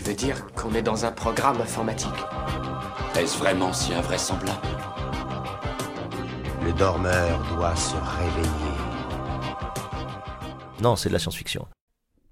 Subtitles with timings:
[0.00, 2.08] Tu veux dire qu'on est dans un programme informatique
[3.18, 4.66] Est-ce vraiment si invraisemblable
[6.64, 8.78] Le dormeur doit se réveiller.
[10.80, 11.68] Non, c'est de la science-fiction.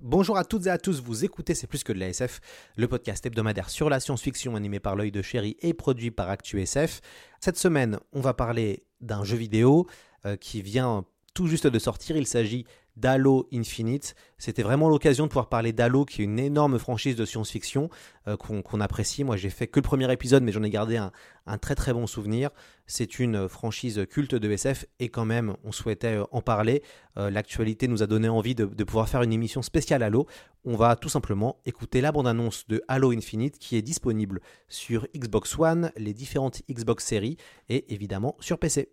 [0.00, 2.40] Bonjour à toutes et à tous, vous écoutez C'est plus que de la SF,
[2.76, 7.02] le podcast hebdomadaire sur la science-fiction animé par l'œil de chéri et produit par ActuSF.
[7.38, 9.86] Cette semaine, on va parler d'un jeu vidéo
[10.24, 11.04] euh, qui vient
[11.34, 12.16] tout juste de sortir.
[12.16, 12.64] Il s'agit
[12.98, 14.14] d'Halo Infinite.
[14.38, 17.90] C'était vraiment l'occasion de pouvoir parler d'Halo, qui est une énorme franchise de science-fiction
[18.26, 19.24] euh, qu'on apprécie.
[19.24, 21.10] Moi, j'ai fait que le premier épisode, mais j'en ai gardé un,
[21.58, 22.50] très très bon souvenir.
[22.86, 26.82] C'est une franchise culte de SF et quand même, on souhaitait euh, en parler.
[27.16, 30.26] Euh, l'actualité nous a donné envie de, pouvoir faire une émission spéciale Halo.
[30.64, 35.58] On va tout simplement écouter la bande-annonce de Halo Infinite qui est disponible sur Xbox
[35.58, 37.36] One, les différentes Xbox séries
[37.68, 38.90] et évidemment sur PC.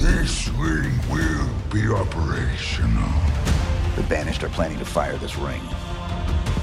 [0.00, 3.12] This ring will be operational.
[3.96, 5.60] The Banished are planning to fire this ring.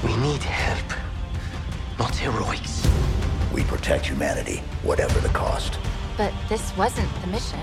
[0.04, 0.98] We need help,
[2.00, 2.84] not heroics.
[3.54, 5.78] We protect humanity, whatever the cost.
[6.16, 7.60] But this wasn't the mission.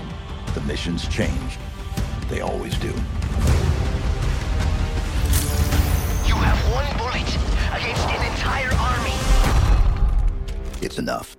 [0.54, 1.58] The missions change.
[2.30, 2.88] They always do.
[6.24, 7.28] You have one bullet
[7.76, 9.12] against an entire army.
[10.80, 11.36] It's enough.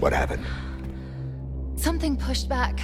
[0.00, 0.46] What happened?
[1.76, 2.80] Something pushed back.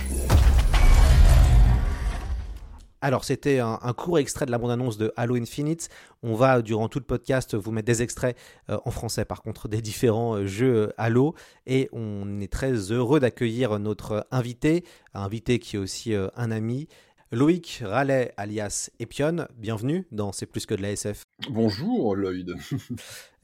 [3.00, 5.88] Alors, c'était un, court extrait de la bande-annonce de Halo Infinite.
[6.22, 8.36] On va, durant tout le podcast, vous mettre des extraits
[8.68, 11.34] euh, en français, par contre, des différents euh, jeux euh, Halo.
[11.66, 14.84] Et on est très heureux d'accueillir notre invité,
[15.14, 16.88] un invité qui est aussi un ami,
[17.32, 19.48] Loïc Rallet, alias Epion.
[19.58, 21.22] Bienvenue dans C'est plus que de la SF.
[21.50, 22.54] Bonjour, Lloyd.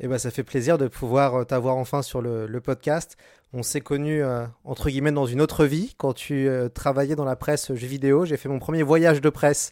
[0.04, 3.16] Eh ben, ça fait plaisir de pouvoir t'avoir enfin sur le, podcast.
[3.52, 4.22] On s'est connus,
[4.64, 8.24] entre guillemets, dans une autre vie, quand tu travaillais dans la presse jeux vidéo.
[8.24, 9.70] J'ai fait mon premier voyage de presse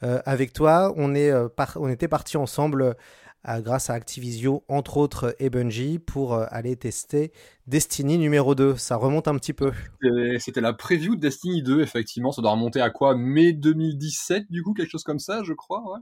[0.00, 0.94] avec toi.
[0.96, 1.32] On, est,
[1.74, 2.94] on était partis ensemble
[3.44, 7.32] grâce à Activision, entre autres, et Bungie, pour euh, aller tester
[7.66, 8.76] Destiny numéro 2.
[8.76, 9.72] Ça remonte un petit peu.
[10.38, 12.32] C'était la preview de Destiny 2, effectivement.
[12.32, 13.16] Ça doit remonter à quoi?
[13.16, 15.82] Mai 2017, du coup, quelque chose comme ça, je crois.
[15.92, 16.00] Ouais.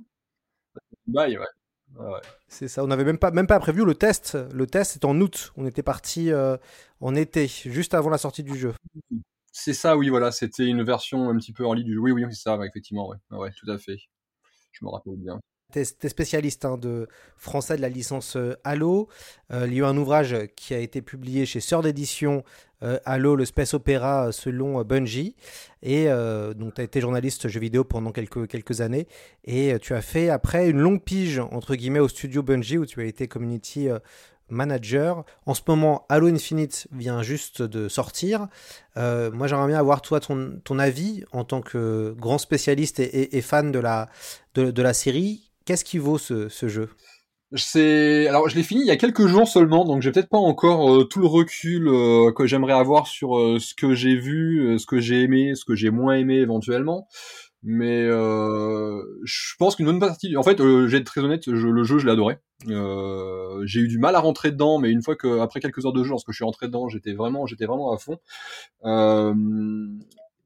[1.06, 1.46] Bye, ouais.
[1.98, 2.20] Ouais.
[2.46, 4.38] C'est ça, on n'avait même pas, même pas prévu le test.
[4.52, 5.52] Le test est en août.
[5.56, 6.56] On était parti euh,
[7.00, 8.74] en été, juste avant la sortie du jeu.
[9.52, 10.30] C'est ça, oui, voilà.
[10.30, 12.00] C'était une version un petit peu en ligne du jeu.
[12.00, 13.08] Oui, oui, c'est ça, effectivement.
[13.08, 13.16] Ouais.
[13.30, 13.96] ouais, tout à fait.
[14.72, 15.40] Je me rappelle bien.
[15.72, 19.08] Tu es, spécialiste hein, de français de la licence euh, Halo.
[19.52, 22.44] Euh, il y a eu un ouvrage qui a été publié chez Sœur d'édition
[22.82, 25.36] euh, Halo, le space opéra selon Bungie.
[25.82, 26.06] Et
[26.56, 29.06] donc tu as été journaliste jeux vidéo pendant quelques, quelques années.
[29.44, 33.00] Et tu as fait après une longue pige, entre guillemets, au studio Bungie où tu
[33.00, 33.88] as été community
[34.50, 35.24] manager.
[35.46, 38.48] En ce moment, Halo Infinite vient juste de sortir.
[38.96, 43.72] moi, j'aimerais bien avoir toi ton, ton, avis en tant que grand spécialiste et, fan
[43.72, 44.08] de la,
[44.54, 45.49] de, la série.
[45.64, 46.88] Qu'est-ce qui vaut ce, jeu?
[47.54, 50.38] C'est alors je l'ai fini il y a quelques jours seulement, donc j'ai peut-être pas
[50.38, 54.78] encore euh, tout le recul euh, que j'aimerais avoir sur euh, ce que j'ai vu,
[54.78, 57.08] ce que j'ai aimé, ce que j'ai moins aimé éventuellement.
[57.62, 62.06] Mais je pense qu'une bonne partie, en fait, j'ai été très honnête, le jeu je
[62.06, 62.38] l'ai adoré.
[62.66, 66.02] j'ai eu du mal à rentrer dedans, mais une fois que après quelques heures de
[66.02, 68.18] jeu, lorsque je suis rentré dedans, j'étais vraiment, j'étais vraiment à fond.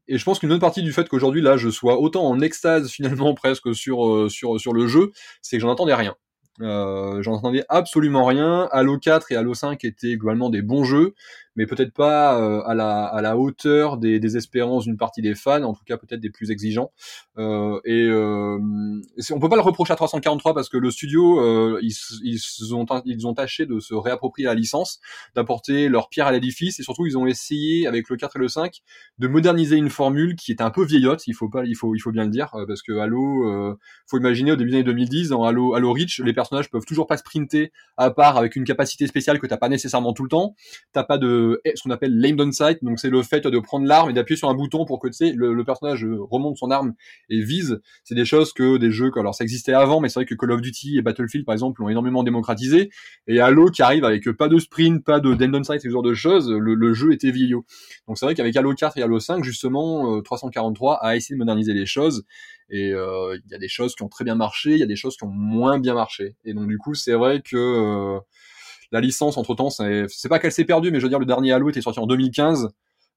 [0.08, 2.90] Et je pense qu'une bonne partie du fait qu'aujourd'hui là je sois autant en extase
[2.90, 5.12] finalement presque sur euh, sur sur le jeu,
[5.42, 6.14] c'est que j'en attendais rien.
[6.60, 8.68] Euh, j'en entendais absolument rien.
[8.70, 11.14] Halo 4 et Halo 5 étaient globalement des bons jeux,
[11.56, 15.34] mais peut-être pas euh, à, la, à la hauteur des, des espérances d'une partie des
[15.34, 16.92] fans, en tout cas peut-être des plus exigeants.
[17.38, 18.58] Euh, et euh,
[19.32, 22.86] on peut pas le reprocher à 343 parce que le studio, euh, ils, ils, ont,
[23.04, 25.00] ils ont tâché de se réapproprier la licence,
[25.34, 28.48] d'apporter leur pierre à l'édifice, et surtout ils ont essayé avec le 4 et le
[28.48, 28.80] 5
[29.18, 32.00] de moderniser une formule qui était un peu vieillotte, il faut pas, il faut, il
[32.00, 35.44] faut bien le dire, parce que Halo, faut imaginer au début des années 2010, dans
[35.44, 39.38] Halo, Halo Reach, les personnages peuvent toujours pas sprinter à part avec une capacité spéciale
[39.38, 40.54] que t'as pas nécessairement tout le temps.
[40.92, 41.43] T'as pas de
[41.74, 44.36] ce qu'on appelle l'aim down sight, donc c'est le fait de prendre l'arme et d'appuyer
[44.36, 46.94] sur un bouton pour que le, personnage remonte son arme
[47.30, 47.80] et vise.
[48.04, 50.52] C'est des choses que des jeux, alors ça existait avant, mais c'est vrai que Call
[50.52, 52.90] of Duty et Battlefield par exemple l'ont énormément démocratisé.
[53.26, 56.14] Et Halo qui arrive avec pas de sprint, pas de down sight, ce genre de
[56.14, 57.64] choses, le, jeu était vieillot.
[58.06, 61.74] Donc c'est vrai qu'avec Halo 4 et Halo 5 justement, 343 a essayé de moderniser
[61.74, 62.24] les choses
[62.70, 64.86] et euh, il y a des choses qui ont très bien marché, il y a
[64.86, 66.36] des choses qui ont moins bien marché.
[66.44, 68.20] Et donc du coup, c'est vrai que euh,
[68.94, 71.50] la licence, entre temps, c'est pas qu'elle s'est perdue, mais je veux dire, le dernier
[71.50, 72.68] Halo était sorti en 2015.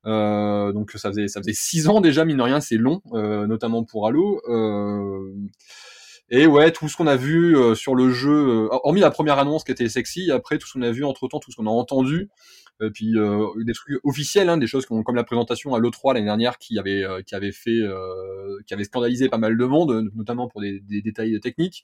[0.05, 3.47] Euh, donc ça faisait ça faisait six ans déjà mine de rien c'est long euh,
[3.47, 5.33] notamment pour Halo euh,
[6.29, 9.71] et ouais tout ce qu'on a vu sur le jeu hormis la première annonce qui
[9.71, 12.29] était sexy après tout ce qu'on a vu entre temps tout ce qu'on a entendu
[12.93, 16.25] puis euh, des trucs officiels, hein, des choses comme, comme la présentation à l'E3 l'année
[16.25, 20.09] dernière qui avait euh, qui avait fait euh, qui avait scandalisé pas mal de monde,
[20.15, 21.83] notamment pour des, des détails techniques.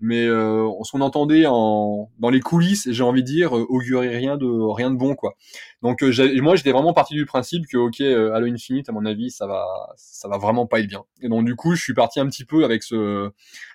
[0.00, 4.36] Mais euh, ce qu'on entendait en dans les coulisses, j'ai envie de dire, augurait rien
[4.36, 5.34] de rien de bon quoi.
[5.82, 9.46] Donc moi j'étais vraiment parti du principe que ok Halo Infinite à mon avis ça
[9.46, 9.64] va
[9.96, 11.04] ça va vraiment pas être bien.
[11.20, 13.30] Et donc du coup je suis parti un petit peu avec ce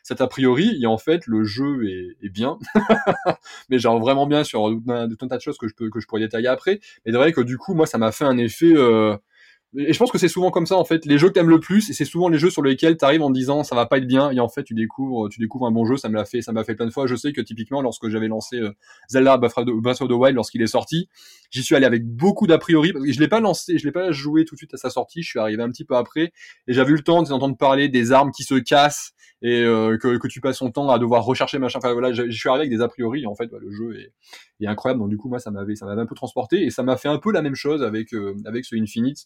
[0.07, 2.57] cet a priori et en fait le jeu est, est bien,
[3.69, 6.07] mais genre vraiment bien sur tout un, tas de choses que je peux que je
[6.07, 6.80] pourrais détailler après.
[7.06, 8.74] Mais c'est vrai que du coup, moi, ça m'a fait un effet.
[8.74, 9.18] Euh...
[9.75, 11.06] Et je pense que c'est souvent comme ça en fait.
[11.06, 13.30] Les jeux que t'aimes le plus, et c'est souvent les jeux sur lesquels t'arrives en
[13.30, 15.86] disant ça va pas être bien, et en fait tu découvres, tu découvres un bon
[15.86, 15.98] jeu.
[15.98, 17.06] Ça me l'a fait, ça m'a fait plein de fois.
[17.06, 18.72] Je sais que typiquement lorsque j'avais lancé euh,
[19.10, 21.10] Zelda Breath of the Wild lorsqu'il est sorti,
[21.52, 23.92] j'y suis allé avec beaucoup d'a priori parce que je l'ai pas lancé, je l'ai
[23.92, 25.22] pas joué tout de suite à sa sortie.
[25.22, 26.31] Je suis arrivé un petit peu après,
[26.68, 30.18] et j'avais eu le temps d'entendre parler des armes qui se cassent et euh, que,
[30.18, 31.80] que tu passes ton temps à devoir rechercher machin.
[31.80, 33.24] Enfin voilà, je, suis arrivé avec des a priori.
[33.24, 34.14] Et en fait, bah, le jeu est,
[34.62, 35.02] est, incroyable.
[35.02, 37.10] Donc du coup, moi, ça m'avait, ça m'avait un peu transporté et ça m'a fait
[37.10, 39.25] un peu la même chose avec euh, avec ce Infinite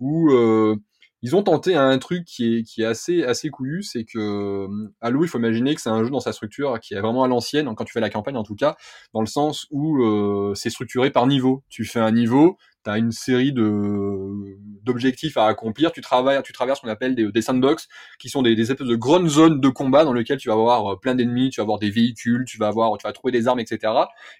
[0.00, 0.76] où euh,
[1.22, 4.68] ils ont tenté un truc qui est, qui est assez, assez couillu, c'est que
[5.00, 7.28] Halo, il faut imaginer que c'est un jeu dans sa structure qui est vraiment à
[7.28, 8.76] l'ancienne, quand tu fais la campagne en tout cas,
[9.12, 11.64] dans le sens où euh, c'est structuré par niveau.
[11.68, 12.56] Tu fais un niveau,
[12.88, 17.14] tu as une série de d'objectifs à accomplir, tu travailles, tu traverses ce qu'on appelle
[17.14, 17.88] des, des, sandbox,
[18.18, 20.92] qui sont des, des espèces de grandes zones de combat dans lesquelles tu vas avoir
[20.92, 23.48] euh, plein d'ennemis, tu vas avoir des véhicules, tu vas avoir, tu vas trouver des
[23.48, 23.92] armes, etc.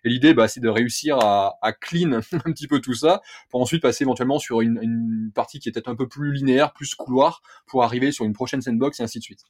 [0.04, 3.60] Et l'idée, bah, c'est de réussir à, à clean un petit peu tout ça, pour
[3.60, 6.94] ensuite passer éventuellement sur une, une partie qui est peut-être un peu plus linéaire, plus
[6.94, 9.40] couloir, pour arriver sur une prochaine sandbox et ainsi de suite.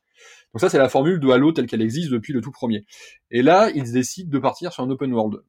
[0.53, 2.85] Donc ça, c'est la formule de Halo telle qu'elle existe depuis le tout premier.
[3.31, 5.43] Et là, ils décident de partir sur un open world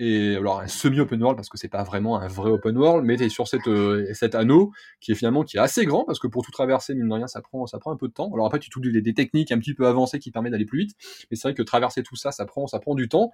[0.00, 3.04] et alors un semi open world parce que c'est pas vraiment un vrai open world
[3.04, 6.18] mais t'es sur cette euh, cet anneau qui est finalement qui est assez grand parce
[6.18, 8.28] que pour tout traverser mine de rien ça prend ça prend un peu de temps.
[8.34, 10.96] Alors après tu trouves des, techniques un petit peu avancées qui permettent d'aller plus vite
[11.30, 13.30] mais c'est vrai que traverser tout ça ça prend ça prend du temps.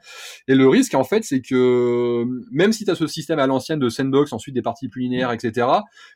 [0.48, 3.78] Et le risque en fait c'est que même si tu as ce système à l'ancienne
[3.78, 5.66] de sandbox ensuite des parties plus linéaires etc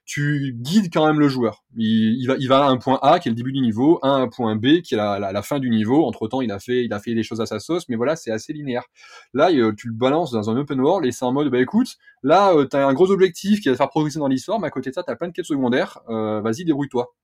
[0.05, 1.65] tu guides quand même le joueur.
[1.75, 3.99] Il, il va il va à un point A qui est le début du niveau
[4.03, 6.05] à un point B qui est la, la, la fin du niveau.
[6.05, 8.15] Entre temps il a fait il a fait des choses à sa sauce mais voilà
[8.15, 8.85] c'est assez linéaire.
[9.33, 12.53] Là tu le balances dans un open world et c'est en mode bah écoute là
[12.55, 14.91] euh, t'as un gros objectif qui va te faire progresser dans l'histoire mais à côté
[14.91, 17.15] de ça t'as plein de quêtes secondaires euh, vas-y débrouille-toi.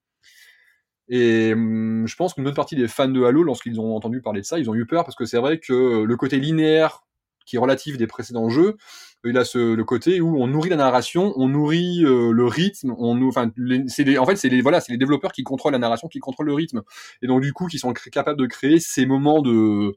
[1.12, 4.40] Et hum, je pense qu'une bonne partie des fans de Halo lorsqu'ils ont entendu parler
[4.40, 7.04] de ça ils ont eu peur parce que c'est vrai que le côté linéaire
[7.46, 8.76] qui est relatif des précédents jeux
[9.24, 12.94] il a ce le côté où on nourrit la narration, on nourrit euh, le rythme,
[12.98, 16.46] enfin en fait c'est les voilà, c'est les développeurs qui contrôlent la narration, qui contrôlent
[16.46, 16.82] le rythme.
[17.20, 19.94] Et donc du coup qui sont capables de créer ces moments de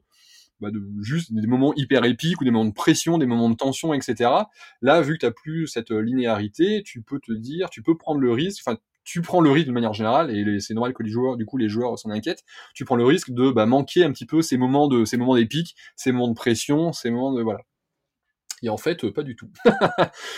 [0.60, 3.56] bah, de juste des moments hyper épiques ou des moments de pression, des moments de
[3.56, 4.30] tension, etc.
[4.82, 7.96] Là, vu que tu n'as plus cette euh, linéarité, tu peux te dire, tu peux
[7.96, 11.02] prendre le risque, enfin, tu prends le risque de manière générale, et c'est normal que
[11.02, 12.42] les joueurs, du coup, les joueurs s'en inquiètent,
[12.74, 15.36] tu prends le risque de bah, manquer un petit peu ces moments de ces moments
[15.36, 17.60] d'épique, ces moments de pression, ces moments de voilà.
[18.64, 19.50] Et en fait, pas du tout.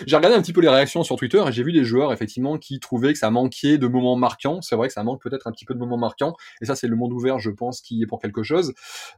[0.06, 2.58] j'ai regardé un petit peu les réactions sur Twitter et j'ai vu des joueurs effectivement
[2.58, 4.60] qui trouvaient que ça manquait de moments marquants.
[4.62, 6.34] C'est vrai que ça manque peut-être un petit peu de moments marquants.
[6.60, 8.74] Et ça, c'est le monde ouvert, je pense, qui est pour quelque chose.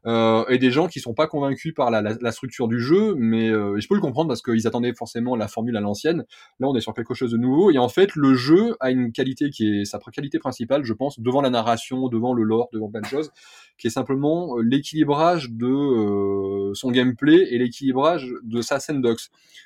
[0.06, 3.80] Euh, et des gens qui sont pas convaincus par la, structure du jeu, mais euh,
[3.80, 6.26] je peux le comprendre parce qu'ils attendaient forcément la formule à l'ancienne.
[6.60, 7.70] Là, on est sur quelque chose de nouveau.
[7.70, 11.18] Et en fait, le jeu a une qualité qui est sa qualité principale, je pense,
[11.18, 13.30] devant la narration, devant le lore, devant plein de choses,
[13.78, 18.80] qui est simplement euh, l'équilibrage de euh, son gameplay et l'équilibrage de sa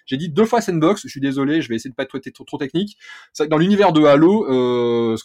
[0.07, 2.59] J'ai dit deux fois sandbox, je suis désolé, je vais essayer de pas être trop,
[2.59, 2.97] technique.
[3.49, 5.17] Dans l'univers de Halo, euh,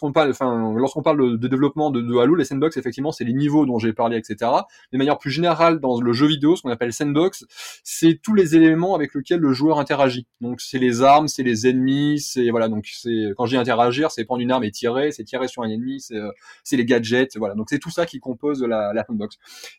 [0.76, 4.16] lorsqu'on parle de développement de, Halo, les sandbox, effectivement, c'est les niveaux dont j'ai parlé,
[4.16, 4.50] etc.
[4.92, 7.44] De manière plus générale, dans le jeu vidéo, ce qu'on appelle sandbox,
[7.82, 10.26] c'est tous les éléments avec lesquels le joueur interagit.
[10.40, 12.68] Donc, c'est les armes, c'est les ennemis, c'est voilà.
[12.68, 15.68] Donc, c'est quand dis interagir, c'est prendre une arme et tirer, c'est tirer sur un
[15.68, 16.30] ennemi, c'est euh,
[16.72, 17.54] les gadgets, voilà.
[17.54, 19.36] Donc, c'est tout ça qui compose la sandbox.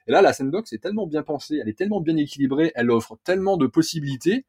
[0.08, 3.18] Et là, la sandbox est tellement bien pensée, elle est tellement bien équilibrée, elle offre
[3.24, 4.46] tellement de possibilités possibilités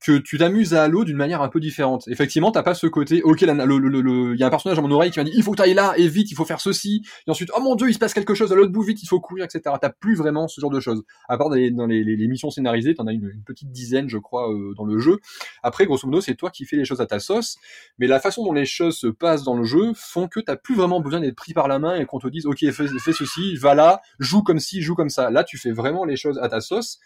[0.00, 2.08] que tu t'amuses à Halo d'une manière un peu différente.
[2.08, 5.18] Effectivement, t'as pas ce côté, ok, il y a un personnage à mon oreille qui
[5.18, 7.50] m'a dit, il faut que t'ailles là, et vite, il faut faire ceci, et ensuite,
[7.54, 9.44] oh mon dieu, il se passe quelque chose à l'autre bout, vite, il faut courir,
[9.44, 9.74] etc.
[9.80, 11.02] T'as plus vraiment ce genre de choses.
[11.28, 14.18] À part dans les, dans les, missions scénarisées, t'en as une, une, petite dizaine, je
[14.18, 15.18] crois, euh, dans le jeu.
[15.62, 17.56] Après, grosso modo, c'est toi qui fais les choses à ta sauce,
[17.98, 20.74] mais la façon dont les choses se passent dans le jeu font que t'as plus
[20.74, 23.56] vraiment besoin d'être pris par la main et qu'on te dise, ok, fais, fais ceci,
[23.56, 25.30] va là, joue comme ci, joue comme ça.
[25.30, 26.98] Là, tu fais vraiment les choses à ta sauce.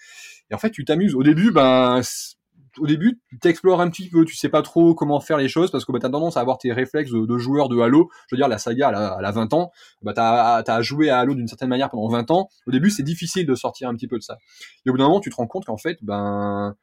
[0.51, 1.15] Et en fait, tu t'amuses.
[1.15, 2.03] Au début, ben,
[2.79, 5.71] au début, tu t'explores un petit peu, tu sais pas trop comment faire les choses
[5.71, 8.09] parce que bah, tu as tendance à avoir tes réflexes de, joueur de Halo.
[8.29, 8.89] Je veux dire, la saga,
[9.19, 9.71] elle a, 20 ans.
[10.03, 12.49] Bah, tu as, joué à Halo d'une certaine manière pendant 20 ans.
[12.67, 14.39] Au début, c'est difficile de sortir un petit peu de ça.
[14.87, 16.75] Et au bout d'un moment, tu te rends compte qu'en fait, ben,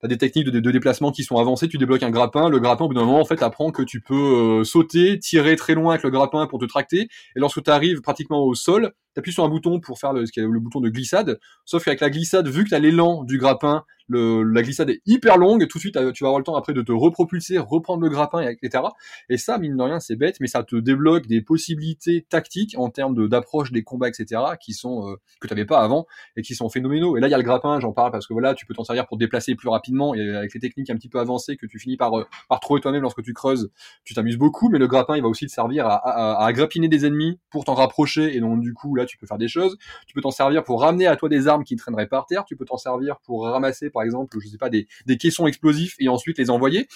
[0.00, 2.88] T'as des techniques de, déplacement qui sont avancées, tu débloques un grappin, le grappin au
[2.88, 6.02] bout d'un moment en fait apprend que tu peux euh, sauter, tirer très loin avec
[6.02, 9.48] le grappin pour te tracter, et lorsque tu arrives pratiquement au sol, t'appuies sur un
[9.48, 12.78] bouton pour faire le, le bouton de glissade, sauf qu'avec la glissade, vu que t'as
[12.78, 16.44] l'élan du grappin, la glissade est hyper longue, tout de suite tu vas avoir le
[16.44, 18.84] temps après de te repropulser, reprendre le grappin, etc.
[19.28, 22.90] Et ça, mine de rien, c'est bête, mais ça te débloque des possibilités tactiques en
[22.90, 24.42] termes d'approche des combats, etc.
[24.60, 27.16] qui sont euh, que t'avais pas avant et qui sont phénoménaux.
[27.16, 28.84] Et là, il y a le grappin, j'en parle parce que voilà, tu peux t'en
[28.84, 31.78] servir pour déplacer plus rapidement et avec les techniques un petit peu avancées que tu
[31.78, 33.70] finis par euh, par trouver toi-même lorsque tu creuses,
[34.04, 34.68] tu t'amuses beaucoup.
[34.70, 37.74] Mais le grappin, il va aussi te servir à, à grappiner des ennemis pour t'en
[37.74, 39.78] rapprocher et donc du coup tu peux faire des choses.
[40.06, 42.44] Tu peux t'en servir pour ramener à toi des armes qui traîneraient par terre.
[42.44, 45.96] Tu peux t'en servir pour ramasser par exemple, je sais pas, des, des caissons explosifs
[45.98, 46.88] et ensuite les envoyer.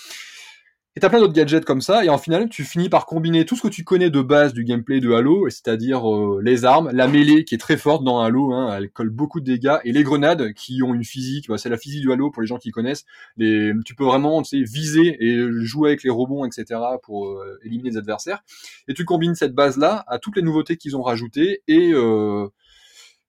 [0.96, 3.56] Et t'as plein d'autres gadgets comme ça, et en final, tu finis par combiner tout
[3.56, 7.08] ce que tu connais de base du gameplay de Halo, c'est-à-dire euh, les armes, la
[7.08, 10.04] mêlée qui est très forte dans Halo, hein, elle colle beaucoup de dégâts, et les
[10.04, 12.70] grenades qui ont une physique, bah, c'est la physique du Halo pour les gens qui
[12.70, 13.04] connaissent.
[13.36, 16.80] Tu peux vraiment, tu sais, viser et jouer avec les rebonds, etc.
[17.02, 18.44] pour euh, éliminer les adversaires.
[18.86, 22.46] Et tu combines cette base-là à toutes les nouveautés qu'ils ont rajoutées et euh,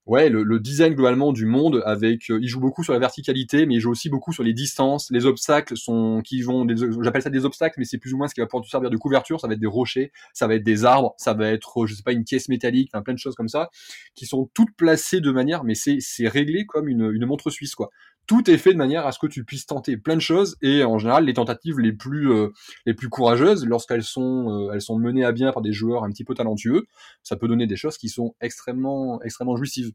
[0.06, 3.66] ouais, le, le, design globalement du monde avec, euh, il joue beaucoup sur la verticalité,
[3.66, 5.10] mais il joue aussi beaucoup sur les distances.
[5.12, 6.68] Les obstacles sont, qui vont,
[7.02, 8.90] j'appelle ça des obstacles, mais c'est plus ou moins ce qui va pouvoir te servir
[8.90, 9.40] de couverture.
[9.40, 12.04] Ça va être des rochers, ça va être des arbres, ça va être, je sais
[12.04, 13.70] pas, une caisse métallique, plein de choses comme ça,
[14.16, 17.76] qui sont toutes placées de manière, mais c'est c'est réglé comme une, une montre suisse
[17.76, 17.90] quoi
[18.28, 20.84] tout est fait de manière à ce que tu puisses tenter plein de choses et
[20.84, 22.50] en général les tentatives les plus euh,
[22.86, 26.10] les plus courageuses lorsqu'elles sont euh, elles sont menées à bien par des joueurs un
[26.10, 26.86] petit peu talentueux
[27.24, 29.92] ça peut donner des choses qui sont extrêmement extrêmement jouissives.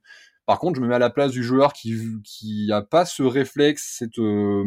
[0.47, 3.23] Par contre je me mets à la place du joueur qui qui a pas ce
[3.23, 4.65] réflexe cette euh,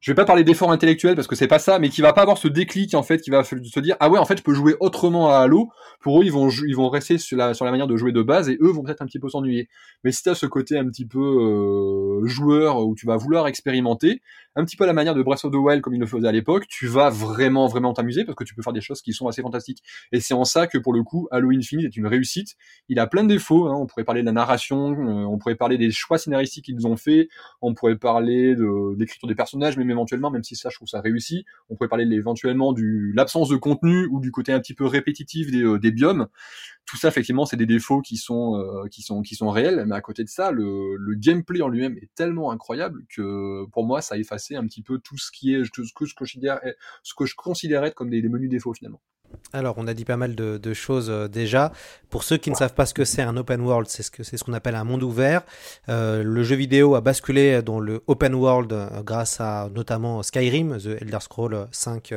[0.00, 2.22] je vais pas parler d'effort intellectuel parce que c'est pas ça, mais qui va pas
[2.22, 4.54] avoir ce déclic en fait, qui va se dire ah ouais en fait je peux
[4.54, 5.70] jouer autrement à Halo.
[6.00, 8.22] Pour eux ils vont ils vont rester sur la sur la manière de jouer de
[8.22, 9.68] base et eux vont peut-être un petit peu s'ennuyer.
[10.04, 14.22] Mais si t'as ce côté un petit peu euh, joueur où tu vas vouloir expérimenter,
[14.56, 16.28] un petit peu à la manière de Breath of the Wild comme il le faisait
[16.28, 19.12] à l'époque, tu vas vraiment vraiment t'amuser parce que tu peux faire des choses qui
[19.12, 19.82] sont assez fantastiques.
[20.12, 22.56] Et c'est en ça que pour le coup Halo Infinite est une réussite.
[22.88, 23.68] Il a plein de défauts.
[23.68, 23.74] Hein.
[23.76, 26.96] On pourrait parler de la narration, euh, on pourrait parler des choix scénaristiques qu'ils ont
[26.96, 27.28] fait,
[27.62, 31.00] on pourrait parler de l'écriture des personnages, mais éventuellement, même si ça, je trouve ça
[31.00, 31.44] réussi.
[31.68, 35.50] On pourrait parler éventuellement du l'absence de contenu ou du côté un petit peu répétitif
[35.50, 36.26] des, euh, des biomes.
[36.86, 39.84] Tout ça, effectivement, c'est des défauts qui sont euh, qui sont qui sont réels.
[39.86, 43.84] Mais à côté de ça, le, le gameplay en lui-même est tellement incroyable que pour
[43.84, 44.18] moi, ça a
[44.56, 46.60] un petit peu tout ce qui est ce que je considère
[47.02, 49.00] ce que je considérais comme des, menus défauts finalement.
[49.52, 51.72] Alors, on a dit pas mal de, choses euh, déjà.
[52.10, 54.36] Pour ceux qui ne savent pas ce que c'est un open world, c'est ce c'est
[54.36, 55.42] ce qu'on appelle un monde ouvert.
[55.88, 60.78] Euh, le jeu vidéo a basculé dans le open world euh, grâce à notamment Skyrim,
[60.78, 62.14] The Elder Scrolls 5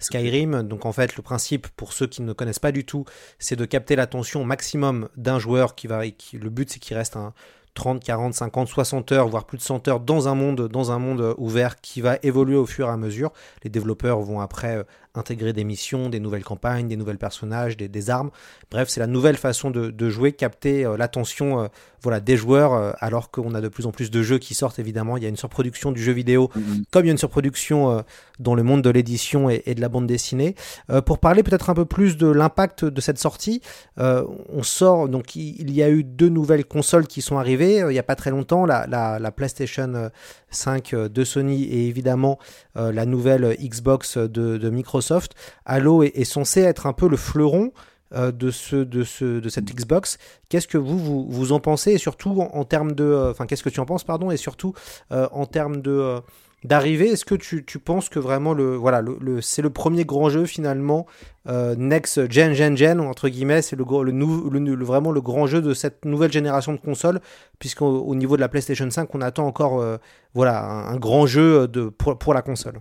[0.00, 0.62] Skyrim.
[0.62, 3.04] Donc en fait, le principe pour ceux qui ne connaissent pas du tout,
[3.38, 6.02] c'est de capter l'attention maximum d'un joueur qui va.
[6.04, 7.34] Le but c'est qu'il reste un
[7.74, 10.98] 30, 40, 50, 60 heures, voire plus de 100 heures dans un monde, dans un
[10.98, 13.32] monde ouvert qui va évoluer au fur et à mesure.
[13.62, 18.30] Les développeurs vont après intégrer des missions, des nouvelles campagnes, des nouvelles personnages, des, armes.
[18.70, 21.68] Bref, c'est la nouvelle façon de, jouer, capter euh, l'attention euh,
[22.02, 24.78] voilà, des joueurs, euh, alors qu'on a de plus en plus de jeux qui sortent,
[24.78, 25.16] évidemment.
[25.16, 26.82] Il y a une surproduction du jeu vidéo, mm-hmm.
[26.90, 28.04] comme il y a une surproduction
[28.40, 30.56] dans le monde de l'édition et, de la bande dessinée.
[31.06, 33.60] pour parler peut-être un peu plus de l'impact de cette sortie,
[33.96, 37.98] on sort, donc il, y a eu deux nouvelles consoles qui sont arrivées il n'y
[37.98, 40.10] a pas très longtemps, la, la PlayStation
[40.50, 42.38] 5 de Sony et évidemment
[42.74, 47.72] la nouvelle Xbox de Microsoft Halo est, censé être un peu le fleuron
[48.14, 50.18] euh, de, ce, de, ce, de cette Xbox.
[50.48, 51.92] Qu'est-ce que vous, vous, en pensez?
[51.92, 53.04] Et surtout en, termes de...
[53.04, 54.74] Euh, enfin, qu'est-ce que tu en penses, pardon, et surtout
[55.10, 56.20] euh, en termes de...
[56.64, 60.46] d'arrivée, est-ce que tu, penses que vraiment le voilà le, c'est le premier grand jeu
[60.46, 61.06] finalement
[61.46, 65.74] next gen gen gen entre guillemets c'est le, le, le, vraiment le grand jeu de
[65.74, 67.20] cette nouvelle génération de consoles
[67.58, 69.84] puisqu'au au niveau de la PlayStation 5 on attend encore
[70.32, 72.80] voilà un, grand jeu de pour, pour la console?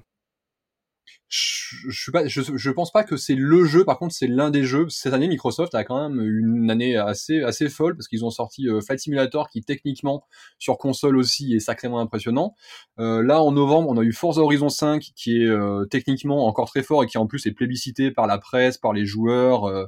[1.33, 3.83] Je, je suis pas, je, je pense pas que c'est le jeu.
[3.83, 4.87] Par contre, c'est l'un des jeux.
[4.89, 8.69] Cette année, Microsoft a quand même une année assez assez folle parce qu'ils ont sorti
[8.69, 10.25] euh, Simulator qui techniquement
[10.59, 12.53] sur console aussi est sacrément impressionnant.
[12.99, 16.69] Euh, là, en novembre, on a eu Forza Horizon 5 qui est euh, techniquement encore
[16.69, 19.65] très fort et qui en plus est plébiscité par la presse, par les joueurs.
[19.65, 19.87] euh,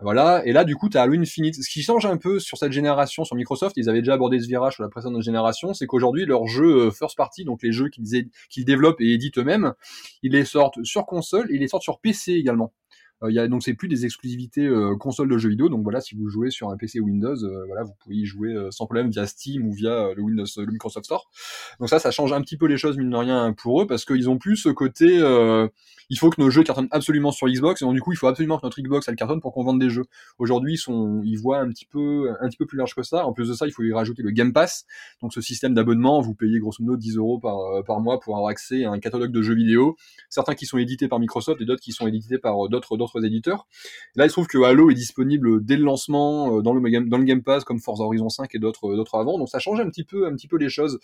[0.00, 0.42] voilà.
[0.46, 1.56] Et là, du coup, tu as Halo Infinite.
[1.62, 4.46] Ce qui change un peu sur cette génération, sur Microsoft, ils avaient déjà abordé ce
[4.46, 7.88] virage sur la précédente génération, c'est qu'aujourd'hui, leurs jeux euh, first party, donc les jeux
[7.88, 9.74] qu'ils qu'ils développent et éditent eux-mêmes,
[10.22, 12.72] ils les sortent sur console et les sortent sur PC également.
[13.22, 15.68] Euh, y a, donc c'est plus des exclusivités euh, console de jeux vidéo.
[15.68, 18.70] Donc voilà, si vous jouez sur un PC Windows, euh, vous pouvez y jouer euh,
[18.70, 21.28] sans problème via Steam ou via le Windows, le Microsoft Store.
[21.80, 24.04] Donc ça, ça change un petit peu les choses mine de rien pour eux parce
[24.04, 25.18] qu'ils ont plus ce côté,
[26.10, 28.26] il faut que nos jeux cartonnent absolument sur Xbox et donc du coup il faut
[28.26, 30.04] absolument que notre Xbox elle cartonne pour qu'on vende des jeux.
[30.38, 33.26] Aujourd'hui ils sont, ils voient un petit peu, un petit peu plus large que ça.
[33.26, 34.86] En plus de ça, il faut y rajouter le Game Pass,
[35.22, 38.36] donc ce système d'abonnement, vous payez grosso modo 10 euros par euh, par mois pour
[38.36, 39.96] avoir accès à un catalogue de jeux vidéo.
[40.28, 43.24] Certains qui sont édités par Microsoft et d'autres qui sont édités par euh, d'autres d'autres
[43.24, 43.66] éditeurs.
[44.16, 47.42] Là, il se trouve que Halo est disponible dès le lancement euh, dans le Game,
[47.42, 49.38] Pass comme Forza Horizon 5 et d'autres d'autres avant.
[49.38, 50.98] Donc ça change un petit peu un petit peu les choses.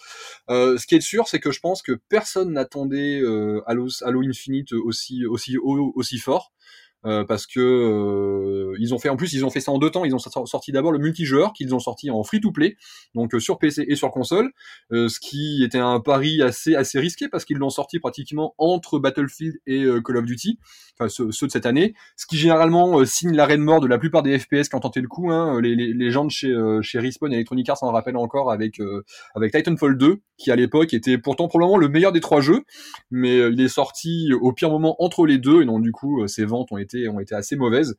[0.48, 3.20] Ce qui est sûr, c'est que je pense que personne n'attendait
[3.66, 4.93] Halo, Halo Infinite aussi
[5.28, 6.52] aussi haut, aussi fort.
[7.06, 9.90] Euh, parce que euh, ils ont fait en plus ils ont fait ça en deux
[9.90, 12.76] temps ils ont sor- sorti d'abord le multijoueur qu'ils ont sorti en free to play
[13.14, 14.52] donc euh, sur PC et sur console
[14.90, 18.98] euh, ce qui était un pari assez assez risqué parce qu'ils l'ont sorti pratiquement entre
[18.98, 20.58] Battlefield et Call of Duty
[20.98, 24.22] enfin ceux, de cette année ce qui généralement signe l'arrêt de mort de la plupart
[24.22, 25.60] des FPS qui ont tenté le coup hein.
[25.60, 28.80] les, les, gens de chez chez Respawn et Electronic Arts s'en rappellent encore avec
[29.34, 32.62] avec Titanfall 2 qui à l'époque était pourtant probablement le meilleur des trois jeux
[33.10, 36.46] mais il est sorti au pire moment entre les deux et donc du coup ses
[36.46, 37.96] ventes ont été ont été assez mauvaises.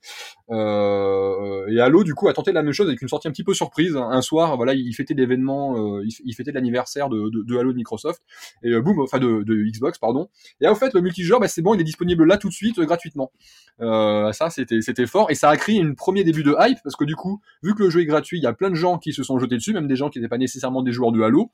[0.51, 3.43] Euh, et Halo du coup a tenté la même chose avec une sortie un petit
[3.43, 3.95] peu surprise.
[3.95, 8.21] Un soir voilà il fêtait l'événement euh, il, l'anniversaire de, Halo de Microsoft.
[8.63, 10.29] Et euh, boum enfin de, Xbox pardon.
[10.61, 12.79] Et au fait le multijoueur bah, c'est bon il est disponible là tout de suite
[12.79, 13.31] euh, gratuitement.
[13.79, 15.31] Ça c'était c'était fort.
[15.31, 17.83] Et ça a créé une premier début de hype parce que du coup vu que
[17.83, 19.73] le jeu est gratuit il y a plein de gens qui se sont jetés dessus
[19.73, 21.51] même des gens qui n'étaient pas nécessairement des joueurs de Halo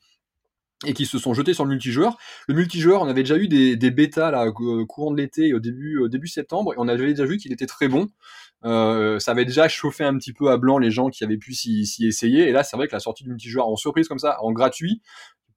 [0.85, 2.17] et qui se sont jetés sur le multijoueur.
[2.47, 5.59] Le multijoueur, on avait déjà eu des, des bêtas là euh, courant de l'été au
[5.59, 8.07] début début septembre et on avait déjà vu qu'il était très bon.
[8.63, 11.53] Euh, ça avait déjà chauffé un petit peu à blanc les gens qui avaient pu
[11.55, 14.37] s'y essayer et là c'est vrai que la sortie du multijoueur en surprise comme ça
[14.43, 15.01] en gratuit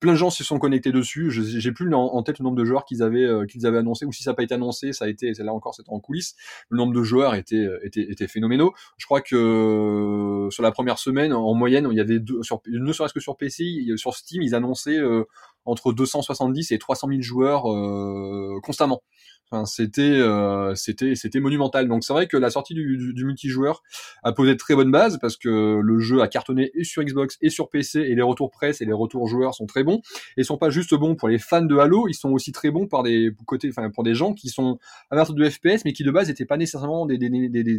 [0.05, 1.31] plein de gens se sont connectés dessus.
[1.31, 4.13] J'ai plus en, tête le nombre de joueurs qu'ils avaient euh, qu'ils avaient annoncé ou
[4.13, 6.37] si ça n'a pas été annoncé, ça a été là encore c'était en coulisses.
[6.69, 8.75] Le nombre de joueurs était euh, était était phénoménaux.
[8.99, 12.61] Je crois que euh, sur la première semaine en moyenne, il y avait deux, sur
[12.67, 13.65] ne serait-ce que sur PC,
[13.97, 15.25] sur Steam, ils annonçaient euh,
[15.65, 17.63] entre 270 et 300 000 joueurs
[18.61, 19.03] constamment.
[19.65, 21.89] C'était euh, c'était c'était monumental.
[21.89, 23.83] Donc c'est vrai que la sortie du, du, du multijoueur
[24.23, 27.39] a posé de très bonnes bases parce que le jeu a cartonné et sur Xbox
[27.41, 30.01] et sur PC et les retours presse et les retours joueurs sont très bons
[30.37, 32.87] et sont pas juste bons pour les fans de Halo, ils sont aussi très bons
[32.87, 34.79] par des côtés enfin pour des gens qui sont
[35.11, 37.19] amateurs de FPS mais qui de base n'étaient pas nécessairement des,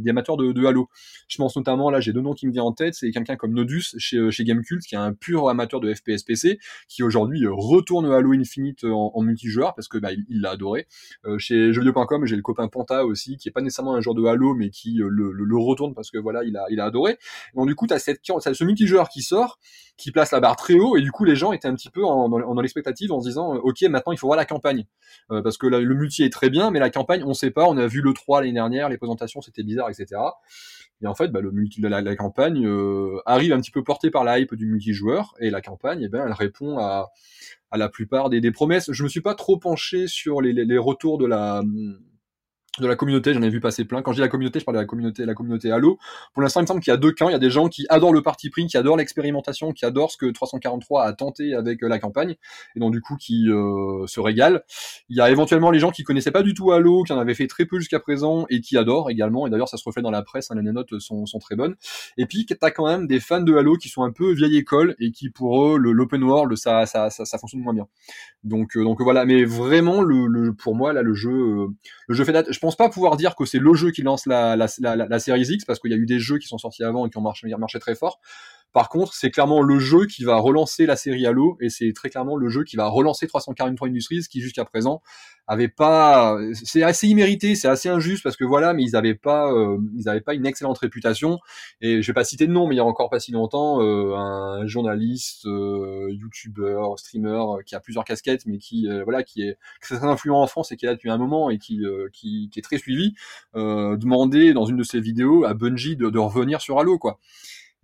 [0.08, 0.90] amateurs de, Halo.
[1.28, 3.54] Je pense notamment là, j'ai deux noms qui me viennent en tête, c'est quelqu'un comme
[3.54, 7.52] Nodus chez chez Gamecult qui est un pur amateur de FPS PC qui aujourd'hui euh,
[7.52, 10.88] retourne Halo Infinite en, en multijoueur parce que bah, il l'a adoré.
[11.26, 14.26] Euh, chez jeuxvideo.com, j'ai le copain Panta aussi qui est pas nécessairement un joueur de
[14.26, 17.18] Halo mais qui euh, le, retourne parce que voilà, il a il a adoré.
[17.56, 19.60] Donc du coup, tu as cette t'as ce multijoueur qui sort
[19.98, 22.04] qui place la barre très haut et du coup les gens étaient un petit peu
[22.04, 24.86] en, dans, l'expectative en se disant euh, ok maintenant il faut voir la campagne.
[25.32, 27.66] Euh, parce que le multi est très bien mais la campagne on sait pas.
[27.66, 30.22] On a vu le 3 l'année dernière les présentations c'était bizarre etc
[31.02, 32.68] et en fait bah, le multi la, la campagne
[33.26, 36.26] arrive un petit peu portée par la hype du multijoueur et la campagne eh ben
[36.26, 37.12] elle répond à
[37.76, 38.92] à la plupart des, promesses.
[38.92, 41.62] Je me suis pas trop penché sur les retours de la
[42.80, 44.02] de la communauté, j'en ai vu passer plein.
[44.02, 45.98] Quand je dis la communauté, je parle de la communauté, la communauté Halo.
[46.34, 47.30] Pour l'instant, il me semble qu'il y a deux camps.
[47.30, 50.12] Il y a des gens qui adorent le parti pris, qui adorent l'expérimentation, qui adorent
[50.12, 52.36] ce que 343 a tenté avec euh, la campagne,
[52.76, 54.60] et donc du coup qui euh, se régalent.
[55.10, 57.34] Il y a éventuellement les gens qui connaissaient pas du tout Halo, qui en avaient
[57.34, 59.48] fait très peu jusqu'à présent, et qui adorent également.
[59.48, 60.52] Et d'ailleurs, ça se reflète dans la presse.
[60.52, 61.76] Hein, les notes sont, sont très bonnes.
[62.18, 64.96] Et puis, t'as quand même des fans de Halo qui sont un peu vieille école
[65.00, 67.88] et qui pour eux, l'open world, ça, ça, ça, fonctionne moins bien.
[68.44, 69.26] Donc, euh, donc voilà.
[69.26, 71.68] Mais vraiment, le, pour moi, là, le jeu,
[72.08, 72.52] le jeu fait date.
[72.66, 75.92] Pense pas pouvoir dire que c'est le jeu qui lance la, la, X parce qu'il
[75.92, 78.20] y a eu des jeux qui sont sortis avant et qui ont marché très fort.
[78.74, 82.10] Par contre, c'est clairement le jeu qui va relancer la série Halo et c'est très
[82.10, 85.02] clairement le jeu qui va relancer 343 Industries qui jusqu'à présent
[85.48, 89.52] avait pas c'est assez immérité, c'est assez injuste parce que voilà, mais ils avaient pas
[89.52, 91.40] euh, ils avaient pas une excellente réputation
[91.82, 93.82] et je vais pas citer de nom mais il y a encore pas si longtemps
[93.82, 99.24] euh, un journaliste euh, youtubeur, streamer euh, qui a plusieurs casquettes mais qui euh, voilà
[99.24, 101.86] qui est très influent en France et qui est là depuis un moment et qui
[101.86, 103.14] euh, qui, qui est très suivi
[103.54, 107.20] demandait dans une de ses vidéos à Bungie de, de revenir sur Halo quoi.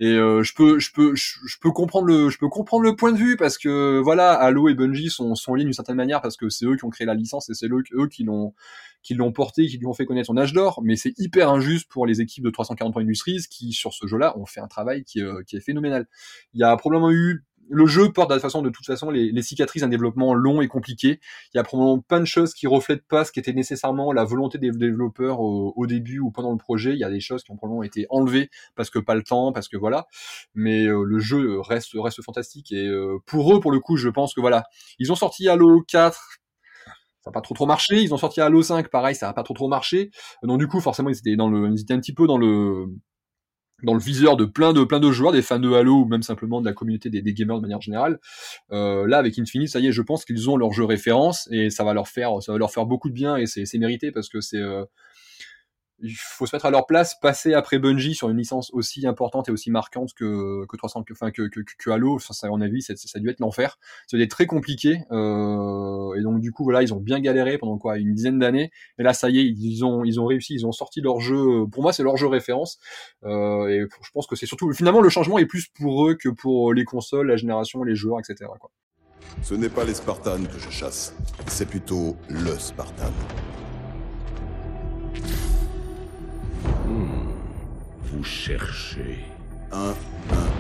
[0.02, 3.12] Et euh, je peux, je peux, je, peux comprendre le, je peux comprendre le point
[3.12, 6.38] de vue parce que voilà, Halo et Bungie sont sont liés d'une certaine manière parce
[6.38, 8.56] que c'est eux qui ont créé la licence et c'est eux, eux qui l'ont
[9.04, 11.88] qui l'ont porté, qui lui ont fait connaître son âge d'or, mais c'est hyper injuste
[11.88, 15.22] pour les équipes de 343 Industries qui, sur ce jeu-là, ont fait un travail qui,
[15.22, 16.08] euh, qui est phénoménal.
[16.56, 20.34] Il y a probablement eu le jeu porte de toute façon, les, cicatrices d'un développement
[20.34, 21.20] long et compliqué.
[21.54, 24.26] Il y a probablement plein de choses qui reflètent pas ce qui était nécessairement la
[24.26, 26.92] volonté des développeurs au, au, début ou pendant le projet.
[26.92, 29.54] Il y a des choses qui ont probablement été enlevées parce que pas le temps,
[29.54, 30.08] parce que voilà.
[30.54, 34.10] Mais euh, le jeu reste reste fantastique et euh, pour eux, pour le coup, je
[34.10, 34.66] pense que voilà,
[35.00, 36.42] ils ont sorti Halo 4
[37.24, 38.02] ça n'a pas trop trop marché.
[38.02, 40.10] Ils ont sorti Halo 5, pareil, ça n'a pas trop trop marché.
[40.44, 42.88] Donc du coup, forcément, ils étaient dans le, ils étaient un petit peu dans le
[43.84, 46.24] dans le viseur de plein de plein de joueurs, des fans de Halo ou même
[46.24, 48.20] simplement de la communauté des, des gamers de manière générale.
[48.72, 51.70] Euh, là, avec Infinite, ça y est, je pense qu'ils ont leur jeu référence et
[51.70, 54.30] ça va leur faire ça va leur faire beaucoup de bien et c'est mérité parce
[54.30, 54.84] que c'est euh,
[56.02, 59.50] il faut se mettre à leur place, passer après Bungie sur une licence aussi importante
[59.50, 62.16] et aussi marquante que que 300, que, enfin que, que, Halo.
[62.16, 63.78] Enfin, ça, à mon avis, ça, ça a dû être l'enfer.
[64.08, 65.02] Ça a dû être très compliqué.
[65.12, 68.72] Euh, et donc du coup, voilà, ils ont bien galéré pendant quoi une dizaine d'années.
[68.98, 71.66] Et là, ça y est, ils ont ils ont réussi, ils ont sorti leur jeu.
[71.72, 72.80] Pour moi, c'est leur jeu référence.
[73.24, 76.30] Euh, et je pense que c'est surtout finalement le changement est plus pour eux que
[76.30, 78.50] pour les consoles, la génération, les joueurs, etc.
[78.60, 78.72] Quoi.
[79.42, 81.16] Ce n'est pas les Spartans que je chasse,
[81.48, 83.12] c'est plutôt le Spartan.
[86.86, 89.20] Vous cherchez.
[89.72, 89.94] 1, 1,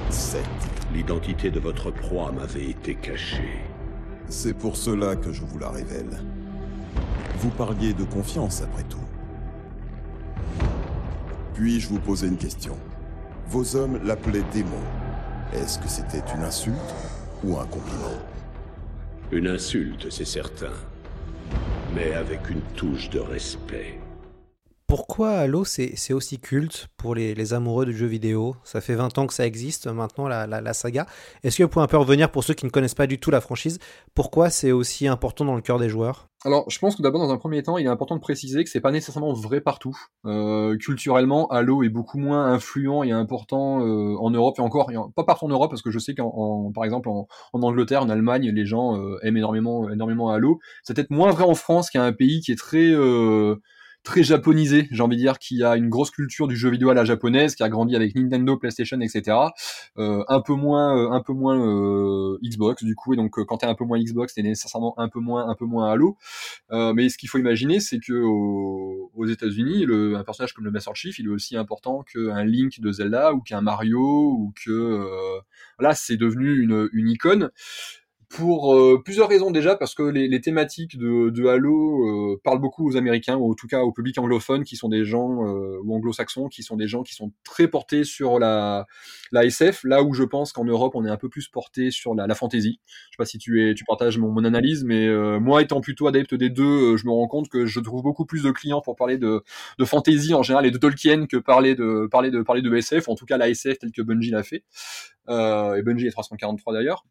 [0.10, 0.42] 7.
[0.94, 3.60] L'identité de votre proie m'avait été cachée.
[4.30, 6.22] C'est pour cela que je vous la révèle.
[7.40, 8.98] Vous parliez de confiance après tout.
[11.54, 12.78] Puis-je vous poser une question?
[13.48, 14.82] Vos hommes l'appelaient démon.
[15.54, 16.78] Est-ce que c'était une insulte
[17.44, 18.18] ou un compliment?
[19.32, 20.74] Une insulte, c'est certain.
[21.94, 24.01] Mais avec une touche de respect.
[24.92, 28.58] Pourquoi Halo c'est aussi culte pour les, amoureux de jeux vidéo?
[28.66, 31.06] Ça fait 20 ans que ça existe maintenant, la, saga.
[31.44, 33.32] Est-ce que vous pouvez un peu revenir pour ceux qui ne connaissent pas du tout
[33.32, 33.80] la franchise?
[34.16, 36.28] Pourquoi c'est aussi important dans le cœur des joueurs?
[36.44, 38.70] Alors, je pense que d'abord, dans un premier temps, il est important de préciser que
[38.70, 39.98] c'est pas nécessairement vrai partout.
[40.26, 45.24] Euh, culturellement, Halo est beaucoup moins influent et important euh, en Europe et encore, pas
[45.24, 48.50] partout en Europe, parce que je sais qu'en, par exemple, en, en, Angleterre, en Allemagne,
[48.50, 50.60] les gens euh, aiment énormément, énormément Halo.
[50.84, 52.92] C'est peut-être moins vrai en France, qui est un pays qui est très
[54.04, 56.94] très japonisé, j'ai envie de dire, qui a une grosse culture du jeu vidéo à
[56.94, 59.38] la japonaise, qui a grandi avec Nintendo, PlayStation, etc.
[59.98, 63.46] Euh, un peu moins, euh, un peu moins euh, Xbox du coup, et donc euh,
[63.46, 66.18] quand t'es un peu moins Xbox, t'es nécessairement un peu moins, un peu moins Halo.
[66.72, 69.86] Euh, mais ce qu'il faut imaginer, c'est que aux, aux États-Unis,
[70.16, 73.42] un personnage comme le Master Chief, il est aussi important qu'un Link de Zelda ou
[73.42, 75.06] qu'un Mario ou que
[75.80, 77.52] là, c'est devenu une, une icône
[78.32, 82.62] pour euh, plusieurs raisons déjà parce que les, les thématiques de, de Halo euh, parlent
[82.62, 85.80] beaucoup aux Américains ou en tout cas au public anglophone qui sont des gens euh,
[85.84, 88.86] ou anglo-saxons qui sont des gens qui sont très portés sur la
[89.34, 92.15] la SF là où je pense qu'en Europe on est un peu plus porté sur
[92.15, 92.80] la, la fantasy.
[92.86, 95.82] Je sais pas si tu es tu partages mon, mon analyse mais euh, moi étant
[95.82, 98.82] plutôt adepte des deux, je me rends compte que je trouve beaucoup plus de clients
[98.82, 99.44] pour parler de
[99.78, 103.10] de fantasy en général et de Tolkien que parler de parler de parler de SF
[103.10, 104.63] en tout cas la SF telle que Bungie l'a fait.
[105.28, 107.04] et Bungie est 343 d'ailleurs.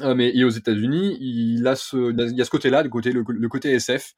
[0.00, 3.72] Euh, mais et aux États-Unis, il il y a ce côté-là, le côté, le côté
[3.72, 4.14] SF.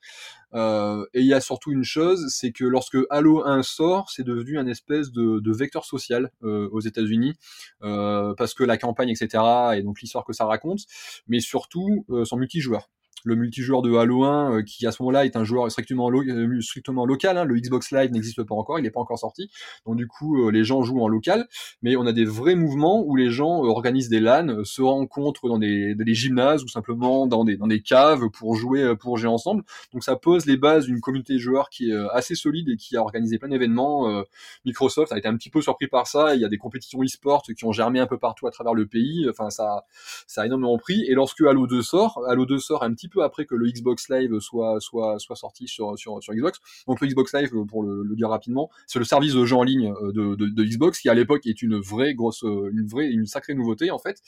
[0.55, 4.23] Euh, et il y a surtout une chose, c'est que lorsque Halo 1 sort, c'est
[4.23, 7.35] devenu un espèce de, de vecteur social euh, aux États-Unis,
[7.83, 9.43] euh, parce que la campagne, etc.,
[9.77, 10.81] et donc l'histoire que ça raconte,
[11.27, 12.89] mais surtout euh, son multijoueur
[13.25, 17.07] le multijoueur de Halo 1 euh, qui à ce moment-là est un joueur strictement, euh,
[17.07, 17.39] local.
[17.39, 17.45] Hein.
[17.45, 19.51] Le Xbox Live n'existe pas encore, il n'est pas encore sorti.
[19.87, 21.49] Donc du coup, euh, les gens jouent en local,
[21.83, 25.59] mais on a des vrais mouvements où les gens organisent des LAN, se rencontrent dans
[25.59, 29.65] des, gymnases ou simplement dans des, dans des caves pour jouer, pour jouer ensemble.
[29.93, 32.97] Donc ça pose les bases d'une communauté de joueurs qui est assez solide et qui
[32.97, 34.23] a organisé plein d'événements.
[34.65, 36.35] Microsoft a été un petit peu surpris par ça.
[36.35, 38.87] Il y a des compétitions e-sport qui ont germé un peu partout à travers le
[38.87, 39.27] pays.
[39.29, 39.85] Enfin, ça,
[40.27, 41.05] ça a énormément pris.
[41.09, 44.09] Et lorsque Halo 2 sort, Halo 2 sort un petit peu après que le Xbox
[44.09, 46.61] Live soit soit soit sorti sur sur Xbox.
[46.87, 49.93] Donc le Xbox Live, pour le, dire rapidement, c'est le service de jeu en ligne
[50.03, 53.27] euh, de, de, Xbox qui à l'époque est une vraie grosse, euh, une vraie, une
[53.27, 54.21] sacrée nouveauté en fait.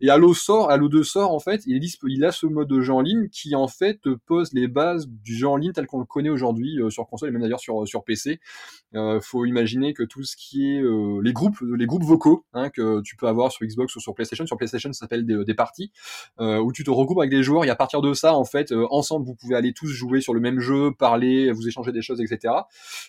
[0.00, 2.92] Et Halo sort, Halo 2 sort en fait, il il a ce mode de jeu
[2.92, 6.04] en ligne qui en fait pose les bases du jeu en ligne tel qu'on le
[6.04, 8.40] connaît aujourd'hui euh, sur console et même d'ailleurs sur sur PC.
[8.94, 10.82] Euh, faut imaginer que tout ce qui est
[11.22, 14.46] les groupes, les groupes vocaux hein, que tu peux avoir sur Xbox ou sur PlayStation,
[14.46, 15.90] sur PlayStation ça s'appelle des, parties
[16.38, 18.86] où tu te regroupes avec des joueurs et à partir de ça en fait euh,
[18.90, 22.20] ensemble vous pouvez aller tous jouer sur le même jeu, parler, vous échanger des choses,
[22.20, 22.54] etc.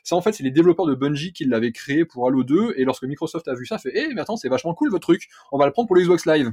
[0.04, 2.84] Ça en fait c'est les développeurs de Bungie qui l'avaient créé pour Halo 2 et
[2.84, 5.58] lorsque Microsoft a vu ça, fait eh mais attends c'est vachement cool votre truc, on
[5.58, 6.52] va le prendre pour le Xbox Live.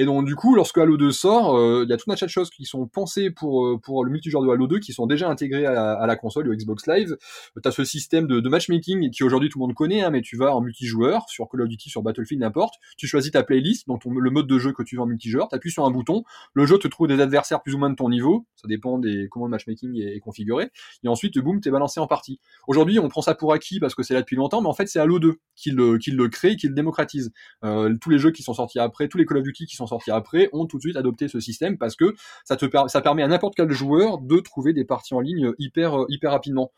[0.00, 2.26] Et donc du coup, lorsque Halo 2 sort, euh, il y a tout un tas
[2.26, 5.08] de choses qui sont pensées pour euh, pour le multijoueur de Halo 2 qui sont
[5.08, 7.16] déjà intégrées à la, console, au Xbox Live.
[7.60, 10.36] Tu as ce système de, matchmaking qui aujourd'hui tout le monde connaît, hein, mais tu
[10.36, 12.76] vas en multijoueur sur Call of Duty, sur Battlefield, n'importe.
[12.96, 15.48] Tu choisis ta playlist, donc le mode de jeu que tu veux en multijoueur.
[15.48, 16.22] Tu appuies sur un bouton,
[16.54, 18.46] le jeu te trouve des adversaires plus ou moins de ton niveau.
[18.54, 20.70] Ça dépend des comment le matchmaking est, est configuré.
[21.02, 22.38] Et ensuite, boum, t'es balancé en partie.
[22.68, 24.86] Aujourd'hui, on prend ça pour acquis parce que c'est là depuis longtemps, mais en fait,
[24.86, 27.32] c'est Halo 2 qui le, qui le crée, qui le démocratise.
[27.64, 29.86] Euh, tous les jeux qui sont sortis après, tous les Call of Duty qui sont
[29.86, 32.14] sortis après ont tout de suite adopté ce système parce que
[32.44, 36.04] ça te ça permet à n'importe quel joueur de trouver des parties en ligne hyper
[36.08, 36.72] hyper rapidement.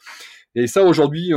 [0.57, 1.31] Et ça aujourd'hui,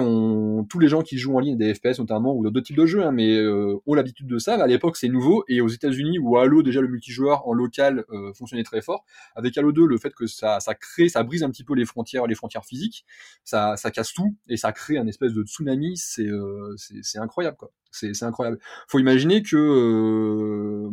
[0.69, 3.03] tous les gens qui jouent en ligne des FPS notamment ou d'autres types de jeux,
[3.03, 4.55] hein, mais euh, ont l'habitude de ça.
[4.55, 5.43] À l'époque, c'est nouveau.
[5.47, 9.55] Et aux États-Unis, où Halo déjà le multijoueur en local euh, fonctionnait très fort, avec
[9.55, 12.25] Halo 2, le fait que ça, ça crée, ça brise un petit peu les frontières,
[12.25, 13.05] les frontières physiques,
[13.43, 15.95] ça, ça casse tout et ça crée un espèce de tsunami.
[15.95, 17.71] C'est euh, c'est incroyable quoi.
[17.93, 18.59] C'est incroyable.
[18.87, 20.89] Faut imaginer que euh,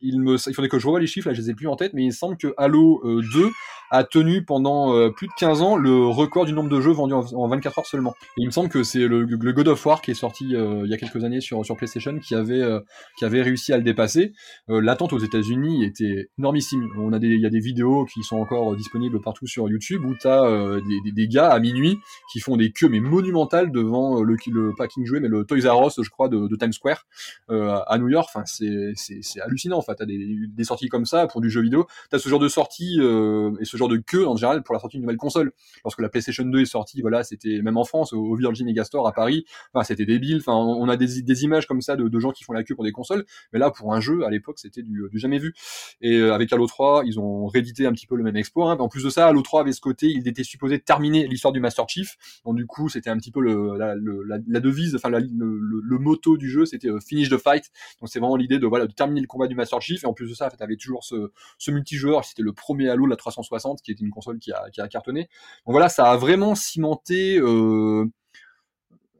[0.00, 1.76] il me, il faudrait que je revoie les chiffres là, je les ai plus en
[1.76, 3.50] tête, mais il semble que Halo 2
[3.90, 7.14] a tenu pendant euh, plus de 15 ans le record du nombre de jeux vendus
[7.14, 8.14] en, en 24 heures seulement.
[8.36, 10.90] Il me semble que c'est le, le, God of War qui est sorti euh, il
[10.90, 12.80] y a quelques années sur, sur PlayStation qui avait, euh,
[13.18, 14.32] qui avait réussi à le dépasser.
[14.68, 16.88] L'attente aux États-Unis était énormissime.
[16.98, 20.04] On a des, il y a des vidéos qui sont encore disponibles partout sur YouTube
[20.04, 21.98] où tu as des, des, gars à minuit
[22.32, 25.86] qui font des queues mais monumentales devant le, le King joué mais le Toys R
[25.86, 27.06] Us je crois de, de Times Square
[27.48, 28.28] à New York.
[28.32, 29.78] Enfin c'est c'est hallucinant.
[29.78, 31.86] Enfin t'as des, sorties comme ça pour du jeu vidéo.
[32.10, 34.96] T'as ce genre de sortie et ce genre de queue en général pour la sortie
[34.96, 35.52] d'une nouvelle console.
[35.84, 39.12] Lorsque la PlayStation 2 est sortie, voilà, c'était même en France au, Virgin Megastore à
[39.12, 39.44] Paris,
[39.82, 40.38] c'était débile.
[40.38, 42.84] Enfin, on a des, des images comme ça de, gens qui font la queue pour
[42.84, 45.54] des consoles, mais là pour un jeu à l'époque c'était du, jamais vu.
[46.00, 48.72] Et euh, avec Halo 3, ils ont réédité un petit peu le même exploit.
[48.72, 48.76] Hein.
[48.78, 51.60] En plus de ça, Halo 3 avait ce côté, il était supposé terminer l'histoire du
[51.60, 52.16] Master Chief.
[52.44, 56.50] Donc du coup, c'était un petit peu le, la, devise, enfin le, le, motto du
[56.50, 57.70] jeu, c'était euh, finish the fight.
[58.00, 60.02] Donc c'est vraiment l'idée de voilà de terminer le combat du Master Chief.
[60.04, 62.24] Et en plus de ça, en fait, avait toujours ce, ce multijoueur.
[62.24, 65.22] C'était le premier Halo, la 360, qui était une console qui a, qui a cartonné.
[65.66, 68.06] Donc voilà, ça a vraiment cimenté euh,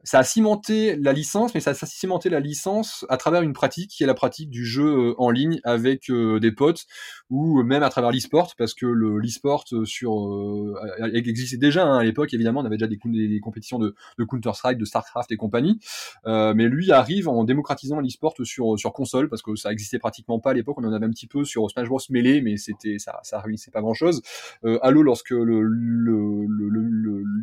[0.09, 3.91] ça a cimenté la licence, mais ça a cimenté la licence à travers une pratique
[3.91, 6.87] qui est la pratique du jeu euh, en ligne avec euh, des potes
[7.29, 10.75] ou même à travers l'e-sport parce que le l'e-sport sur euh,
[11.13, 12.97] existait déjà hein, à l'époque évidemment on avait déjà des,
[13.41, 13.95] compétitions de,
[14.27, 15.79] Counter Strike, de Starcraft et compagnie,
[16.27, 20.41] euh, mais lui arrive en démocratisant l'e-sport sur sur console parce que ça existait pratiquement
[20.41, 22.99] pas à l'époque, on en avait un petit peu sur Smash Bros Melee, mais c'était
[22.99, 24.23] ça ça réunissait pas grand chose.
[24.65, 26.47] Euh, Halo lorsque le le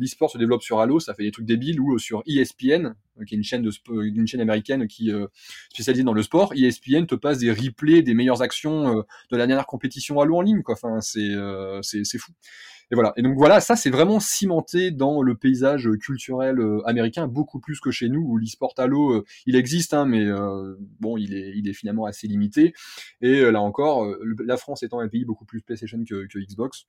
[0.00, 2.94] l'e-sport se développe sur Halo, ça fait des trucs débiles ou sur ESPN ESPN,
[3.26, 5.26] qui est une chaîne, américaine qui euh,
[5.72, 9.46] spécialisée dans le sport, ESPN te passe des replays des meilleures actions euh, de la
[9.46, 10.62] dernière compétition Halo en ligne.
[10.66, 12.32] Enfin, c'est euh, c'est fou.
[12.92, 13.12] Et voilà.
[13.16, 17.90] Et donc voilà, ça c'est vraiment cimenté dans le paysage culturel américain beaucoup plus que
[17.90, 20.26] chez nous où l'e-sport Halo, euh, il existe, hein, mais
[21.00, 22.74] bon, il est, il est finalement assez limité.
[23.20, 24.06] Et là encore,
[24.44, 26.86] la France étant un pays beaucoup plus PlayStation que, que Xbox,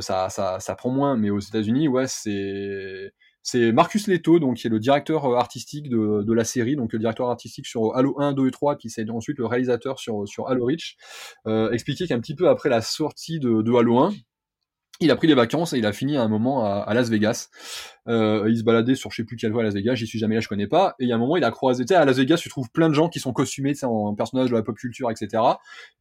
[0.00, 1.16] ça, ça, ça prend moins.
[1.16, 5.88] Mais aux États-Unis, ouais, c'est c'est Marcus Leto, donc qui est le directeur euh, artistique
[5.88, 9.08] de, la série, donc le directeur artistique sur Halo 1, 2 et 3, puis c'est
[9.10, 10.96] ensuite le réalisateur sur, sur Halo Reach,
[11.46, 11.76] euh,
[12.08, 14.12] qu'un petit peu après la sortie de, Halo 1,
[15.02, 17.48] il a pris des vacances et il a fini à un moment à, Las Vegas.
[18.06, 20.18] Euh, il se baladait sur je sais plus quelle voie à Las Vegas, j'y suis
[20.18, 20.94] jamais là, je connais pas.
[20.98, 22.50] Et il y a un moment, il a croisé, tu sais, à Las Vegas, tu
[22.50, 25.42] trouves plein de gens qui sont costumés, en personnages de la pop culture, etc.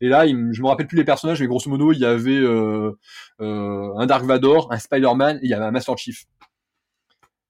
[0.01, 2.31] Et là, il, je me rappelle plus les personnages, mais grosso modo, il y avait
[2.31, 2.91] euh,
[3.39, 6.25] un Dark Vador, un Spider-Man, et il y avait un Master Chief.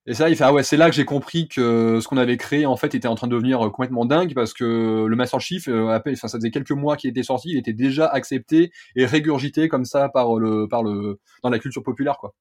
[0.10, 2.36] Et ça, il fait ah ouais, c'est là que j'ai compris que ce qu'on avait
[2.36, 5.39] créé en fait était en train de devenir euh, complètement dingue parce que le Master
[5.39, 9.69] Chief, euh, ça faisait quelques mois qu'il était sorti, il était déjà accepté et régurgité
[9.69, 12.34] comme ça par le par le dans la culture populaire quoi.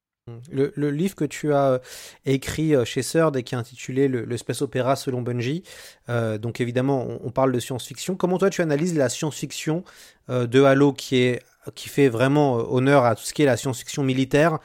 [0.51, 1.79] Le, le, livre que tu as euh,
[2.27, 5.63] écrit chez Third et qui est intitulé le, Space Opera selon Bungie,
[6.09, 8.17] euh, donc évidemment on, parle de science-fiction.
[8.17, 9.85] Comment toi tu analyses la science-fiction
[10.31, 11.43] euh, de Halo qui est
[11.75, 14.59] qui fait vraiment honneur à tout ce qui est la science-fiction militaire euh,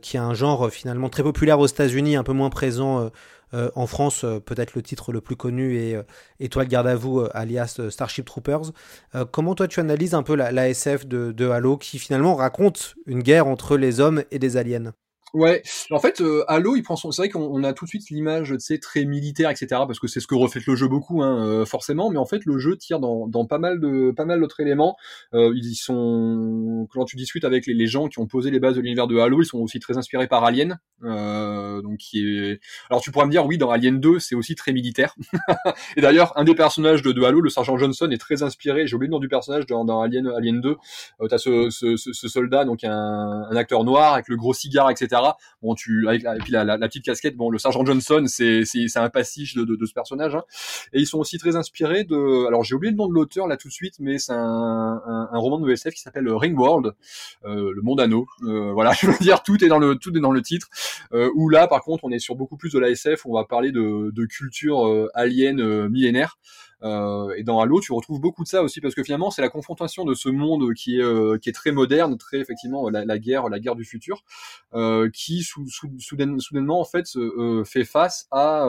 [0.00, 3.10] qui est un genre euh, finalement très populaire aux États-Unis, un peu moins présent
[3.54, 4.24] euh, en France.
[4.44, 5.96] Peut-être le titre le plus connu est
[6.40, 8.72] Étoile garde à vous, alias Starship Troopers.
[9.30, 13.22] comment toi tu analyses un peu la, SF de, de, Halo qui finalement raconte une
[13.22, 14.92] guerre entre les hommes et des aliens?
[15.34, 17.10] Ouais, en fait, euh, Halo, il prend son.
[17.10, 19.66] C'est vrai qu'on a tout de suite l'image, tu sais, très militaire, etc.
[19.86, 22.10] Parce que c'est ce que reflète le jeu beaucoup, hein, euh, forcément.
[22.10, 24.96] Mais en fait, le jeu tire dans, dans pas mal de pas mal d'autres éléments.
[25.34, 28.80] Euh, ils sont quand, tu discutes avec les, gens qui ont posé les bases de
[28.80, 30.78] l'univers de Halo, ils sont aussi très inspirés par Alien.
[31.04, 32.60] Euh, donc qui est...
[32.88, 35.14] Alors tu pourrais me dire, oui, dans Alien 2, c'est aussi très militaire.
[35.96, 38.86] et d'ailleurs, un des personnages de, Halo, le sergent Johnson, est très inspiré.
[38.86, 40.76] J'ai oublié le nom du personnage dans, Alien, Alien 2.
[41.20, 42.90] Euh, T'as ce, ce, ce, ce, soldat, donc un,
[43.50, 45.15] un, acteur noir avec le gros cigare, etc.
[45.62, 47.36] Bon, tu avec la, et puis la, petite casquette.
[47.36, 50.34] Bon, le sergent Johnson, c'est c'est un pastiche de, ce personnage.
[50.34, 50.42] Hein.
[50.92, 52.46] Et ils sont aussi très inspirés de.
[52.46, 55.58] Alors j'ai oublié le nom de l'auteur là tout de suite, mais c'est un, roman
[55.58, 56.92] de SF qui s'appelle Ringworld,
[57.44, 58.26] euh, le monde anneau.
[58.40, 60.68] Voilà, je veux dire, tout est dans le tout est dans le titre.
[61.12, 63.26] Euh, où là, par contre, on est sur beaucoup plus de la SF.
[63.26, 66.38] On va parler de, de culture euh, alien euh, millénaire.
[66.82, 69.48] Euh, et dans Halo, tu retrouves beaucoup de ça aussi parce que finalement, c'est la
[69.48, 73.48] confrontation de ce monde qui est euh, qui est très moderne, très effectivement la, guerre,
[73.48, 74.24] la guerre du futur,
[74.74, 77.06] euh, qui sou, sou, soudainement, en fait
[77.64, 78.66] fait face à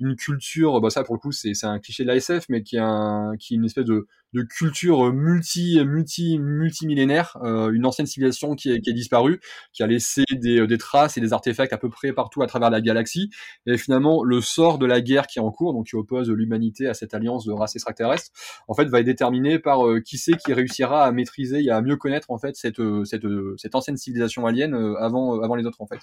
[0.00, 2.76] une culture, bah ça pour le coup c'est un cliché de la SF, mais qui
[2.76, 8.06] est un, qui est une espèce de de culture multi multi multimillénaire, euh, une ancienne
[8.06, 9.40] civilisation qui est, qui est disparue,
[9.72, 12.70] qui a laissé des, des traces et des artefacts à peu près partout à travers
[12.70, 13.30] la galaxie.
[13.66, 16.86] Et finalement, le sort de la guerre qui est en cours, donc qui oppose l'humanité
[16.86, 18.30] à cette alliance de races extraterrestres,
[18.68, 21.80] en fait, va être déterminé par euh, qui c'est qui réussira à maîtriser et à
[21.82, 25.80] mieux connaître en fait cette cette cette ancienne civilisation alien euh, avant avant les autres
[25.80, 26.00] en fait.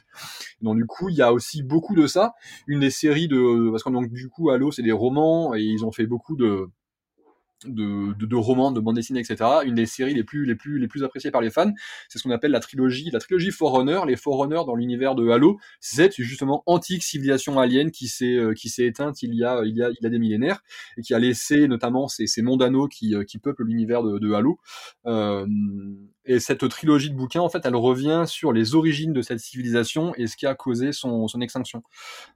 [0.61, 2.33] Donc du coup, il y a aussi beaucoup de ça.
[2.67, 5.85] Une des séries de parce que donc du coup, Halo, c'est des romans et ils
[5.85, 6.67] ont fait beaucoup de
[7.65, 9.49] de, de, romans, de bandes dessinées, etc.
[9.65, 11.71] Une des séries les plus les plus les plus appréciées par les fans,
[12.09, 14.01] c'est ce qu'on appelle la trilogie la trilogie Forerunner.
[14.07, 18.69] Les Forerunners dans l'univers de Halo, c'est justement antique civilisation alien qui s'est euh, qui
[18.69, 20.61] s'est éteinte il y a il y a il y a des millénaires
[20.97, 24.33] et qui a laissé notamment ces ces mondanos qui euh, qui peuplent l'univers de, de
[24.33, 24.59] Halo.
[25.05, 25.45] Euh,
[26.27, 30.13] et cette trilogie de bouquins, en fait, elle revient sur les origines de cette civilisation
[30.15, 31.83] et ce qui a causé son, son extinction.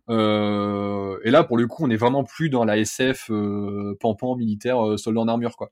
[0.09, 4.35] Euh, et là, pour le coup, on est vraiment plus dans la SF euh, pampan
[4.35, 5.71] militaire euh, soldat en armure, quoi.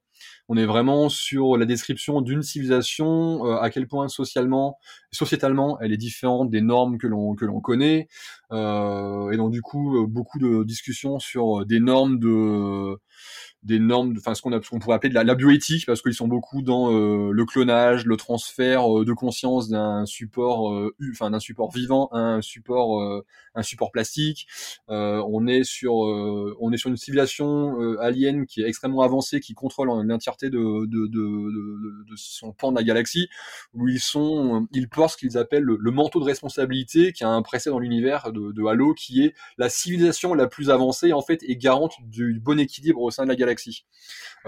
[0.50, 4.78] On est vraiment sur la description d'une civilisation, euh, à quel point socialement,
[5.12, 8.08] sociétalement, elle est différente des normes que l'on que l'on connaît.
[8.52, 12.98] Et donc du coup, beaucoup de discussions sur des normes de
[13.64, 16.62] des normes, enfin ce qu'on qu'on pourrait appeler de la, bioéthique, parce qu'ils sont beaucoup
[16.62, 22.10] dans le clonage, le transfert euh, de conscience d'un support, euh, enfin d'un support vivant
[22.12, 23.24] à un support, euh,
[23.56, 24.48] un support plastique.
[24.88, 29.90] On est sur, on est sur une civilisation alien qui est extrêmement avancée, qui contrôle
[30.06, 30.58] l'entièreté de,
[32.16, 33.30] son pan de la galaxie,
[33.74, 37.42] où ils sont, ils portent ce qu'ils appellent le, manteau de responsabilité, qui a un
[37.42, 41.56] précédent dans l'univers de, Halo, qui est la civilisation la plus avancée en fait et
[41.56, 43.86] garante du bon équilibre au sein de la galaxie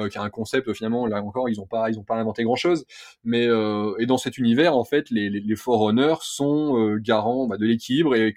[0.10, 2.56] qui a un concept finalement là encore ils ont pas ils ont pas inventé grand
[2.56, 2.86] chose,
[3.24, 7.58] mais euh, et dans cet univers en fait les les, forerunners sont euh, garants bah,
[7.58, 8.36] de l'équilibre et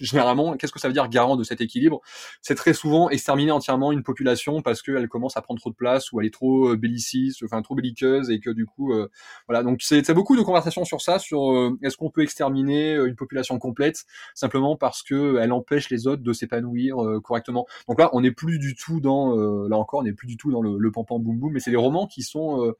[0.00, 2.00] généralement, qu'est-ce que ça veut dire garant de cet équilibre?
[2.42, 6.12] C'est très souvent exterminer entièrement une population parce qu'elle commence à prendre trop de place
[6.12, 9.08] ou elle est trop euh, belliciste, enfin trop belliqueuse et que du coup, euh,
[9.48, 9.62] voilà.
[9.62, 14.04] Donc c'est beaucoup de conversations sur ça, sur est-ce qu'on peut exterminer une population complète
[14.34, 17.66] simplement parce que elle empêche les autres de s'épanouir correctement?
[17.88, 19.34] Donc là, on n'est plus du tout dans,
[19.68, 21.70] là encore, on n'est plus du tout dans le, le pampan boum boum, mais c'est
[21.70, 22.74] des romans qui sont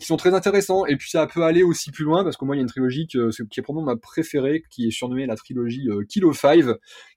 [0.00, 0.86] qui sont très intéressants.
[0.86, 2.68] Et puis ça peut aller aussi plus loin parce que moi il y a une
[2.68, 6.64] trilogie qui est probablement ma préférée, qui est surnommée la trilogie euh, Kilo 5,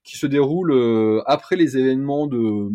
[0.04, 2.70] qui se déroule euh, après les événements de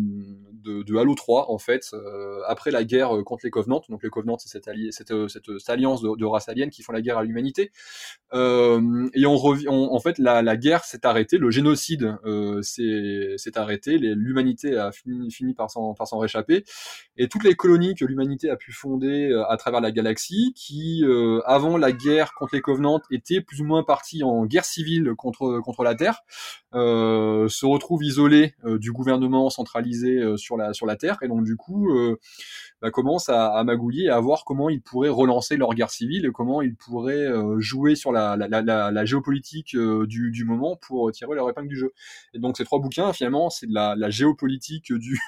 [0.98, 3.82] Halo 3 en fait euh, après la guerre contre les Covenants.
[3.88, 7.70] Donc les Covenants c'est cette, alliance de, races aliens qui font la guerre à l'humanité.
[8.32, 8.36] Et
[9.26, 12.16] on revient en fait la, guerre s'est arrêtée le génocide
[12.62, 16.64] s'est arrêté l'humanité a fini, fini par s'en réchapper.
[17.16, 21.40] Et toutes les colonies que l'humanité a pu fonder à travers la galaxie qui euh,
[21.44, 25.60] avant la guerre contre les Covenants étaient plus ou moins parties en guerre civile contre
[25.60, 26.22] contre la Terre
[26.74, 31.44] euh, se retrouvent isolés euh, du gouvernement centralisé sur la sur la Terre et donc
[31.44, 31.88] du coup
[32.80, 36.32] bah, commencent à, à, magouiller à voir comment ils pourraient relancer leur guerre civile et
[36.32, 41.92] comment ils pourraient jouer sur la, géopolitique du, moment pour tirer leur épingle du jeu.
[42.32, 45.20] Et donc ces trois bouquins finalement c'est de la, géopolitique du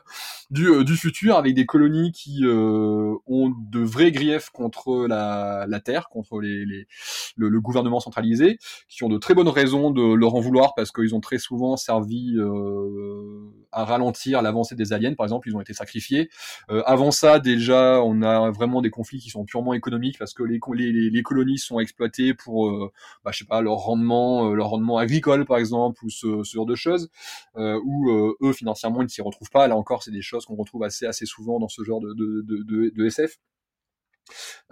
[0.50, 6.64] du, futur avec des colonies qui ont de vrais griefs contre la, Terre, contre les,
[6.64, 6.86] les
[7.36, 11.14] le, gouvernement centralisé, qui ont de très bonnes raisons de leur en vouloir parce qu'ils
[11.14, 12.36] ont très souvent servi
[13.72, 16.30] à ralentir l'avancée des aliens, par exemple, ils ont été sacrifiés.
[16.70, 20.42] Euh, avant ça, déjà, on a vraiment des conflits qui sont purement économiques parce que
[20.42, 22.90] les, les, les colonies sont exploitées pour, euh,
[23.24, 26.54] bah, je sais pas, leur rendement, euh, leur rendement agricole, par exemple, ou ce, ce
[26.54, 27.10] genre de choses,
[27.56, 29.68] euh, où euh, eux financièrement ils ne s'y retrouvent pas.
[29.68, 32.92] Là encore, c'est des choses qu'on retrouve assez assez souvent dans ce genre de, de,
[32.94, 33.36] de SF.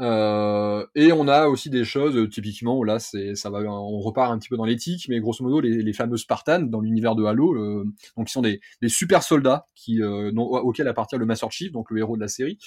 [0.00, 4.32] Euh, et on a aussi des choses, euh, typiquement, là, c'est, ça va, on repart
[4.32, 7.24] un petit peu dans l'éthique, mais grosso modo, les, les fameux Spartans dans l'univers de
[7.24, 7.84] Halo, euh,
[8.16, 11.98] donc qui sont des, super soldats qui, euh, auxquels appartient le Master Chief, donc le
[11.98, 12.58] héros de la série.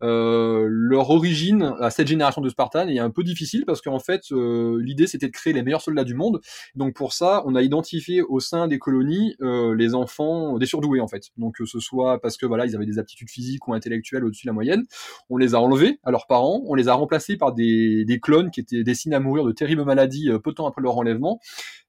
[0.00, 5.06] Leur origine à cette génération de Spartans est un peu difficile parce qu'en fait, l'idée
[5.06, 6.40] c'était de créer les meilleurs soldats du monde.
[6.74, 11.08] Donc pour ça, on a identifié au sein des colonies les enfants des surdoués en
[11.08, 11.30] fait.
[11.36, 14.46] Donc que ce soit parce que voilà, ils avaient des aptitudes physiques ou intellectuelles au-dessus
[14.46, 14.84] de la moyenne,
[15.30, 16.10] on les a enlevés à
[16.42, 20.30] on les a remplacés par des, clones qui étaient destinés à mourir de terribles maladies
[20.30, 21.40] euh, peu de temps après leur enlèvement.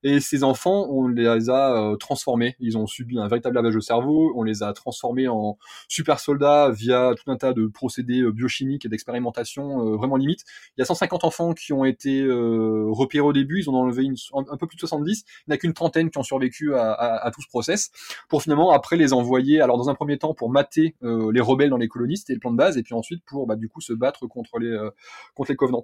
[0.04, 2.56] Et ces enfants, on les a euh, transformés.
[2.60, 4.34] Ils ont subi un véritable lavage de cerveau.
[4.36, 8.86] On les a transformés en super soldats via tout un tas de procédés euh, biochimiques
[8.86, 10.41] et d'expérimentation vraiment limite.
[10.78, 13.60] Il y a 150 enfants qui ont été repérés au début.
[13.60, 15.24] Ils ont enlevé un, peu plus de 70.
[15.26, 17.91] Il n'y a qu'une trentaine qui ont survécu à, tout ce process.
[18.30, 19.62] Pour finalement après les envoyer.
[19.62, 22.52] Alors dans un premier temps pour mater les rebelles dans les colonies, c'était le plan
[22.52, 24.92] de base, et puis ensuite pour bah, du coup se battre contre les euh,
[25.34, 25.84] contre les Covenants.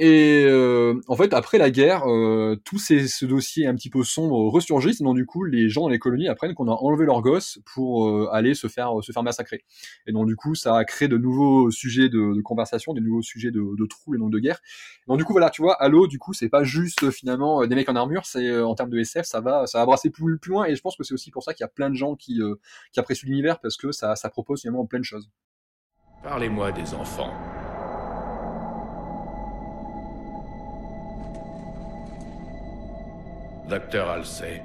[0.00, 4.04] Et euh, en fait, après la guerre, euh, tout ces, ce dossier un petit peu
[4.04, 7.20] sombre ressurgissent, donc du coup, les gens dans les colonies apprennent qu'on a enlevé leurs
[7.20, 9.64] gosses pour euh, aller se faire se faire massacrer.
[10.06, 13.50] Et donc du coup, ça a créé de nouveaux sujets de, conversation, des nouveaux sujets
[13.50, 14.60] de, de troubles et donc de guerre.
[15.08, 17.88] Donc du coup, voilà, tu vois, Halo, du coup, c'est pas juste finalement des mecs
[17.88, 20.66] en armure, c'est en termes de SF, ça va ça va brasser plus plus loin.
[20.66, 22.40] Et je pense que c'est aussi pour ça qu'il y a plein de gens qui
[22.92, 25.28] qui apprécient l'univers parce que ça ça propose finalement plein de choses.
[26.22, 27.32] Parlez-moi des enfants.
[33.68, 34.62] Docteur Halsey,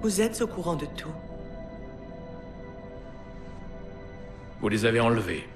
[0.00, 1.10] Vous êtes au courant de tout.
[4.60, 5.46] vous les avez enlevés.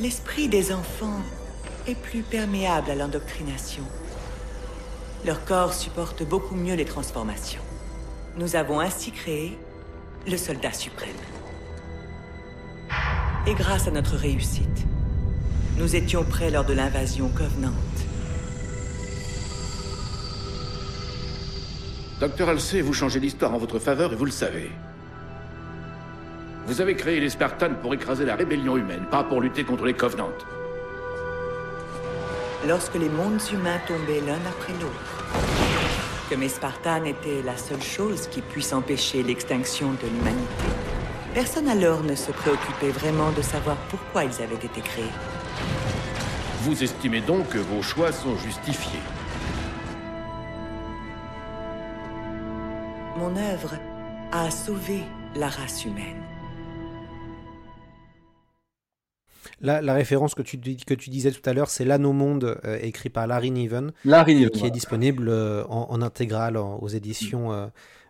[0.00, 1.20] L'esprit des enfants
[1.88, 3.82] est plus perméable à l'endoctrination.
[5.26, 7.60] Leur corps supporte beaucoup mieux les transformations.
[8.38, 9.58] Nous avons ainsi créé
[10.26, 11.10] le soldat suprême.
[13.46, 14.86] Et grâce à notre réussite,
[15.76, 17.74] nous étions prêts lors de l'invasion Covenant.
[22.20, 24.70] Docteur Halsey, vous changez l'histoire en votre faveur et vous le savez.
[26.66, 29.94] Vous avez créé les Spartans pour écraser la rébellion humaine, pas pour lutter contre les
[29.94, 30.32] Covenants.
[32.66, 35.24] Lorsque les mondes humains tombaient l'un après l'autre,
[36.30, 40.64] que mes Spartans étaient la seule chose qui puisse empêcher l'extinction de l'humanité.
[41.34, 45.10] Personne alors ne se préoccupait vraiment de savoir pourquoi ils avaient été créés.
[46.64, 49.00] Vous estimez donc que vos choix sont justifiés.
[53.16, 53.74] Mon œuvre
[54.32, 55.00] a sauvé
[55.36, 56.22] la race humaine.
[59.60, 62.58] La, la référence que tu, dis- que tu disais tout à l'heure, c'est L'Anneau Monde,
[62.64, 66.56] euh, écrit par Larry Niven, Larry et Niven, qui est disponible euh, en, en intégrale
[66.56, 67.66] en- aux éditions euh,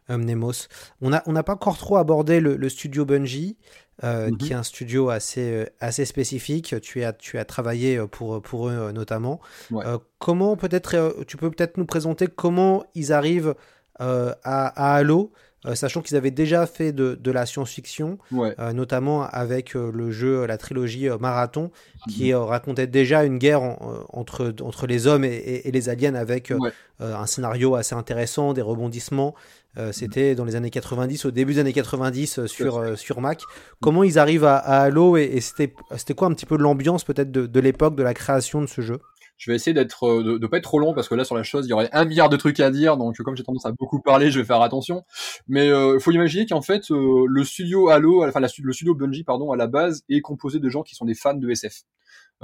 [0.09, 0.68] Mnemos.
[1.00, 3.57] On n'a on pas encore trop abordé le, le studio Bungie,
[4.02, 4.36] euh, Mhm.
[4.38, 6.74] qui est un studio assez, euh, assez spécifique.
[6.82, 9.40] Tu as, tu as travaillé euh, pour, pour eux euh, notamment.
[9.70, 9.84] Ouais.
[9.86, 13.55] Euh, comment peut-être, euh, tu peux peut-être nous présenter comment ils arrivent
[14.00, 15.30] euh, à, à Halo,
[15.66, 18.55] euh, sachant qu'ils avaient déjà fait de, de la science-fiction, Ouais.
[18.59, 21.70] euh, notamment avec euh, le jeu, la trilogie euh, Marathon,
[22.11, 25.70] qui euh, racontait déjà une guerre en- euh, entre, entre les hommes et, et- et
[25.70, 26.70] les aliens avec euh, Ouais.
[27.00, 29.34] euh, un scénario assez intéressant, des rebondissements.
[29.77, 33.20] Euh, C'était dans les années 90, au début des années 90 euh, sur, euh, sur
[33.20, 33.43] Mac.
[33.81, 35.75] Comment ils arrivent à, à Halo et, et c'était
[36.16, 39.01] quoi un petit peu l'ambiance peut-être de, de l'époque de la création de ce jeu?
[39.37, 41.35] Je vais essayer d'être euh, de, de pas être trop long parce que là sur
[41.35, 42.97] la chose il y aurait un milliard de trucs à dire.
[42.97, 45.03] Donc comme j'ai tendance à beaucoup parler je vais faire attention.
[45.49, 49.25] Mais il faut imaginer qu'en fait euh, le studio Halo enfin la, le studio Bungie
[49.25, 51.83] pardon à la base est composé de gens qui sont des fans de SF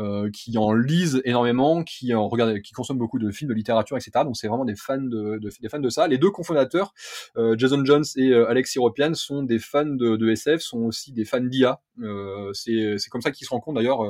[0.01, 3.97] euh, qui en lisent énormément, qui en regardent, qui consomment beaucoup de films, de littérature,
[3.97, 4.11] etc.
[4.25, 6.09] Donc c'est vraiment des fans de, de- des fans de ça.
[6.09, 6.95] Les deux cofondateurs,
[7.37, 11.25] euh, Jason Jones et euh, Alex Siropian, sont des fans de, SF, sont aussi des
[11.25, 11.81] fans d'IA.
[12.03, 14.01] Euh, c'est comme ça qu'ils se rencontrent d'ailleurs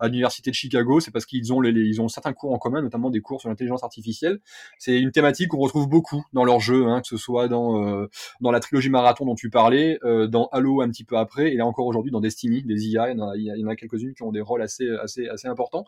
[0.00, 1.00] à l'université de Chicago.
[1.00, 3.48] C'est parce qu'ils ont les, ils ont certains cours en commun, notamment des cours sur
[3.48, 4.40] l'intelligence artificielle.
[4.78, 8.06] C'est une thématique qu'on retrouve beaucoup dans leurs jeux, hein, que ce soit dans
[8.40, 11.64] dans la trilogie Marathon dont tu parlais, dans Halo un petit peu après, et là
[11.66, 14.40] encore aujourd'hui dans Destiny, des IA, il y en a, a quelques-unes qui ont des
[14.40, 15.84] rôles assez assez assez importants.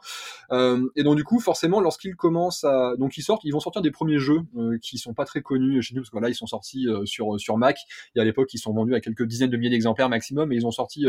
[0.52, 3.82] Euh, et donc du coup, forcément, lorsqu'ils commencent à, donc ils sortent, ils vont sortir
[3.82, 6.34] des premiers jeux euh, qui sont pas très connus chez nous parce que là ils
[6.34, 7.78] sont sortis euh, sur sur Mac.
[8.14, 10.66] Et à l'époque, ils sont vendus à quelques dizaines de milliers d'exemplaires maximum, et ils
[10.66, 11.06] ont sorti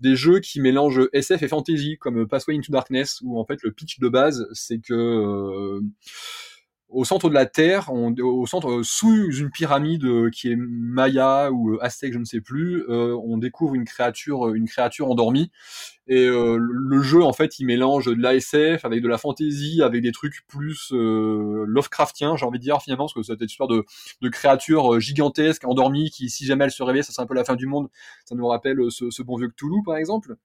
[0.00, 3.72] des jeux qui mélangent SF et fantasy comme Passway into Darkness où en fait le
[3.72, 5.80] pitch de base c'est que
[6.88, 11.74] au centre de la Terre, au centre sous une pyramide euh, qui est Maya ou
[11.74, 15.50] euh, Aztèque, je ne sais plus, euh, on découvre une créature, une créature endormie.
[16.10, 20.10] Et le jeu, en fait, il mélange de l'ASF avec de la fantasy, avec des
[20.10, 23.84] trucs plus Lovecraftiens, j'ai envie de dire finalement, parce que cette histoire de,
[24.22, 27.44] de créatures gigantesques, endormies, qui, si jamais elles se réveillent, ça serait un peu la
[27.44, 27.88] fin du monde.
[28.24, 30.36] Ça nous rappelle ce, ce bon vieux Cthulhu, par exemple.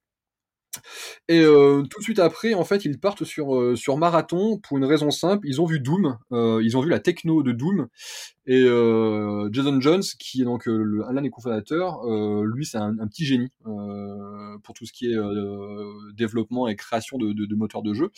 [1.28, 4.78] Et euh, tout de suite après, en fait, ils partent sur euh, sur Marathon pour
[4.78, 5.47] une raison simple.
[5.47, 7.88] Ils ont vu Doom, euh, ils ont vu la techno de Doom,
[8.45, 8.63] et
[9.51, 12.03] Jason Jones, qui est donc l'un des cofondateurs,
[12.43, 15.17] lui, c'est un, petit génie pour tout ce qui est
[16.13, 18.11] développement et création de, de, de moteurs de jeu.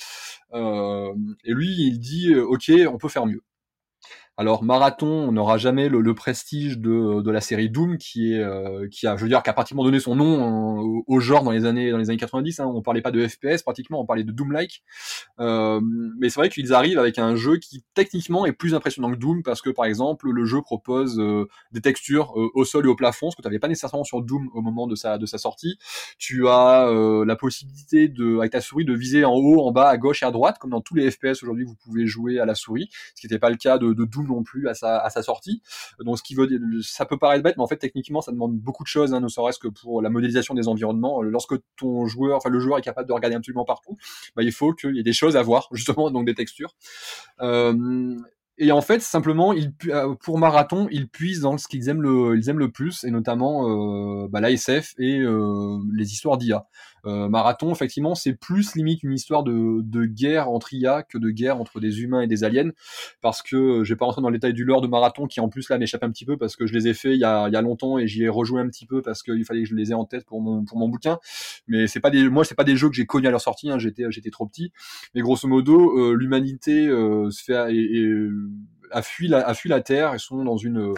[0.54, 3.44] et lui, il dit, ok, on peut faire mieux.
[4.38, 8.86] Alors Marathon, on n'aura jamais le, prestige de, de, la série Doom qui est euh,
[8.90, 11.52] qui a, je veux dire, qui a pratiquement donné son nom euh, au, genre dans
[11.52, 12.60] les années dans les années 90.
[12.60, 12.66] Hein.
[12.66, 14.84] On parlait pas de FPS pratiquement, on parlait de Doom-like.
[15.40, 15.80] Euh,
[16.20, 19.42] mais c'est vrai qu'ils arrivent avec un jeu qui techniquement est plus impressionnant que Doom
[19.42, 21.18] parce que par exemple le jeu propose
[21.72, 24.50] des textures au sol et au plafond, ce que tu n'avais pas nécessairement sur Doom
[24.54, 25.78] au moment de sa de sa sortie.
[26.18, 26.92] Tu as
[27.26, 30.26] la possibilité de avec ta souris de viser en haut, en bas, à gauche et
[30.26, 33.22] à droite, comme dans tous les FPS aujourd'hui vous pouvez jouer à la souris, ce
[33.22, 35.62] qui n'était pas le cas de, de Doom non plus à sa, à sa sortie.
[36.00, 36.48] Donc ce qui veut
[36.82, 39.28] ça peut paraître bête, mais en fait techniquement ça demande beaucoup de choses, hein, ne
[39.28, 41.22] serait-ce que pour la modélisation des environnements.
[41.22, 43.98] Lorsque ton joueur, enfin le joueur est capable de regarder absolument partout,
[44.36, 46.76] bah, il faut qu'il y ait des choses à voir justement, donc des textures.
[47.42, 48.16] Euh,
[48.58, 49.54] et en fait, simplement,
[49.88, 54.40] euh, pour marathon, ils puisent dans ce qu'ils aiment le, plus, et notamment euh, bah,
[54.40, 56.66] l'ASF et euh, les histoires d'IA.
[57.06, 61.30] Euh, marathon, effectivement, c'est plus limite une histoire de, de, guerre entre IA que de
[61.30, 62.72] guerre entre des humains et des aliens,
[63.22, 65.40] parce que euh, je vais pas rentrer dans le détail du lore de marathon, qui
[65.40, 67.26] en plus là m'échappe un petit peu parce que je les ai fait il y
[67.26, 69.64] a, il y a longtemps et j'y ai rejoué un petit peu parce qu'il fallait
[69.64, 71.20] que je les ai en tête pour mon pour mon bouquin.
[71.68, 73.70] Mais c'est pas des, moi c'est pas des jeux que j'ai connus à leur sortie,
[73.70, 74.72] hein, j'étais j'étais trop petit.
[75.14, 78.30] Mais grosso modo, euh, l'humanité se fait et, et
[78.92, 80.94] a fui la, a fui la Terre et sont dans une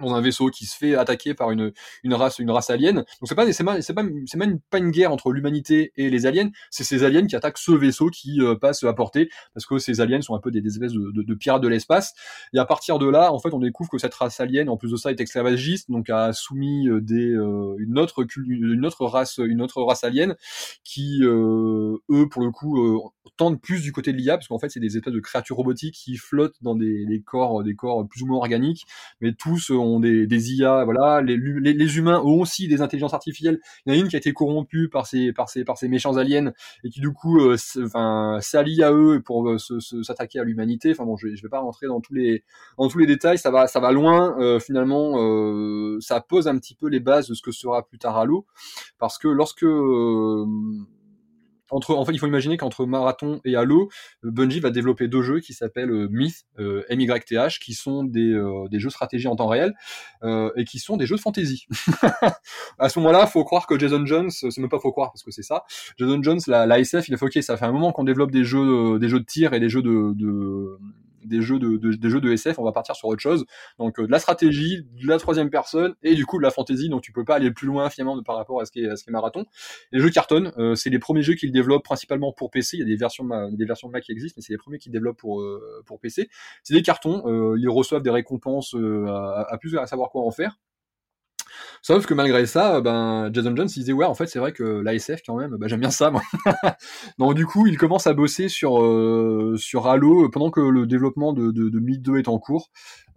[0.00, 1.72] dans un vaisseau qui se fait attaquer par une,
[2.02, 2.96] une race une race alien.
[2.96, 6.08] Donc c'est pas c'est pas c'est pas c'est même pas une guerre entre l'humanité et
[6.08, 9.66] les aliens, c'est ces aliens qui attaquent ce vaisseau qui euh, passe à portée parce
[9.66, 12.14] que ces aliens sont un peu des, espèces de, de, de, pirates de l'espace.
[12.54, 14.90] Et à partir de là, en fait, on découvre que cette race alien en plus
[14.90, 19.38] de ça est esclavagiste, donc a soumis euh, des euh, une autre une autre race
[19.38, 20.36] une autre race alien
[20.84, 23.02] qui eux pour le coup
[23.36, 25.94] tendent plus du côté de l'IA parce qu'en fait, c'est des espèces de créatures robotiques
[25.94, 28.84] qui flottent dans des, des corps des corps plus ou moins organiques,
[29.20, 31.20] mais tous ont des, IA, voilà.
[31.20, 33.60] Les, les, humains ont aussi des intelligences artificielles.
[33.84, 35.88] Il y en a une qui a été corrompue par ces, par ces, par ces
[35.88, 36.52] méchants aliens
[36.84, 37.56] et qui du coup, euh,
[38.40, 40.92] s'allie à eux pour euh, s'attaquer à l'humanité.
[40.92, 42.44] Enfin bon, je, je vais pas rentrer dans tous les,
[42.78, 43.38] dans tous les détails.
[43.38, 44.36] Ça va, ça va loin.
[44.38, 47.98] Euh, finalement, euh, ça pose un petit peu les bases de ce que sera plus
[47.98, 48.46] tard Halo,
[48.98, 49.66] parce que lorsque
[51.72, 53.90] entre, en fait, il faut imaginer qu'entre Marathon et Halo,
[54.24, 58.32] euh, Bungie va développer deux jeux qui s'appellent euh, Myth, euh, MYTH, qui sont des,
[58.32, 59.74] euh, des jeux stratégie en temps réel
[60.56, 61.66] et qui sont des jeux de fantasy.
[62.78, 65.30] à ce moment-là, faut croire que Jason Jones, c'est même pas faut croire parce que
[65.30, 65.64] c'est ça.
[65.98, 68.30] Jason Jones, la, la SF, il a fait ok, ça fait un moment qu'on développe
[68.30, 70.78] des jeux, des jeux de tir et des jeux de
[71.24, 73.44] des jeux de, des jeux de SF, on va partir sur autre chose.
[73.78, 76.88] Donc euh, de la stratégie, de la troisième personne et du coup de la fantasy.
[76.88, 78.96] Donc tu peux pas aller plus loin finalement par rapport à ce qui est, à
[78.96, 79.44] ce qui est marathon.
[79.92, 80.52] Les jeux cartonnent.
[80.58, 82.76] Euh, c'est les premiers jeux qu'ils développent principalement pour PC.
[82.76, 84.92] Il y a des versions des versions Mac qui existent, mais c'est les premiers qu'ils
[84.92, 86.28] développent pour euh, pour PC.
[86.62, 87.22] C'est des cartons.
[87.56, 90.58] ils reçoivent des récompenses à, à plus à savoir quoi en faire.
[91.82, 94.62] Sauf que malgré ça, ben, Jason Jones, il disait, ouais, en fait, c'est vrai que
[94.62, 96.22] l'ASF, quand même, bah, j'aime bien ça, moi.
[97.18, 101.32] Donc, du coup, il commence à bosser sur, euh, sur Halo pendant que le développement
[101.32, 102.70] de, de, de Myth 2 est en cours.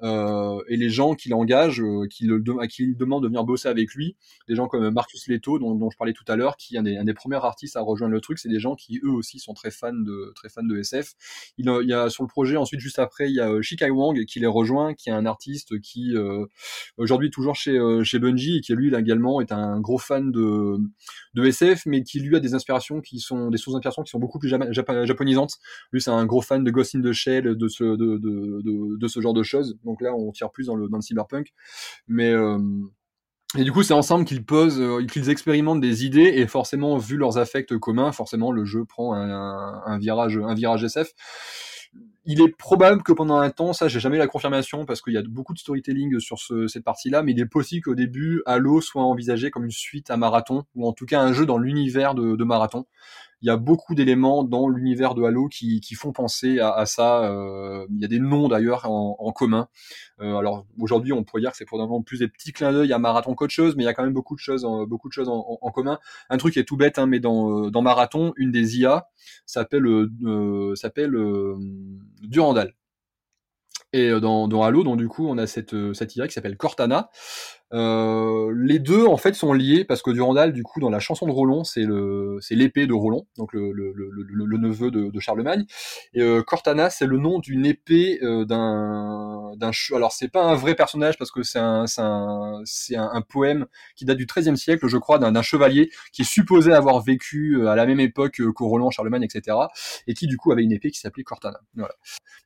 [0.03, 3.43] Euh, et les gens qui l'engagent, euh, qui le, à qui il demande de venir
[3.43, 4.15] bosser avec lui,
[4.47, 6.83] des gens comme Marcus Leto, dont, dont je parlais tout à l'heure, qui est un
[6.83, 9.39] des, un des premiers artistes à rejoindre le truc, c'est des gens qui eux aussi
[9.39, 11.13] sont très fans de très fans de SF.
[11.57, 13.89] Il, il y a sur le projet ensuite juste après, il y a euh, Shikai
[13.89, 16.45] Wang qui les rejoint, qui est un artiste qui euh,
[16.97, 20.77] aujourd'hui toujours chez chez Bungie et qui lui également est un gros fan de
[21.33, 24.19] de SF, mais qui lui a des inspirations qui sont des sources d'inspiration qui sont
[24.19, 25.55] beaucoup plus japonisantes.
[25.91, 29.07] Lui c'est un gros fan de Ghost in the Shell, de ce de, de, de
[29.07, 29.77] ce genre de choses.
[29.85, 31.53] Donc là, on tire plus dans le, dans le cyberpunk.
[32.07, 32.59] Mais euh,
[33.57, 37.15] et du coup, c'est ensemble qu'ils posent, euh, qu'ils expérimentent des idées et forcément, vu
[37.15, 41.13] leurs affects communs, forcément, le jeu prend un, virage, un virage SF.
[42.25, 45.17] Il est probable que pendant un temps, ça, j'ai jamais la confirmation parce qu'il y
[45.17, 48.81] a beaucoup de storytelling sur ce, cette partie-là, mais il est possible qu'au début, Halo
[48.81, 52.15] soit envisagé comme une suite à Marathon ou en tout cas un jeu dans l'univers
[52.15, 52.85] de Marathon
[53.41, 56.85] il y a beaucoup d'éléments dans l'univers de Halo qui, qui font penser à, à
[56.85, 57.23] ça.
[57.23, 59.67] Euh, il y a des noms d'ailleurs en, en, commun.
[60.21, 62.99] Euh, alors aujourd'hui, on pourrait dire que c'est probablement plus des petits clins d'œil à
[62.99, 65.13] Marathon qu'autre chose, mais il y a quand même beaucoup de choses, en, beaucoup de
[65.13, 65.99] choses en, en, commun.
[66.29, 69.07] Un truc qui est tout bête, hein, mais dans, euh, dans Marathon, une des IA
[69.45, 71.55] s'appelle euh, s'appelle euh,
[72.21, 72.73] Durandal.
[73.95, 76.33] Et euh, dans, dans Halo, donc du coup, on a cette, euh, cette IA qui
[76.33, 77.09] s'appelle Cortana.
[77.75, 81.25] Euh, les deux en fait sont liés parce que Durandal, du coup, dans la chanson
[81.25, 85.65] de Roland, c'est le c'est l'épée de Roland, donc le, le, le, neveu de, Charlemagne.
[86.13, 90.55] Et euh, Cortana, c'est le nom d'une épée euh, d'un d'un alors c'est pas un
[90.55, 91.85] vrai personnage parce que c'est un
[92.65, 93.65] c'est un, poème
[93.95, 97.75] qui date du XIIIe siècle, je crois, d'un chevalier qui est supposé avoir vécu à
[97.75, 99.57] la même époque que Roland, Charlemagne, etc.
[100.07, 101.59] Et qui du coup avait une épée qui s'appelait Cortana.
[101.75, 101.95] Voilà.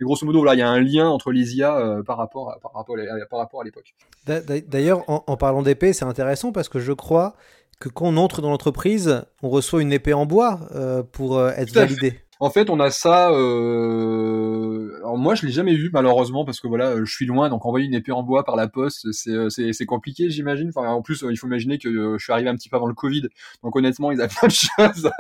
[0.02, 2.74] Grosso modo, là, il y a un lien entre les IA par rapport à, par
[2.74, 2.96] rapport
[3.30, 3.94] par rapport à l'époque.
[4.26, 7.36] D'ailleurs, en, parlant d'épée, c'est intéressant parce que je crois
[7.80, 11.52] que quand on entre dans l'entreprise, on reçoit une épée en bois euh, pour euh,
[11.56, 12.20] être validé.
[12.42, 13.32] En fait, on a ça.
[13.32, 14.96] Euh...
[15.00, 17.86] Alors moi, je l'ai jamais eu malheureusement parce que voilà, je suis loin, donc envoyer
[17.86, 20.70] une épée en bois par la poste, c'est euh, compliqué, j'imagine.
[20.70, 22.88] Enfin, en plus, il faut imaginer que euh, je suis arrivé un petit peu avant
[22.88, 23.24] le Covid,
[23.64, 25.12] donc honnêtement, ils avaient plein de choses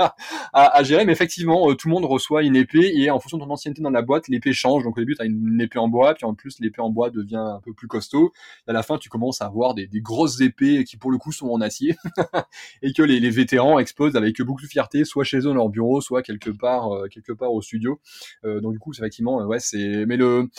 [0.53, 1.03] à, gérer.
[1.05, 3.82] Mais effectivement, euh, tout le monde reçoit une épée et en fonction de ton ancienneté
[3.82, 4.84] dans la boîte, l'épée change.
[4.84, 7.09] Donc au début, tu as une, épée en bois, puis en plus, l'épée en bois
[7.09, 8.32] devient un peu plus costaud.
[8.67, 11.34] Et à la fin, tu commences à avoir des, grosses épées qui pour le coup
[11.34, 11.95] sont en acier
[12.82, 15.70] et que les, les vétérans exposent avec beaucoup de fierté, soit chez eux dans leur
[15.70, 17.99] bureau, soit quelque part quelque part au studio.
[18.45, 20.05] Euh, donc du coup, effectivement, euh, ouais, c'est.
[20.05, 20.49] Mais le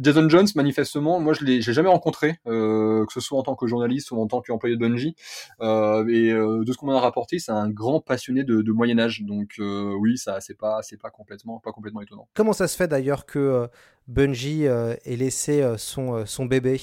[0.00, 3.66] Jason Jones, manifestement, moi je l'ai, jamais rencontré, euh, que ce soit en tant que
[3.66, 5.14] journaliste ou en tant qu'employé de Bungie.
[5.60, 9.22] et de ce qu'on m'a rapporté, c'est un grand passionné de, de Moyen Âge.
[9.22, 12.28] Donc oui, ça, c'est pas, c'est pas complètement, pas complètement étonnant.
[12.34, 13.68] Comment ça se fait d'ailleurs que
[14.08, 16.80] Bungie ait laissé son, son bébé?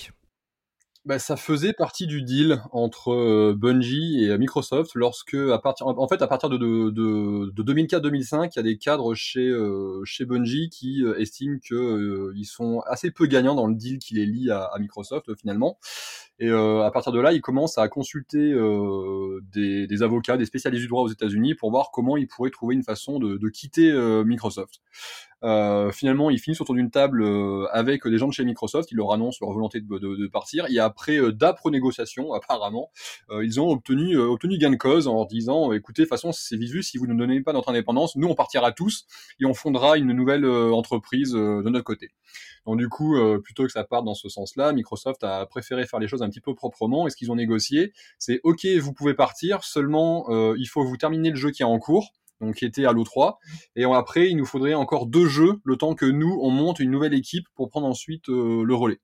[1.08, 6.08] Bah, ça faisait partie du deal entre euh, Bungie et Microsoft lorsque, à partir, en
[6.10, 10.26] fait, à partir de, de, de, 2004-2005, il y a des cadres chez euh, chez
[10.26, 14.26] Bungie qui euh, estiment que ils sont assez peu gagnants dans le deal qui les
[14.26, 15.80] lie à Microsoft finalement.
[16.39, 18.53] Et à partir de là, ils commencent à consulter
[19.53, 22.75] des, des, avocats, des spécialistes du droit aux États-Unis pour voir comment ils pourraient trouver
[22.75, 23.91] une façon de, de quitter
[24.23, 24.81] Microsoft.
[25.43, 28.91] Euh, finalement, ils finissent autour d'une table euh, avec des gens de chez Microsoft.
[28.91, 30.65] Ils leur annoncent leur volonté de, de, de partir.
[30.69, 32.91] Et après euh, d'âpres négociations, apparemment,
[33.29, 36.57] euh, ils ont obtenu obtenu gain de cause en leur disant "Écoutez, de façon, c'est
[36.57, 36.81] visu.
[36.81, 39.05] Si vous ne donnez pas notre indépendance, nous on partira tous
[39.39, 42.09] et on fondera une nouvelle entreprise de notre côté."
[42.68, 46.07] Donc du coup, plutôt que ça parte dans ce sens-là, Microsoft a préféré faire les
[46.07, 47.07] choses un petit peu proprement.
[47.07, 49.63] Et ce qu'ils ont négocié, c'est OK, vous pouvez partir.
[49.63, 52.11] Seulement, il faut vous terminer le jeu qui est en cours
[52.41, 53.39] donc qui était Halo 3.
[53.76, 56.91] Et après, il nous faudrait encore deux jeux, le temps que nous, on monte une
[56.91, 58.99] nouvelle équipe pour prendre ensuite euh, le relais.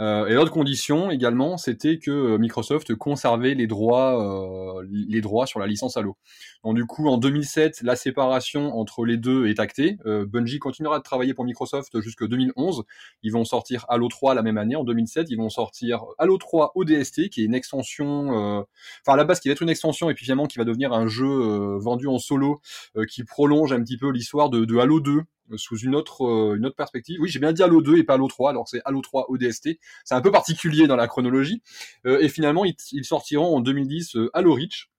[0.00, 5.46] Euh, et l'autre condition également, c'était que euh, Microsoft conservait les droits, euh, les droits
[5.46, 6.16] sur la licence Halo.
[6.64, 9.96] Donc du coup, en 2007, la séparation entre les deux est actée.
[10.04, 12.84] Bungie continuera de travailler pour Microsoft jusqu'en 2011.
[13.22, 15.28] Ils vont sortir Halo 3 la même année, en 2007.
[15.30, 19.48] Ils vont sortir Halo 3 ODST, qui est une extension, enfin à la base qui
[19.48, 22.60] va être une extension et puis finalement qui va devenir un jeu vendu en solo,
[23.08, 25.22] qui prolonge un petit peu l'histoire de Halo 2
[25.56, 27.18] sous une autre euh, une autre perspective.
[27.20, 29.78] Oui, j'ai bien dit Halo 2 et pas Halo 3, alors c'est Halo 3 ODST.
[30.04, 31.62] C'est un peu particulier dans la chronologie.
[32.06, 34.90] Euh, et finalement, ils, sortiront en 2010 euh, Halo Reach,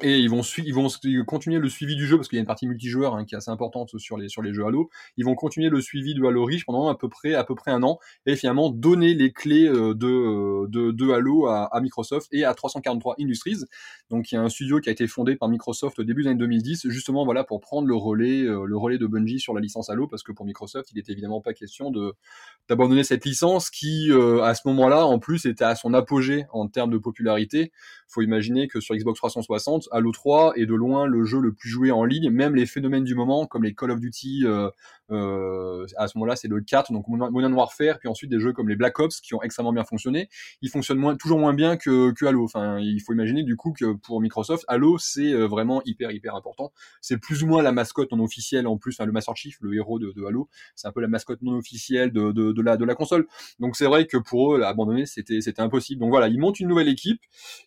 [0.00, 0.40] et ils vont,
[1.26, 3.38] continuer le suivi du jeu parce qu'il y a une partie multijoueur hein, qui est
[3.38, 4.88] assez importante sur les sur les jeux Halo.
[5.18, 7.72] Ils vont continuer le suivi de Halo Reach pendant à peu près à peu près
[7.72, 12.28] un an et finalement donner les clés euh, de euh, de, de Halo à, Microsoft
[12.32, 13.58] et à 343 Industries.
[14.08, 16.30] Donc il y a un studio qui a été fondé par Microsoft au début des
[16.30, 19.60] années 2010 justement voilà pour prendre le relais euh, le relais de Bungie sur la
[19.60, 21.92] licence Halo parce que pour Microsoft il était évidemment pas question
[22.66, 24.10] d'abandonner cette licence qui
[24.42, 27.72] à ce moment-là en plus était à son apogée en termes de popularité.
[28.08, 31.68] Faut imaginer que sur Xbox 360 Halo 3 est de loin le jeu le plus
[31.68, 34.44] joué en ligne, même les phénomènes du moment, comme les Call of Duty,
[35.12, 38.68] euh, à ce moment-là c'est le 4, donc Modern Warfare, puis ensuite des jeux comme
[38.68, 40.28] les Black Ops qui ont extrêmement bien fonctionné,
[40.60, 42.44] ils fonctionnent toujours moins bien que, Halo.
[42.44, 46.34] Enfin, il faut imaginer du coup que pour Microsoft, Halo c'est euh, vraiment hyper hyper
[46.34, 46.72] important.
[47.00, 49.98] C'est plus ou moins la mascotte non officielle en plus, le Master Chief, le héros
[49.98, 53.26] de, Halo, c'est un peu la mascotte non officielle de, la, console.
[53.58, 56.00] Donc c'est vrai que pour eux, abandonner c'était impossible.
[56.00, 57.20] Donc voilà, ils montent une nouvelle équipe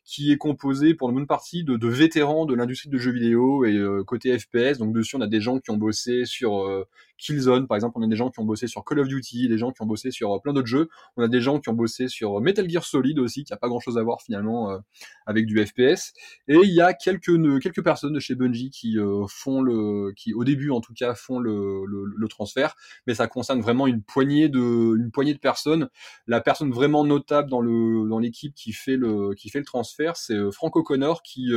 [0.03, 3.75] qui est composée pour une bonne partie de, vétérans de l'industrie de jeux vidéo et
[3.75, 4.77] euh, côté FPS.
[4.77, 6.85] Donc dessus, on a des gens qui ont bossé sur
[7.17, 9.57] Killzone, par exemple, on a des gens qui ont bossé sur Call of Duty, des
[9.57, 10.89] gens qui ont bossé sur euh, plein d'autres jeux.
[11.17, 13.67] On a des gens qui ont bossé sur Metal Gear Solid aussi, qui a pas
[13.67, 14.79] grand-chose à voir finalement
[15.25, 16.13] avec du FPS.
[16.47, 18.97] Et il y a quelques quelques personnes de chez Bungie qui
[19.27, 22.75] font le, qui au début en tout cas font le, le, le, transfert,
[23.07, 25.89] mais ça concerne vraiment une poignée de une poignée de personnes.
[26.27, 30.17] La personne vraiment notable dans le dans l'équipe qui fait le qui fait le transfert,
[30.17, 31.51] c'est Frank O'Connor qui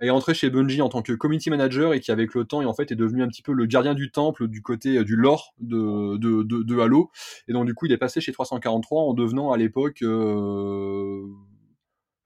[0.00, 2.66] est entré chez Bungie en tant que community manager et qui avec le temps et
[2.66, 5.16] en fait est devenu un petit peu le gardien du temple du côté euh, du
[5.16, 7.10] lore de, de, de, Halo.
[7.48, 11.26] Et donc du coup il est passé chez 343 en devenant à l'époque euh,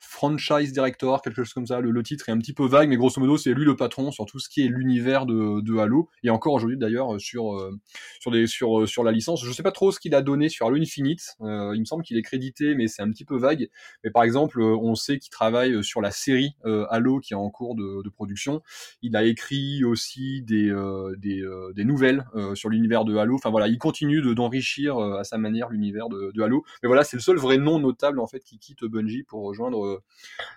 [0.04, 1.80] franchise director, quelque chose comme ça.
[1.80, 4.26] Le, titre est un petit peu vague, mais grosso modo, c'est lui le patron sur
[4.26, 6.08] tout ce qui est l'univers de, Halo.
[6.22, 7.72] Et encore aujourd'hui, d'ailleurs, sur euh,
[8.20, 9.44] sur sur euh, sur la licence.
[9.44, 11.36] Je sais pas trop ce qu'il a donné sur Halo Infinite.
[11.40, 13.68] Euh, il me semble qu'il est crédité, mais c'est un petit peu vague.
[14.04, 17.74] Mais par exemple, on sait qu'il travaille sur la série Halo qui est en cours
[17.74, 18.62] de, production.
[19.02, 20.72] Il a écrit aussi des
[21.18, 22.24] des, nouvelles
[22.54, 23.34] sur l'univers de Halo.
[23.34, 26.64] Enfin voilà, il continue d'enrichir à sa manière l'univers de, de Halo.
[26.82, 29.93] Mais voilà, c'est le seul vrai nom notable en fait qui quitte Bungie pour rejoindre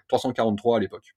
[0.08, 1.16] 343 à l'époque.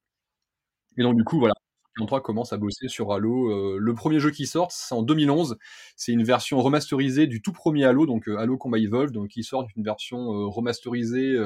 [0.97, 1.55] Et donc du coup, voilà,
[1.97, 3.51] 343 commence à bosser sur Halo.
[3.51, 5.57] Euh, le premier jeu qui sort, c'est en 2011.
[5.97, 9.43] C'est une version remasterisée du tout premier Halo, donc euh, Halo Combat Evolved, donc qui
[9.43, 11.37] sort une version euh, remasterisée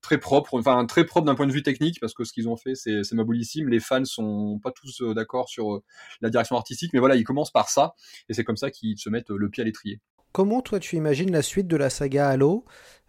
[0.00, 2.56] très propre, enfin très propre d'un point de vue technique, parce que ce qu'ils ont
[2.56, 3.68] fait, c'est mabulissime.
[3.68, 5.80] Les fans sont pas tous d'accord sur
[6.20, 7.94] la direction artistique, mais voilà, ils commencent par ça,
[8.28, 10.00] et c'est comme ça qu'ils se mettent le pied à l'étrier.
[10.32, 12.64] Comment toi tu imagines la suite de la saga Halo?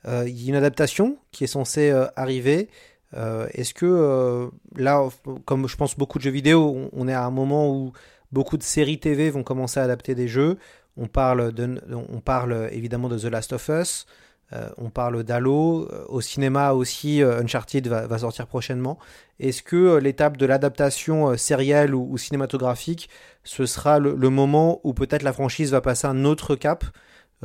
[0.08, 2.70] Il y a une adaptation qui est censée arriver.
[3.16, 5.08] Euh, est-ce que euh, là,
[5.46, 7.94] comme je pense beaucoup de jeux vidéo, on, est à un moment où
[8.32, 10.58] beaucoup de séries TV vont commencer à adapter des jeux.
[10.98, 14.06] On parle, de, on parle évidemment de The Last of Us,
[14.54, 18.98] euh, on parle d'Halo, au cinéma aussi, Uncharted va, sortir prochainement.
[19.40, 23.10] Est-ce que l'étape de l'adaptation sérielle ou, cinématographique,
[23.44, 26.90] ce sera le, le moment où peut-être la franchise va passer un autre cap euh,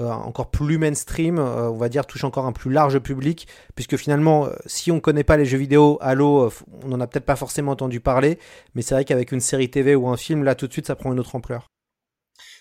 [0.09, 4.47] encore plus mainstream, euh, on va dire touche encore un plus large public, puisque finalement,
[4.47, 6.51] euh, si on ne connaît pas les jeux vidéo, Halo,
[6.83, 8.39] on n'en a peut-être pas forcément entendu parler,
[8.75, 10.97] mais c'est vrai qu'avec une série TV ou un film, là tout de suite, ça
[10.97, 11.69] prend une autre ampleur.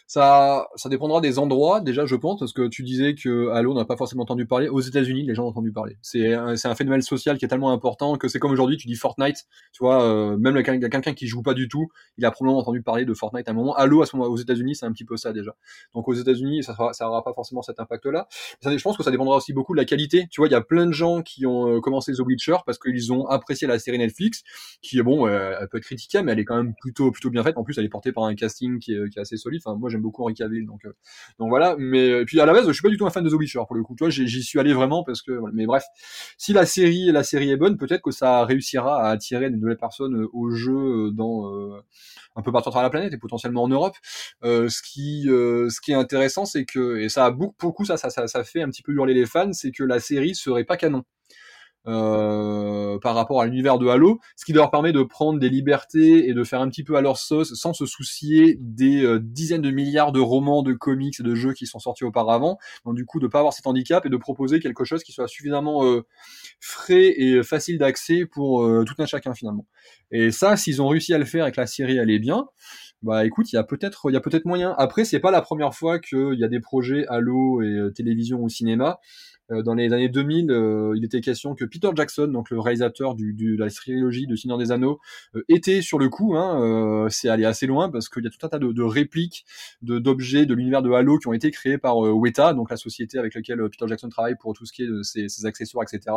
[0.10, 3.86] Ça, ça dépendra des endroits, déjà, je pense, parce que tu disais que Halo n'a
[3.86, 4.68] pas forcément entendu parler.
[4.68, 6.00] Aux États-Unis, les gens ont entendu parler.
[6.02, 9.46] C'est un, phénomène social qui est tellement important que c'est comme aujourd'hui, tu dis Fortnite,
[9.72, 13.06] tu vois, euh, même quelqu'un qui joue pas du tout, il a probablement entendu parler
[13.06, 13.76] de Fortnite à un moment.
[13.76, 15.56] Halo, à ce moment, aux États-Unis, c'est un petit peu ça déjà.
[15.94, 18.28] Donc aux États-Unis, ça, ça aura pas forcément cet impact-là.
[18.64, 20.26] Je pense que ça dépendra aussi beaucoup de la qualité.
[20.32, 22.80] Tu vois, il y a plein de gens qui ont euh, commencé The Witcher parce
[22.80, 24.42] qu'ils ont apprécié la série Netflix,
[24.82, 27.60] qui bon, elle peut être critiquée, mais elle est quand même plutôt plutôt bien faite.
[27.60, 29.62] En plus, elle est portée par un casting qui est, assez solide.
[29.78, 30.94] Moi, j'aime beaucoup Henri Cavill, donc euh,
[31.38, 31.76] donc voilà.
[31.78, 33.62] Mais puis à la base, je suis pas du tout un fan de The Witcher
[33.68, 33.96] pour le coup.
[33.96, 35.40] Toi, j'y suis allé vraiment parce que.
[35.54, 35.84] Mais bref,
[36.38, 39.78] si la série la série est bonne, peut-être que ça réussira à attirer de nouvelles
[39.78, 41.50] personnes euh, au jeu euh, dans
[42.36, 43.96] un peu partout à la planète et potentiellement en Europe.
[44.44, 48.28] ce qui ce qui est intéressant, c'est que et ça a beaucoup ça, ça ça
[48.28, 51.04] ça fait un petit peu hurler les fans, c'est que la série serait pas canon.
[51.88, 56.28] Euh, par rapport à l'univers de Halo, ce qui leur permet de prendre des libertés
[56.28, 59.62] et de faire un petit peu à leur sauce sans se soucier des euh, dizaines
[59.62, 62.58] de milliards de romans, de comics et de jeux qui sont sortis auparavant.
[62.86, 65.30] Donc du coup, de pas avoir cet handicap et de proposer quelque chose qui soit
[65.30, 66.02] suffisamment euh,
[66.60, 69.66] frais et facile d'accès pour tout un chacun finalement.
[70.12, 72.46] Et ça, s'ils ont réussi à le faire et que la série est bien,
[73.02, 74.76] bah écoute, il y a peut-être il y a peut-être moyen.
[74.78, 78.50] Après, c'est pas la première fois qu'il y a des projets Halo et télévision ou
[78.50, 79.00] cinéma
[79.50, 83.34] dans les années 2000, euh, il était question que Peter Jackson, donc le réalisateur du,
[83.34, 85.00] du de la trilogie de Seigneur des Anneaux,
[85.36, 86.36] euh, était sur le coup.
[86.36, 89.46] Hein, c'est allé assez loin parce qu'il y a tout un tas de, de répliques
[89.82, 93.18] de d'objets de l'univers de Halo qui ont été créés par Weta, donc la société
[93.18, 96.16] avec laquelle Peter Jackson travaille pour tout ce qui est de ses, ses, accessoires, etc.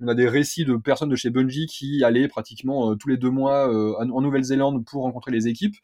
[0.00, 3.30] On a des récits de personnes de chez Bungie qui allaient pratiquement tous les deux
[3.30, 5.76] mois en Nouvelle-Zélande pour rencontrer les équipes.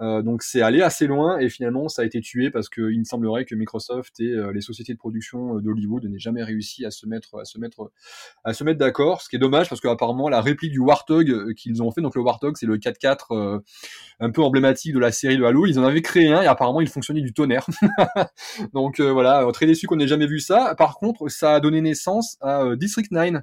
[0.00, 3.04] Euh, donc c'est allé assez loin et finalement ça a été tué parce qu'il me
[3.04, 7.38] semblerait que Microsoft et les sociétés de production d'Hollywood n'aient jamais réussi à se mettre
[7.38, 7.90] à se mettre
[8.44, 11.52] à se mettre d'accord, ce qui est dommage parce qu'apparemment la réplique du Warthog euh,
[11.54, 13.58] qu'ils ont fait, donc le Warthog c'est le 4x4 euh,
[14.20, 16.80] un peu emblématique de la série de Halo, ils en avaient créé un et apparemment
[16.80, 17.66] il fonctionnait du tonnerre.
[18.72, 20.74] donc euh, voilà, très déçu qu'on n'ait jamais vu ça.
[20.76, 23.42] Par contre, ça a donné naissance à District 9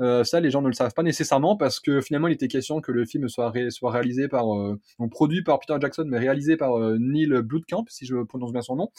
[0.00, 2.80] euh, ça, les gens ne le savent pas nécessairement parce que finalement, il était question
[2.80, 6.78] que le film soit, réalisé par, euh, donc produit par Peter Jackson, mais réalisé par
[6.78, 8.90] euh, Neil Blomkamp, si je prononce bien son nom.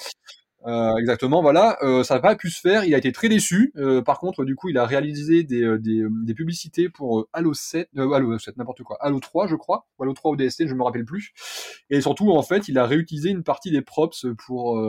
[0.68, 1.78] Euh, exactement, voilà.
[1.84, 2.86] Euh, ça n'a pas pu se faire.
[2.86, 3.72] Il a été très déçu.
[4.04, 8.40] Par contre, du coup, il a réalisé des, des, des publicités pour Halo 7, Halo
[8.40, 11.06] 7, n'importe quoi, Halo 3, je crois, ou Halo 3 ou DST, je me rappelle
[11.06, 11.34] plus.
[11.92, 14.82] Et surtout, en fait, il a réutilisé une partie des props pour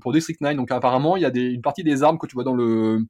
[0.00, 0.54] pour District 9.
[0.54, 3.00] Donc, apparemment, il y a des, une partie des armes que tu vois dans le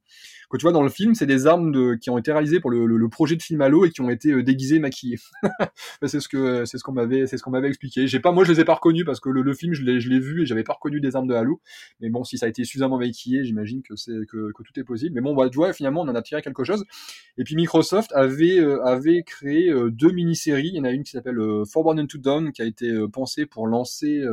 [0.49, 2.71] que tu vois dans le film, c'est des armes de, qui ont été réalisées pour
[2.71, 5.19] le, le, projet de film Halo et qui ont été déguisées, maquillées.
[6.05, 8.07] c'est ce que c'est ce qu'on m'avait c'est ce qu'on m'avait expliqué.
[8.07, 9.99] J'ai pas, moi, je les ai pas reconnus parce que le, le film, je l'ai
[9.99, 11.61] je l'ai vu et j'avais pas reconnu des armes de Halo.
[11.99, 14.83] Mais bon, si ça a été suffisamment maquillé, j'imagine que c'est que, que, tout est
[14.83, 15.15] possible.
[15.15, 16.83] Mais bon, bah, tu vois, finalement, on en a tiré quelque chose.
[17.37, 20.69] Et puis Microsoft avait euh, avait créé euh, deux mini-séries.
[20.69, 23.45] Il y en a une qui s'appelle euh, Forward to Dawn, qui a été pensée
[23.45, 24.23] pour lancer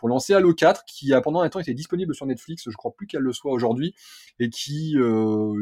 [0.00, 2.64] pour lancer Halo 4, qui a pendant un temps été disponible sur Netflix.
[2.68, 3.94] Je crois plus qu'elle le soit aujourd'hui,
[4.40, 4.96] et qui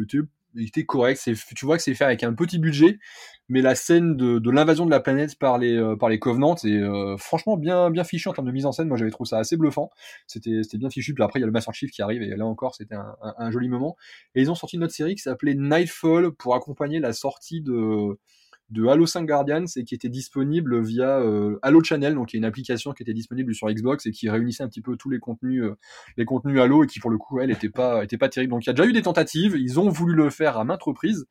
[0.03, 0.19] était
[0.55, 1.29] il était correct.
[1.57, 2.99] Tu vois que c'est fait avec un petit budget,
[3.49, 7.17] mais la scène de, l'invasion de la planète par les euh, par Covenants est euh,
[7.17, 8.89] franchement bien bien fichu en termes de mise en scène.
[8.89, 9.91] Moi, j'avais trouvé ça assez bluffant.
[10.27, 11.15] C'était bien fichu.
[11.15, 13.51] Puis après, il y a le Master Chief qui arrive et là encore, c'était un
[13.51, 13.97] joli moment.
[14.35, 18.19] Et ils ont sorti une autre série qui s'appelait Nightfall pour accompagner la sortie de
[18.71, 22.39] de Halo 5 Guardians et qui était disponible via euh, Halo Channel, donc qui est
[22.39, 25.19] une application qui était disponible sur Xbox et qui réunissait un petit peu tous les
[25.19, 25.77] contenus, euh,
[26.17, 28.51] les contenus Halo et qui pour le coup, elle était pas, était pas terrible.
[28.51, 30.83] Donc il y a déjà eu des tentatives, ils ont voulu le faire à maintes
[30.83, 31.27] reprises,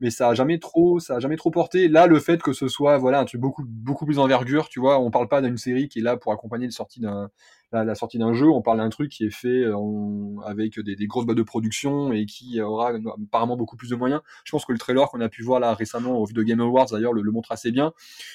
[0.00, 1.88] mais ça a jamais trop, ça a jamais trop porté.
[1.88, 5.00] Là, le fait que ce soit, voilà, un truc beaucoup, beaucoup plus envergure, tu vois,
[5.00, 7.30] on parle pas d'une série qui est là pour accompagner la sortie d'un,
[7.72, 10.96] la, la, sortie d'un jeu, on parle d'un truc qui est fait en, avec des,
[10.96, 12.92] des, grosses boîtes de production et qui aura
[13.26, 14.20] apparemment beaucoup plus de moyens.
[14.44, 16.60] Je pense que le trailer qu'on a pu voir là récemment au vu de Game
[16.60, 17.92] Awards d'ailleurs le, le, montre assez bien.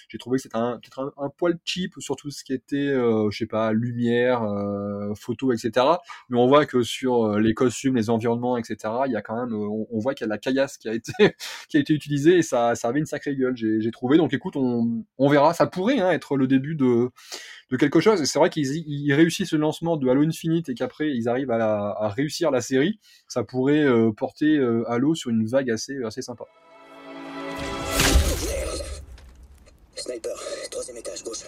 [0.09, 3.29] J'ai trouvé que c'était un, peut-être un, poil cheap sur tout ce qui était, euh,
[3.31, 5.86] je sais pas, lumière, euh, photo, etc.
[6.29, 8.93] Mais on voit que sur euh, les costumes, les environnements, etc.
[9.07, 10.93] Il y a quand même, on, on voit qu'il y a la caillasse qui a
[10.93, 11.11] été
[11.69, 13.55] qui a été utilisée et ça, ça avait une sacrée gueule.
[13.55, 14.17] J'ai trouvé.
[14.17, 15.53] Donc écoute, on, on verra.
[15.53, 17.09] Ça pourrait hein, être le début de
[17.74, 18.21] de quelque chose.
[18.21, 21.57] Et c'est vrai qu'ils réussissent le lancement de Halo Infinite et qu'après ils arrivent à,
[21.57, 25.97] la, à, réussir la série, ça pourrait euh, porter euh, Halo sur une vague assez,
[26.03, 26.45] assez sympa.
[29.95, 30.36] Sniper,
[30.69, 31.45] troisième étage, gauche.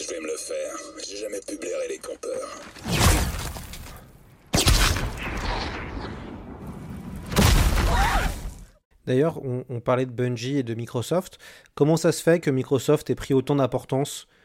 [0.00, 0.74] Je vais me le faire.
[1.06, 2.62] J'ai jamais pu blairer les campeurs.
[9.06, 11.38] D'ailleurs, on, on, parlait de Bungie et de Microsoft.
[11.74, 14.37] Comment ça se fait que Microsoft ait pris autant d'importance euh,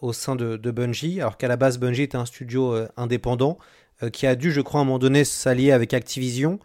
[0.00, 3.58] au sein de, de Bungie, alors qu'à la base Bungie était un studio euh, indépendant
[4.02, 6.58] euh, qui a dû, je crois, à un moment donné s'allier avec Activision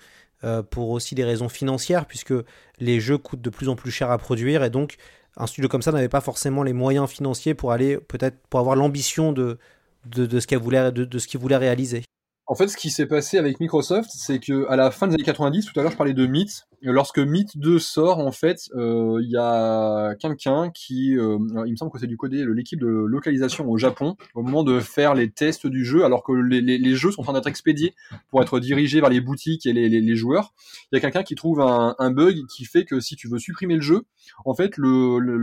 [0.72, 2.34] pour aussi des raisons financières, puisque
[2.80, 4.97] les jeux coûtent de plus en plus cher à produire, et donc
[5.38, 8.76] un studio comme ça n'avait pas forcément les moyens financiers pour aller, peut-être, pour avoir
[8.76, 9.60] l'ambition de,
[10.08, 12.04] de, de, ce qu'il voulait, de, de ce qu'il voulait réaliser.
[12.48, 15.24] En fait, ce qui s'est passé avec Microsoft, c'est que à la fin des années
[15.24, 16.66] 90, tout à l'heure je parlais de Myth.
[16.82, 21.76] Lorsque Myth 2 sort, en fait, il euh, y a quelqu'un qui, euh, il me
[21.76, 25.14] semble que c'est du côté de l'équipe de localisation au Japon, au moment de faire
[25.14, 27.94] les tests du jeu, alors que les, jeux sont en train d'être expédiés
[28.30, 30.54] pour être dirigés vers les boutiques et les, joueurs.
[30.92, 33.76] Il y a quelqu'un qui trouve un, bug qui fait que si tu veux supprimer
[33.76, 34.02] le jeu,
[34.44, 35.38] en fait, le, le,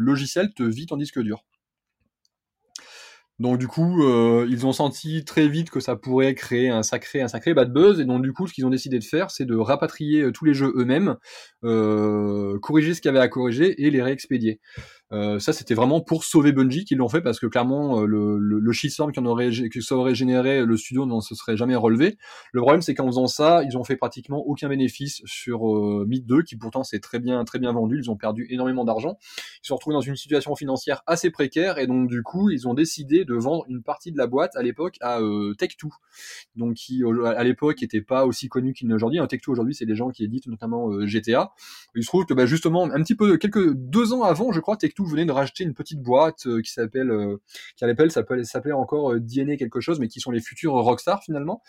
[0.00, 1.44] logiciel te vide ton disque dur.
[3.40, 7.22] Donc du coup, euh, ils ont senti très vite que ça pourrait créer un sacré,
[7.22, 7.98] un sacré bad buzz.
[7.98, 10.44] Et donc du coup, ce qu'ils ont décidé de faire, c'est de rapatrier euh, tous
[10.44, 11.16] les jeux eux-mêmes,
[11.64, 14.60] euh, corriger ce qu'il y avait à corriger et les réexpédier.
[15.12, 18.38] Euh, ça, c'était vraiment pour sauver Bungie qu'ils l'ont fait parce que clairement, euh, le,
[18.38, 21.74] le, le shitstorm qu'on aurait, que ça aurait généré, le studio n'en se serait jamais
[21.74, 22.16] relevé.
[22.52, 26.26] Le problème, c'est qu'en faisant ça, ils ont fait pratiquement aucun bénéfice sur euh, Myth
[26.26, 27.98] 2, qui pourtant s'est très bien, très bien vendu.
[27.98, 29.16] Ils ont perdu énormément d'argent.
[29.62, 32.74] Ils se retrouvés dans une situation financière assez précaire et donc du coup, ils ont
[32.74, 35.88] décidé de vendre une partie de la boîte à l'époque à euh, Tech2,
[36.56, 39.18] donc qui à l'époque n'était pas aussi connu qu'il n'est aujourd'hui.
[39.18, 41.52] Un Tech2 aujourd'hui, c'est des gens qui éditent notamment euh, GTA.
[41.94, 44.76] Il se trouve que bah, justement, un petit peu quelques deux ans avant, je crois,
[44.76, 47.36] Tech2 venait de racheter une petite boîte euh, qui s'appelle, euh,
[47.76, 51.22] qui à l'époque s'appelait encore euh, DNA quelque chose, mais qui sont les futurs Rockstar
[51.22, 51.62] finalement.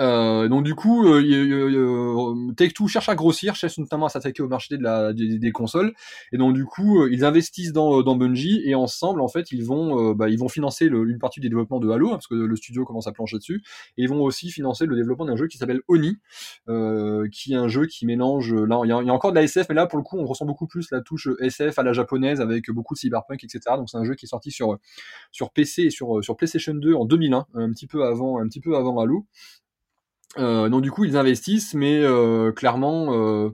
[0.00, 4.48] Euh, donc du coup, euh, euh, Take-Two cherche à grossir, cherche notamment à s'attaquer au
[4.48, 5.92] marché des, consoles,
[6.32, 10.14] et donc du coup, ils investissent dans, dans Bungie et ensemble, en fait, ils vont,
[10.14, 12.84] bah, ils vont financer une partie des développements de Halo, hein, parce que le studio
[12.84, 13.62] commence à plancher dessus,
[13.98, 16.16] et ils vont aussi financer le développement d'un jeu qui s'appelle Oni,
[17.32, 19.36] qui est un jeu qui mélange, là, il y, a, il y, a, encore de
[19.36, 21.82] la SF, mais là, pour le coup, on ressent beaucoup plus la touche SF à
[21.82, 23.60] la japonaise avec beaucoup de cyberpunk, etc.
[23.76, 24.78] Donc c'est un jeu qui est sorti sur
[25.32, 28.60] sur PC et sur sur PlayStation 2 en 2001, un petit peu avant, un petit
[28.60, 29.26] peu avant Halo.
[30.38, 33.50] Euh, donc du coup ils investissent, mais euh, clairement il euh,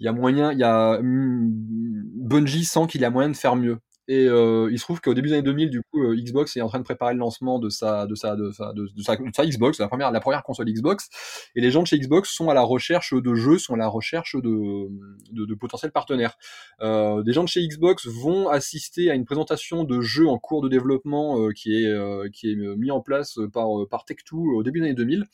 [0.00, 3.78] y a moyen, il y a Bungie sent qu'il y a moyen de faire mieux.
[4.08, 6.62] Et euh, il se trouve qu'au début des années 2000, du coup, euh, Xbox est
[6.62, 9.78] en train de préparer le lancement de sa, de sa, de sa, de, sa, Xbox,
[9.78, 11.10] la première, la première console Xbox.
[11.54, 13.86] Et les gens de chez Xbox sont à la recherche de jeux, sont à la
[13.86, 14.88] recherche de,
[15.32, 16.38] de, de potentiels partenaires.
[16.80, 20.62] Euh, des gens de chez Xbox vont assister à une présentation de jeux en cours
[20.62, 24.62] de développement euh, qui est, euh, qui est mis en place par, par Tech2 au
[24.62, 25.26] début des années 2000.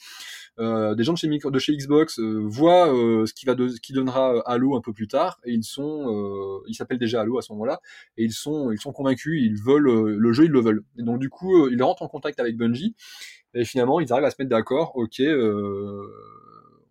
[0.61, 2.87] Euh, des gens de chez, de chez Xbox voient
[3.27, 6.63] ce qui va, de, ce qui donnera Halo un peu plus tard, et ils sont,
[6.69, 7.81] ils s'appellent déjà Halo à ce moment-là,
[8.17, 10.85] et ils sont ils sont convaincus, ils veulent euh, le jeu, ils le veulent.
[10.99, 12.95] Et donc du coup, euh, ils rentrent en contact avec Bungie
[13.55, 14.97] et finalement, ils arrivent à se mettre d'accord.
[14.97, 16.03] Ok, euh,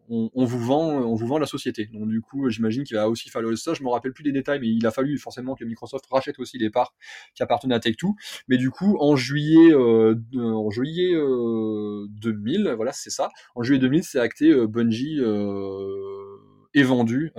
[0.09, 1.89] on, vous vend, on vous vend la société.
[1.93, 3.73] Donc du coup, j'imagine qu'il va aussi falloir ça.
[3.73, 6.57] Je me rappelle plus des détails, mais il a fallu forcément que Microsoft rachète aussi
[6.57, 6.93] les parts
[7.35, 8.15] qui appartenaient à Take-Two.
[8.47, 13.29] Mais du coup, en juillet, euh, en juillet euh, 2000, voilà, c'est ça.
[13.55, 14.53] En juillet 2000, c'est acté.
[14.67, 15.19] Bungie
[16.73, 17.31] est vendu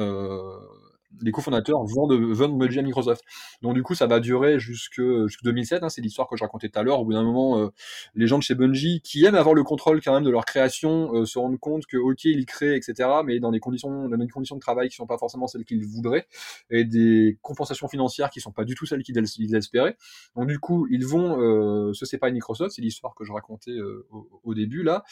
[1.22, 3.22] les cofondateurs vendent, vendent Bungie à Microsoft.
[3.62, 5.82] Donc du coup, ça va durer jusque, jusque 2007.
[5.82, 7.00] Hein, c'est l'histoire que je racontais tout à l'heure.
[7.00, 7.68] Au bout d'un moment, euh,
[8.14, 11.14] les gens de chez Bungie, qui aiment avoir le contrôle quand même de leur création,
[11.14, 14.28] euh, se rendent compte que ok, ils créent, etc., mais dans des conditions, dans des
[14.28, 16.26] conditions de travail qui sont pas forcément celles qu'ils voudraient,
[16.70, 19.96] et des compensations financières qui sont pas du tout celles qu'ils ils espéraient.
[20.36, 22.74] Donc du coup, ils vont euh, se séparer de Microsoft.
[22.74, 25.04] C'est l'histoire que je racontais euh, au, au, début là.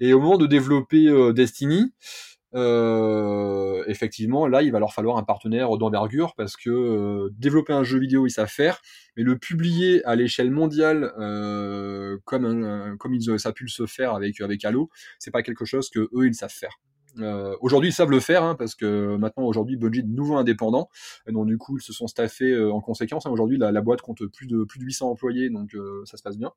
[0.00, 1.92] Et au moment de développer euh, Destiny,
[2.54, 7.82] euh, effectivement, là, il va leur falloir un partenaire d'envergure parce que euh, développer un
[7.82, 8.80] jeu vidéo, ils savent faire,
[9.16, 14.40] mais le publier à l'échelle mondiale, euh, comme ils, ça a pu se faire avec
[14.40, 16.78] avec Halo, c'est pas quelque chose que eux ils savent faire.
[17.62, 20.90] Aujourd'hui, ils savent le faire hein, parce que maintenant, aujourd'hui, Bungie est de nouveau indépendant,
[21.26, 23.24] donc du coup, ils se sont staffés en conséquence.
[23.24, 23.30] Hein.
[23.30, 25.74] Aujourd'hui, la, boîte compte plus de plus de 800 employés, donc
[26.04, 26.52] ça se passe bien.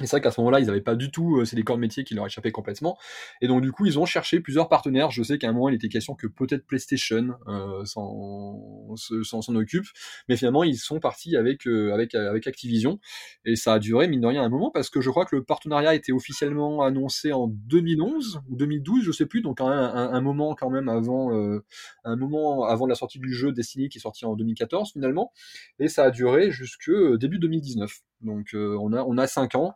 [0.00, 1.76] Et c'est vrai qu'à ce moment-là, ils n'avaient pas du tout, euh, c'est des corps
[1.76, 2.98] de métier qui leur échappaient complètement.
[3.40, 5.10] Et donc du coup, ils ont cherché plusieurs partenaires.
[5.10, 9.86] Je sais qu'à un moment, il était question que peut-être PlayStation euh, s'en, s'en, occupe,
[10.28, 13.00] mais finalement, ils sont partis avec euh, avec avec Activision.
[13.44, 15.44] Et ça a duré mine de rien un moment parce que je crois que le
[15.44, 19.42] partenariat était officiellement annoncé en 2011 ou 2012, je sais plus.
[19.42, 21.64] Donc un, un, un moment quand même avant euh,
[22.04, 25.32] un moment avant la sortie du jeu Destiny qui est sorti en 2014 finalement.
[25.78, 28.02] Et ça a duré jusque début 2019.
[28.20, 29.74] Donc euh, on a on a cinq ans.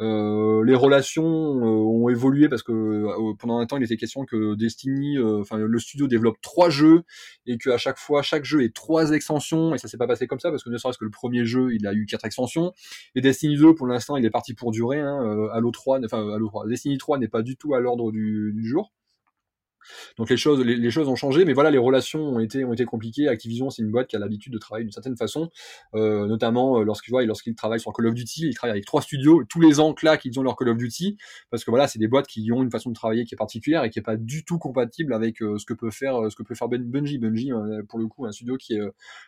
[0.00, 4.54] Euh, les relations euh, ont évolué parce que pendant un temps il était question que
[4.54, 7.04] Destiny, enfin le studio développe trois jeux
[7.46, 10.26] et que à chaque fois chaque jeu est trois extensions et ça s'est pas passé
[10.26, 12.72] comme ça parce que ne serait-ce que le premier jeu il a eu quatre extensions
[13.14, 15.00] et Destiny 2 pour l'instant il est parti pour durer.
[15.00, 18.66] Hein, Halo 3, enfin Halo 3, Destiny 3 n'est pas du tout à l'ordre du
[18.66, 18.92] jour.
[20.18, 22.84] Donc les choses, les, choses ont changé, mais voilà, les relations ont été, ont été
[22.84, 23.28] compliquées.
[23.28, 25.50] Activision, c'est une boîte qui a l'habitude de travailler d'une certaine façon,
[25.94, 29.02] euh, notamment euh, lorsqu'ils voient, lorsqu'ils travaillent sur Call of Duty, ils travaillent avec trois
[29.02, 29.44] studios.
[29.48, 31.16] Tous les ans, clac, ils ont leur Call of Duty,
[31.50, 33.84] parce que voilà, c'est des boîtes qui ont une façon de travailler qui est particulière
[33.84, 36.42] et qui est pas du tout compatible avec euh, ce que peut faire, ce que
[36.42, 37.18] peut faire Bungie.
[37.18, 38.82] Bungie, euh, pour le coup, un studio qui est,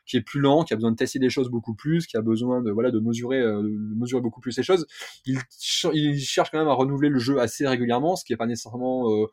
[0.06, 2.22] qui est plus lent, qui a besoin de tester des choses beaucoup plus, qui a
[2.22, 4.86] besoin de, voilà, de mesurer, de mesurer beaucoup plus ces choses.
[5.24, 5.38] Ils,
[5.92, 9.26] ils cherchent quand même à renouveler le jeu assez régulièrement, ce qui est pas nécessairement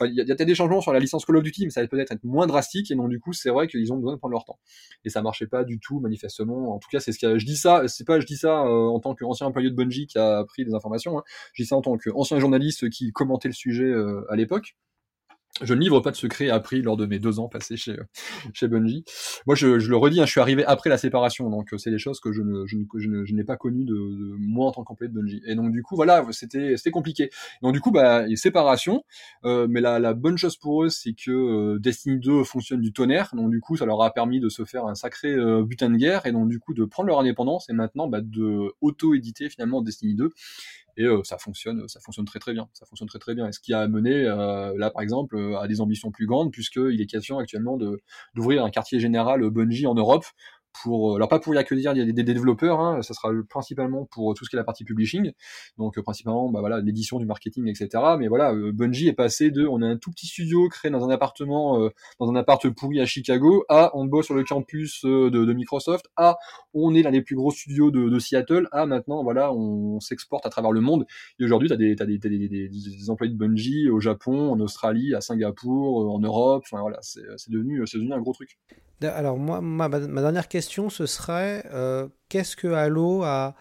[0.00, 1.70] Il y a, y a peut-être des changements sur la licence Call of Duty, mais
[1.70, 2.90] ça va peut-être être moins drastique.
[2.90, 4.58] Et donc, du coup, c'est vrai qu'ils ont besoin de prendre leur temps.
[5.04, 6.74] Et ça marchait pas du tout, manifestement.
[6.74, 7.86] En tout cas, c'est ce que je dis ça.
[7.88, 10.64] C'est pas, je dis ça euh, en tant qu'ancien employé de Bungie qui a pris
[10.64, 11.18] des informations.
[11.18, 11.22] Hein.
[11.52, 14.76] Je dis ça en tant qu'ancien journaliste qui commentait le sujet euh, à l'époque
[15.62, 17.96] je ne livre pas de secret appris lors de mes deux ans passés chez
[18.54, 19.04] chez Bungie.
[19.46, 21.98] Moi, je, je le redis, hein, je suis arrivé après la séparation, donc c'est des
[21.98, 24.84] choses que je ne je, je, je n'ai pas connues de, de, moi en tant
[24.84, 25.42] qu'employé de Bungie.
[25.46, 27.30] Et donc du coup, voilà, c'était c'était compliqué.
[27.62, 29.04] Donc du coup, bah, séparation.
[29.44, 32.92] Euh, mais la, la bonne chose pour eux, c'est que euh, Destiny 2 fonctionne du
[32.92, 33.30] tonnerre.
[33.34, 35.96] Donc du coup, ça leur a permis de se faire un sacré euh, butin de
[35.96, 39.82] guerre et donc du coup de prendre leur indépendance et maintenant bah, de auto-éditer finalement
[39.82, 40.30] Destiny 2
[40.96, 42.68] et euh, ça fonctionne ça fonctionne très très bien.
[42.72, 43.48] Ça fonctionne très très bien.
[43.48, 47.00] Et ce qui a mené euh, là par exemple à des ambitions plus grandes puisqu'il
[47.00, 48.00] est question actuellement de
[48.34, 50.24] d'ouvrir un quartier général Bungie en Europe
[50.82, 54.50] pour alors pas pour y accueillir des, développeurs hein, ça sera principalement pour tout ce
[54.50, 55.32] qui est la partie publishing.
[55.78, 59.66] Donc principalement bah voilà l'édition du marketing etc mais voilà euh, Bungie est passé de
[59.66, 63.00] on a un tout petit studio créé dans un appartement euh, dans un appart pourri
[63.00, 66.36] à Chicago à on bosse sur le campus euh, de, Microsoft à
[66.72, 70.50] on est l'un des plus gros studios de, Seattle à maintenant voilà on, s'exporte à
[70.50, 71.06] travers le monde.
[71.38, 74.50] Et aujourd'hui t'as des, t'as des, t'as des, des, des, employés de Bungie au Japon
[74.50, 78.58] en Australie à Singapour en Europe enfin voilà c'est devenu c'est devenu un gros truc
[79.02, 83.54] alors moi, ma, dernière question, ce serait euh, qu'est-ce que Halo a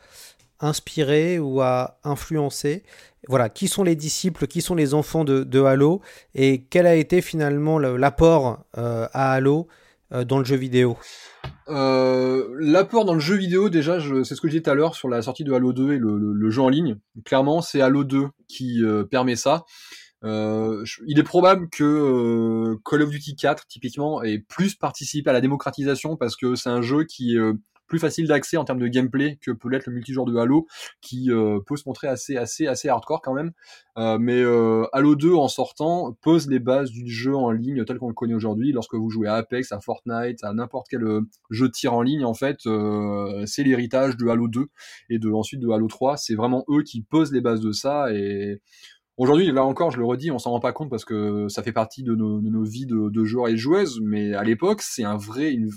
[0.60, 2.84] inspiré ou a influencé?
[3.28, 6.02] Voilà, qui sont les disciples, qui sont les enfants de, Halo?
[6.36, 9.68] Et quel a été finalement l'apport euh, à Halo
[10.14, 10.98] euh, dans le jeu vidéo?
[11.68, 15.08] L'apport dans le jeu vidéo, déjà, c'est ce que je disais tout à l'heure sur
[15.08, 16.98] la sortie de Halo 2 et le jeu en ligne.
[17.26, 19.66] Clairement, c'est Halo 2 qui permet ça.
[20.24, 25.34] Euh, il est probable que euh, Call of Duty 4 typiquement ait plus participé à
[25.34, 27.54] la démocratisation parce que c'est un jeu qui est euh,
[27.88, 30.66] plus facile d'accès en termes de gameplay que peut l'être le multijoueur de Halo
[31.02, 33.52] qui euh, peut se montrer assez assez assez hardcore quand même.
[33.98, 34.42] Euh, mais
[34.94, 38.34] Halo 2 en sortant pose les bases du jeu en ligne tel qu'on le connaît
[38.34, 38.72] aujourd'hui.
[38.72, 41.04] Lorsque vous jouez à Apex à Fortnite à n'importe quel
[41.50, 42.62] jeu de tir en ligne en fait
[43.46, 44.68] c'est l'héritage de Halo 2
[45.10, 48.12] et de ensuite de Halo 3 c'est vraiment eux qui posent les bases de ça
[48.14, 48.62] et
[49.18, 51.72] Aujourd'hui, là encore, je le redis, on s'en rend pas compte parce que ça fait
[51.72, 55.52] partie de nos, vies de, joueurs et de joueuses, mais à l'époque, c'est un vrai,
[55.52, 55.70] une,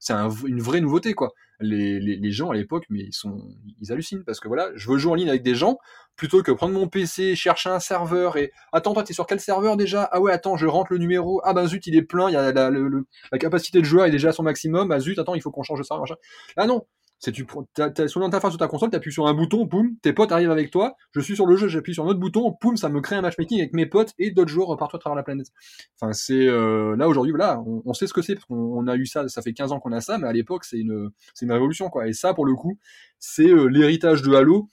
[0.00, 1.32] c'est un, une vraie nouveauté, quoi.
[1.60, 3.40] Les, gens à l'époque, mais ils sont,
[3.88, 5.78] hallucinent parce que voilà, je veux jouer en ligne avec des gens
[6.16, 9.76] plutôt que prendre mon PC, chercher un serveur et attends, toi, t'es sur quel serveur
[9.76, 10.08] déjà?
[10.10, 11.40] Ah ouais, attends, je rentre le numéro.
[11.44, 14.10] Ah ben zut, il est plein, il y a la, la, capacité de joueur est
[14.10, 14.90] déjà à son maximum.
[14.90, 16.06] Ah zut, attends, il faut qu'on change de serveur.
[16.56, 16.84] Ah non,
[17.18, 20.32] C'est tu t'as, sur l'interface de ta console, t'appuies sur un bouton, boum, tes potes
[20.32, 20.96] arrivent avec toi.
[21.12, 23.22] Je suis sur le jeu, j'appuie sur un autre bouton, boum, ça me crée un
[23.22, 25.46] matchmaking avec mes potes et d'autres joueurs partout à travers la planète.
[25.98, 28.96] Enfin, c'est euh, là aujourd'hui, voilà, on, sait ce que c'est parce qu'on on a
[28.96, 31.10] eu ça, ça fait 15 ans qu'on a ça, mais à l'époque c'est une,
[31.40, 32.06] une révolution quoi.
[32.06, 32.78] Et ça, pour le coup,
[33.18, 34.68] c'est euh, l'héritage de Halo.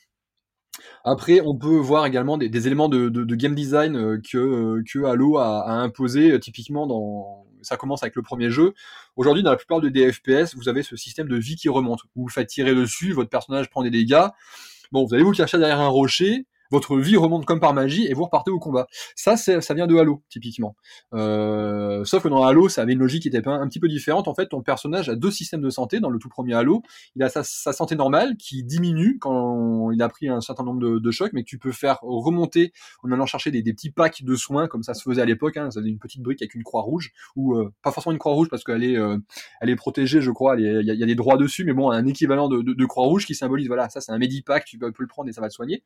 [1.05, 5.61] Après, on peut voir également des, éléments de, game design euh, que, que Halo a,
[5.61, 8.73] a imposé typiquement dans ça commence avec le premier jeu.
[9.15, 12.01] Aujourd'hui, dans la plupart de des FPS, vous avez ce système de vie qui remonte.
[12.15, 14.27] Vous, vous faites tirer dessus, votre personnage prend des dégâts.
[14.91, 18.13] Bon, vous allez vous cacher derrière un rocher, votre vie remonte comme par magie et
[18.13, 18.87] vous repartez au combat.
[19.15, 20.75] Ça, ça vient de Halo, typiquement.
[21.13, 23.87] Euh, sauf que dans Halo, ça avait une logique qui était un, un, petit peu
[23.87, 24.27] différente.
[24.27, 25.99] En fait, ton personnage a deux systèmes de santé.
[25.99, 26.81] Dans le tout premier Halo,
[27.15, 30.99] il a sa, sa santé normale qui diminue quand il a pris un certain nombre
[30.99, 34.35] de, chocs, mais que tu peux faire remonter en allant chercher des, petits packs de
[34.35, 35.57] soins, comme ça se faisait à l'époque.
[35.57, 35.69] Hein.
[35.69, 38.33] Ça avait une petite brique avec une croix rouge, ou euh, pas forcément une croix
[38.33, 39.17] rouge parce qu'elle est, euh,
[39.61, 40.55] elle est protégée, je crois.
[40.59, 43.67] Il y, a des droits dessus, mais bon, un équivalent de croix rouge qui symbolise,
[43.67, 45.83] voilà, ça c'est un medipack, tu peux, peux le prendre et ça va te soigner.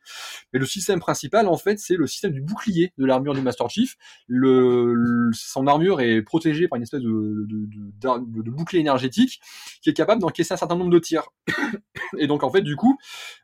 [0.53, 3.69] Mais le système principal, en fait, c'est le système du bouclier de l'armure du Master
[3.69, 3.95] Chief.
[4.27, 9.39] Le, le, son armure est protégée par une espèce de, de, bouclier énergétique
[9.81, 11.29] qui est capable d'encaisser un certain nombre de tirs.
[12.17, 12.97] et donc, en fait, du coup,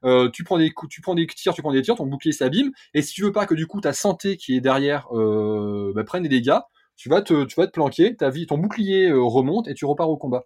[0.03, 2.31] euh, tu prends des coups, tu prends des tirs, tu prends des tirs, ton bouclier
[2.33, 2.71] s'abîme.
[2.93, 6.03] Et si tu veux pas que du coup ta santé qui est derrière euh, bah,
[6.03, 6.59] prenne des dégâts,
[6.95, 9.85] tu vas te, tu vas te planquer, ta vie, ton bouclier euh, remonte et tu
[9.85, 10.45] repars au combat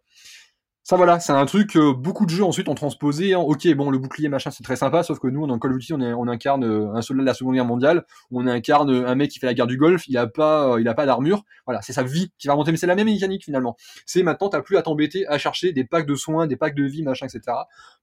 [0.90, 3.36] ça voilà, c'est un truc que beaucoup de jeux ensuite ont transposé.
[3.36, 5.80] En, ok, bon, le bouclier machin, c'est très sympa, sauf que nous, dans Call of
[5.80, 9.30] Duty, on, incarne euh, un soldat de la Seconde Guerre mondiale, on incarne un mec
[9.30, 11.44] qui fait la guerre du Golfe, il a pas, euh, il a pas d'armure.
[11.66, 13.76] Voilà, c'est sa vie qui va remonter, mais c'est la même mécanique finalement.
[14.06, 16.86] C'est maintenant, t'as plus à t'embêter à chercher des packs de soins, des packs de
[16.86, 17.58] vie, machin, etc.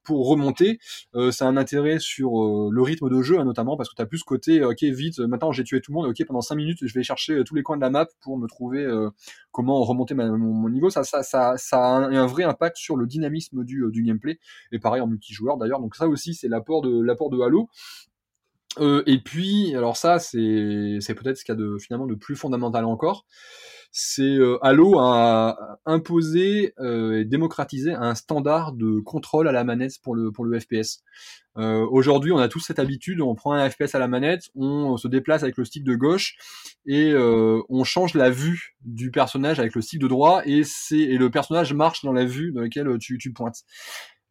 [0.04, 0.78] pour remonter.
[1.14, 4.06] Euh, c'est un intérêt sur euh, le rythme de jeu, hein, notamment parce que t'as
[4.06, 6.78] plus ce côté, ok, vite, maintenant j'ai tué tout le monde, ok, pendant 5 minutes,
[6.82, 8.86] je vais chercher tous les coins de la map pour me trouver
[9.50, 10.90] comment remonter mon, niveau.
[10.90, 14.38] Ça, ça, ça, ça a un, vrai impact sur le dynamisme du, gameplay
[14.72, 17.68] et pareil en multijoueur d'ailleurs donc ça aussi c'est l'apport de l'apport de Halo
[18.80, 22.14] euh, et puis alors ça c'est c'est peut-être ce qu'il y a de finalement de
[22.14, 23.24] plus fondamental encore
[23.96, 30.02] c'est euh, Halo a imposé euh, et démocratisé un standard de contrôle à la manette
[30.02, 31.04] pour le pour le FPS.
[31.56, 34.96] Euh, Aujourd'hui, on a tous cette habitude, on prend un FPS à la manette, on
[34.96, 36.34] se déplace avec le stick de gauche
[36.86, 40.98] et euh, on change la vue du personnage avec le stick de droit et c'est
[40.98, 43.62] et le personnage marche dans la vue dans laquelle tu, tu pointes.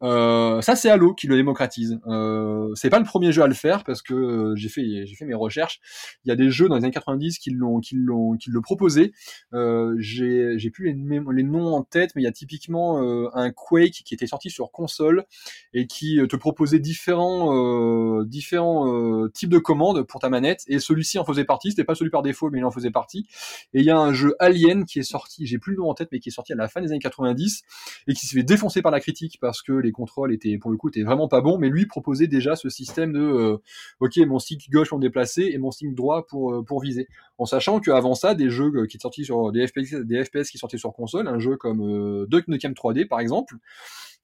[0.02, 1.98] Euh, ça c'est Halo qui le démocratise.
[2.06, 5.14] Euh, c'est pas le premier jeu à le faire parce que euh, j'ai fait j'ai
[5.14, 5.80] fait mes recherches.
[6.24, 8.60] Il y a des jeux dans les années 90 qui l'ont qui l'ont qui le
[8.60, 9.12] proposé.
[9.52, 12.98] Euh, j'ai j'ai plus les, noms en tête, mais il y a typiquement
[13.34, 15.24] un Quake qui était sorti sur console
[15.72, 21.24] et qui te proposait différents différents types de commandes pour ta manette et celui-ci en
[21.24, 21.70] faisait partie.
[21.70, 23.26] C'était pas celui par défaut, mais il en faisait partie.
[23.72, 25.94] Et il y a un jeu Alien qui est sorti, j'ai plus le nom en
[25.94, 27.62] tête, mais qui est sorti à la fin des années 90
[28.08, 30.76] et qui s'est fait défoncer par la critique parce que les contrôles étaient pour le
[30.76, 33.56] coup étaient vraiment pas bons, mais lui proposait déjà ce système de euh,
[34.00, 37.08] ok mon stick gauche pour déplacer et mon stick droit pour euh, pour viser,
[37.38, 40.58] en sachant qu'avant ça des jeux qui étaient sortis sur des FPS des FPS qui
[40.58, 43.56] sortaient sur console, un jeu comme euh, Duck Nukem 3D par exemple.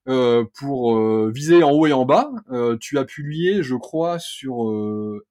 [0.08, 4.54] Euh, pour euh, viser en haut et en bas, euh, tu appuyais, je crois, sur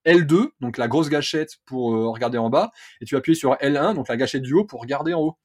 [0.05, 2.71] L2, donc la grosse gâchette pour regarder en bas,
[3.01, 5.37] et tu appuyais sur L1, donc la gâchette du haut pour regarder en haut.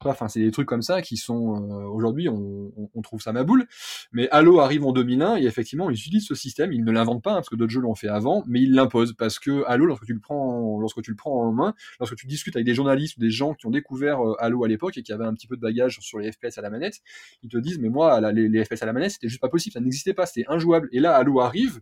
[0.00, 3.44] Enfin, c'est des trucs comme ça qui sont euh, aujourd'hui, on, on, trouve ça ma
[3.44, 3.66] boule.
[4.12, 6.72] Mais Halo arrive en 2001 et effectivement, ils utilisent ce système.
[6.72, 9.14] Ils ne l'inventent pas hein, parce que d'autres jeux l'ont fait avant, mais ils l'imposent
[9.14, 12.26] parce que Halo, lorsque tu le prends, lorsque tu le prends en main, lorsque tu
[12.26, 15.02] discutes avec des journalistes ou des gens qui ont découvert euh, Halo à l'époque et
[15.02, 17.00] qui avaient un petit peu de bagage sur les FPS à la manette,
[17.42, 19.72] ils te disent mais moi, les, les FPS à la manette, c'était juste pas possible,
[19.72, 20.88] ça n'existait pas, c'était injouable.
[20.92, 21.80] Et là, Halo arrive.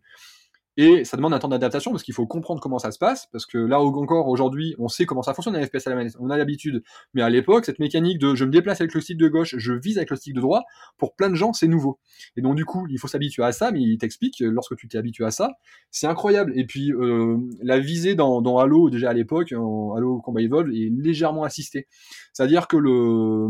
[0.77, 3.45] Et ça demande un temps d'adaptation parce qu'il faut comprendre comment ça se passe, parce
[3.45, 6.31] que là encore aujourd'hui, on sait comment ça fonctionne un FPS à la manette, on
[6.31, 6.83] a l'habitude.
[7.13, 9.73] Mais à l'époque, cette mécanique de je me déplace avec le stick de gauche, je
[9.75, 10.63] vise avec le stick de droit,
[10.97, 11.99] pour plein de gens, c'est nouveau.
[12.37, 14.97] Et donc du coup, il faut s'habituer à ça, mais il t'explique lorsque tu t'es
[14.97, 15.51] habitué à ça,
[15.91, 16.53] c'est incroyable.
[16.57, 20.71] Et puis euh, la visée dans, dans Halo déjà à l'époque, en Halo Combat Evolve,
[20.71, 21.87] est légèrement assistée.
[22.33, 23.49] C'est-à-dire que le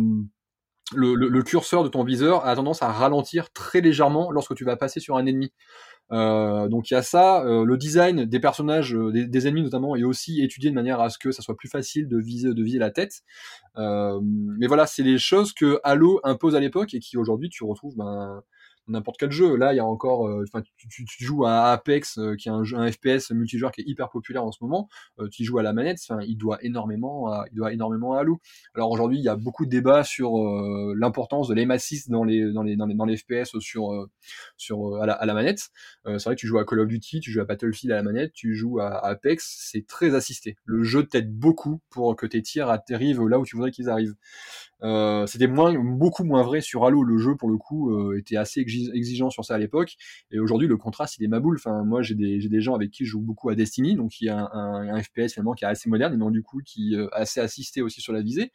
[0.94, 4.64] le, le, le, curseur de ton viseur a tendance à ralentir très légèrement lorsque tu
[4.64, 5.52] vas passer sur un ennemi.
[6.10, 9.62] Euh, donc il y a ça, euh, le design des personnages, euh, des, des, ennemis
[9.62, 12.52] notamment, est aussi étudié de manière à ce que ça soit plus facile de viser,
[12.52, 13.22] de viser la tête.
[13.78, 17.64] Euh, mais voilà, c'est les choses que Halo impose à l'époque et qui aujourd'hui tu
[17.64, 18.42] retrouves ben,
[18.88, 19.56] n'importe quel jeu.
[19.56, 22.48] Là, il y a encore, enfin, euh, tu, tu, tu, joues à Apex, euh, qui
[22.48, 24.88] est un jeu, un FPS multijoueur qui est hyper populaire en ce moment.
[25.20, 28.20] Euh, tu joues à la manette, enfin, il doit énormément, à, il doit énormément à
[28.20, 28.40] Halo.
[28.74, 30.32] Alors aujourd'hui, il y a beaucoup de débats sur
[30.96, 34.08] l'importance de l'aim assist dans les, dans les, dans les, dans les FPS sur,
[34.56, 35.70] sur à la, à la manette.
[36.04, 38.02] c'est vrai que tu joues à Call of Duty, tu joues à Battlefield à la
[38.02, 40.56] manette, tu joues à, Apex, c'est très assisté.
[40.64, 44.14] Le jeu t'aide beaucoup pour que tes tirs arrivent là où tu voudrais qu'ils arrivent.
[44.82, 47.02] Euh, c'était moins, beaucoup moins vrai sur Halo.
[47.02, 49.96] Le jeu, pour le coup, euh, était assez exigeant sur ça à l'époque.
[50.30, 51.56] Et aujourd'hui, le contraste, il est maboule.
[51.56, 54.28] Enfin, moi, j'ai des, gens avec qui je joue beaucoup à Destiny, donc il y
[54.28, 57.40] a un, FPS finalement qui est assez moderne et donc du coup qui euh, assez
[57.40, 58.52] assisté aussi sur la visée,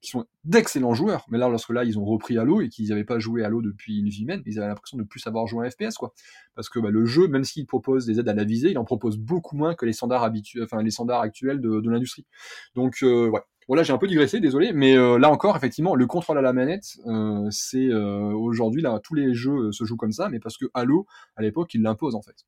[0.00, 1.24] qui sont d'excellents joueurs.
[1.30, 3.98] Mais là, lorsque là, ils ont repris Halo et qu'ils n'avaient pas joué Halo depuis
[3.98, 6.12] une vie humaine, ils avaient l'impression de plus savoir jouer à FPS, quoi.
[6.54, 8.84] Parce que bah, le jeu, même s'il propose des aides à la visée, il en
[8.84, 12.26] propose beaucoup moins que les standards habituels, enfin les standards actuels de, de l'industrie.
[12.74, 13.40] Donc, euh, ouais.
[13.68, 16.52] Voilà, j'ai un peu digressé, désolé, mais euh, là encore, effectivement, le contrôle à la
[16.52, 20.58] manette, euh, c'est euh, aujourd'hui là, tous les jeux se jouent comme ça, mais parce
[20.58, 21.06] que Halo,
[21.36, 22.44] à l'époque, il l'impose en fait.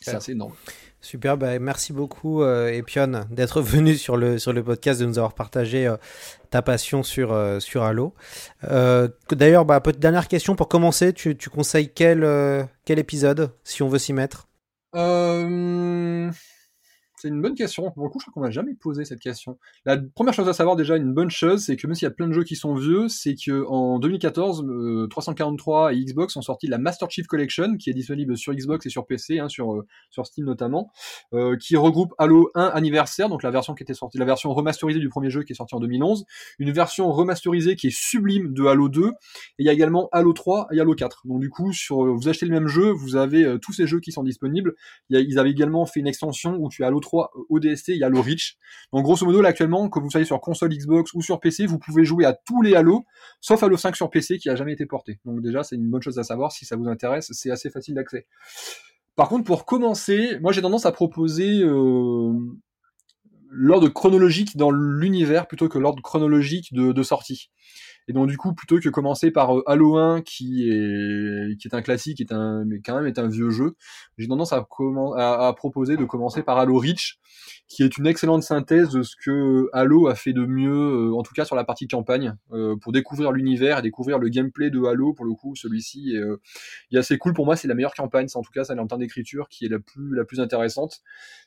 [0.00, 0.52] C'est assez énorme.
[1.00, 5.32] Super, bah, merci beaucoup Epion d'être venu sur le, sur le podcast, de nous avoir
[5.32, 5.94] partagé
[6.50, 8.12] ta passion sur, sur Halo.
[9.30, 13.88] D'ailleurs, bah, petite dernière question pour commencer, tu, tu conseilles quel, quel épisode si on
[13.88, 14.48] veut s'y mettre?
[17.22, 17.88] C'est une bonne question.
[17.92, 19.56] Pour le coup, je crois qu'on m'a jamais posé cette question.
[19.84, 22.10] La première chose à savoir déjà, une bonne chose, c'est que même s'il y a
[22.10, 26.42] plein de jeux qui sont vieux, c'est que en 2014, euh, 343 et Xbox ont
[26.42, 29.72] sorti la Master Chief Collection, qui est disponible sur Xbox et sur PC, hein, sur
[29.72, 30.90] euh, sur Steam notamment,
[31.32, 34.98] euh, qui regroupe Halo 1 anniversaire, donc la version qui était sortie, la version remasterisée
[34.98, 36.24] du premier jeu qui est sorti en 2011,
[36.58, 39.12] une version remasterisée qui est sublime de Halo 2, et
[39.60, 41.22] il y a également Halo 3 et Halo 4.
[41.26, 44.00] Donc du coup, sur vous achetez le même jeu, vous avez euh, tous ces jeux
[44.00, 44.74] qui sont disponibles.
[45.08, 48.06] Ils avaient également fait une extension où tu as Halo 3 ODST, il y a
[48.06, 48.56] Halo Reach.
[48.92, 51.78] Donc grosso modo, là actuellement, que vous soyez sur console Xbox ou sur PC, vous
[51.78, 53.04] pouvez jouer à tous les Halo,
[53.40, 55.20] sauf Halo 5 sur PC qui a jamais été porté.
[55.24, 56.52] Donc déjà, c'est une bonne chose à savoir.
[56.52, 58.26] Si ça vous intéresse, c'est assez facile d'accès.
[59.14, 62.32] Par contre, pour commencer, moi j'ai tendance à proposer euh,
[63.50, 67.50] l'ordre chronologique dans l'univers plutôt que l'ordre chronologique de, de sortie.
[68.08, 71.74] Et donc du coup, plutôt que commencer par euh, Halo 1, qui est qui est
[71.74, 73.76] un classique, est un mais quand même est un vieux jeu,
[74.18, 74.62] j'ai tendance à,
[75.56, 77.18] proposer de commencer par Halo Reach,
[77.68, 81.22] qui est une excellente synthèse de ce que Halo a fait de mieux, euh, en
[81.22, 84.82] tout cas sur la partie campagne, euh, pour découvrir l'univers et découvrir le gameplay de
[84.84, 85.12] Halo.
[85.12, 86.16] Pour le coup, celui-ci
[86.90, 87.56] est, assez cool pour moi.
[87.56, 89.78] C'est la meilleure campagne, c'est en tout cas ça en termes d'écriture qui est la
[89.78, 91.00] plus la plus intéressante.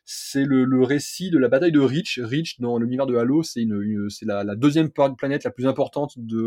[0.04, 2.20] C'est le, récit de la bataille de Reach.
[2.22, 6.45] Reach dans l'univers de Halo, c'est une, la deuxième planète la plus importante de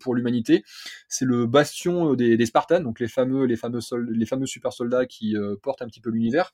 [0.00, 0.64] pour l'humanité.
[1.08, 3.80] C'est le bastion des, des, Spartans, donc les fameux, les fameux,
[4.10, 6.52] les fameux super soldats qui euh, portent un petit peu l'univers.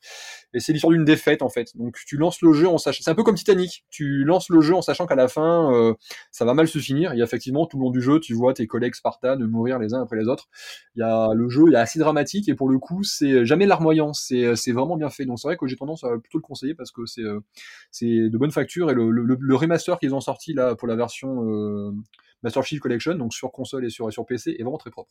[0.52, 1.76] Et c'est l'histoire d'une défaite en fait.
[1.76, 3.84] Donc tu lances le jeu en sachant, c'est un peu comme Titanic.
[3.90, 5.94] Tu lances le jeu en sachant qu'à la fin, euh,
[6.30, 7.12] ça va mal se finir.
[7.12, 10.02] Et effectivement, tout le long du jeu, tu vois tes collègues Spartans mourir les uns
[10.02, 10.48] après les autres.
[10.96, 13.66] Il y a le jeu, il est assez dramatique et pour le coup, c'est jamais
[13.66, 14.12] larmoyant.
[14.12, 15.24] C'est, c'est vraiment bien fait.
[15.26, 17.40] Donc c'est vrai que j'ai tendance à plutôt le conseiller parce que c'est, euh,
[17.90, 21.92] c'est de bonne facture et le, remaster qu'ils ont sorti là pour la version euh,
[22.44, 25.10] Master Chief Collection, donc sur console et sur, sur PC, est vraiment très propre.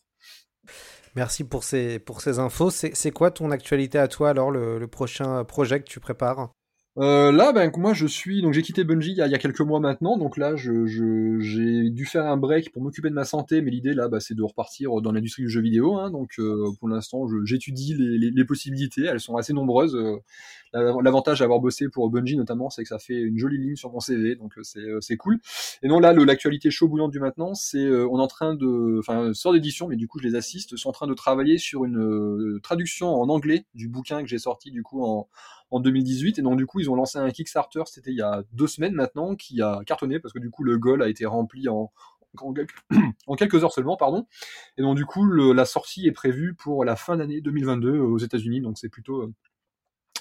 [1.15, 2.69] Merci pour ces, pour ces infos.
[2.69, 6.53] C'est quoi ton actualité à toi alors, le prochain projet que tu prépares?
[6.99, 9.36] Euh, là, ben moi je suis donc j'ai quitté Bungie il y, a, il y,
[9.36, 10.86] a, quelques mois maintenant, donc là je
[11.40, 14.36] j'ai dû faire un break pour m'occuper de ma santé, mais l'idée là bah, c'est
[14.36, 15.95] de repartir dans l'industrie du jeu vidéo.
[15.95, 19.95] Hein, donc euh, pour l'instant j'étudie les, les, les, possibilités, elles sont assez nombreuses.
[19.95, 20.18] Euh,
[21.03, 23.99] L'avantage d'avoir bossé pour Bungie notamment, c'est que ça fait une jolie ligne sur mon
[23.99, 25.40] CV, donc c'est c'est cool.
[25.84, 29.34] Et non là l'actualité chaud bouillante du maintenant, c'est on est en train de, enfin
[29.34, 32.60] sort d'édition, mais du coup je les assiste, sont en train de travailler sur une
[32.64, 35.28] traduction en anglais du bouquin que j'ai sorti du coup en
[35.74, 38.44] en 2018 et donc du coup ils ont lancé un Kickstarter c'était il y a
[38.52, 41.68] deux semaines maintenant qui a cartonné parce que du coup le goal a été rempli
[41.68, 41.91] en,
[42.38, 42.54] en,
[43.36, 44.28] quelques, heures seulement pardon.
[44.78, 48.62] Et donc du coup la sortie est prévue pour la fin d'année 2022 aux États-Unis
[48.62, 49.32] donc c'est plutôt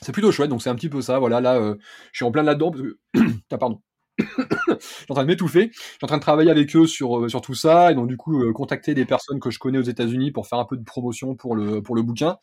[0.01, 1.77] c'est plutôt chouette donc c'est un petit peu ça voilà là euh,
[2.13, 2.99] je suis en plein là-dedans parce que
[3.51, 3.83] ah, pardon
[4.19, 5.71] je suis en train de m'étouffer.
[5.73, 8.09] Je suis en train de travailler avec eux sur euh, sur tout ça et donc
[8.09, 10.77] du coup euh, contacter des personnes que je connais aux États-Unis pour faire un peu
[10.77, 12.37] de promotion pour le pour le bouquin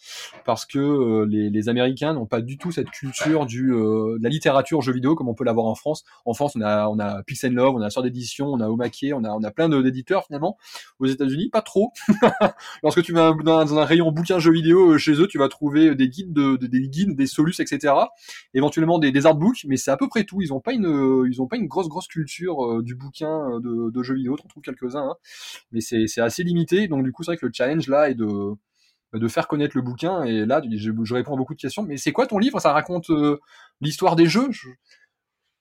[0.45, 4.81] parce que euh, les, Américains n'ont pas du tout cette culture du de la littérature
[4.81, 6.03] jeu vidéo comme on peut l'avoir en France.
[6.25, 9.05] En France, on a on a Pix Love, on a Sœur d'édition, on a Omake,
[9.13, 10.57] on a on a plein d'éditeurs finalement.
[10.99, 11.91] Aux États-Unis, pas trop.
[12.83, 16.09] Lorsque tu vas dans, un rayon bouquin jeux vidéo chez eux, tu vas trouver des
[16.09, 17.93] guides de, de des guides, des solus, etc.
[18.53, 20.41] Éventuellement des, des artbooks, mais c'est à peu près tout.
[20.41, 23.90] Ils ont pas une ils ont pas une grosse grosse culture euh, du bouquin de,
[23.91, 25.15] de, jeux vidéo, on trouve quelques-uns, hein.
[25.72, 26.88] mais c'est assez limité.
[26.88, 30.23] Donc du coup, c'est vrai que le challenge là est de faire connaître le bouquin.
[30.23, 31.84] Et là, je, réponds à beaucoup de questions.
[31.84, 32.60] Mais c'est quoi ton livre?
[32.60, 33.40] Ça raconte euh,
[33.81, 34.48] l'histoire des jeux?
[34.52, 34.69] Je...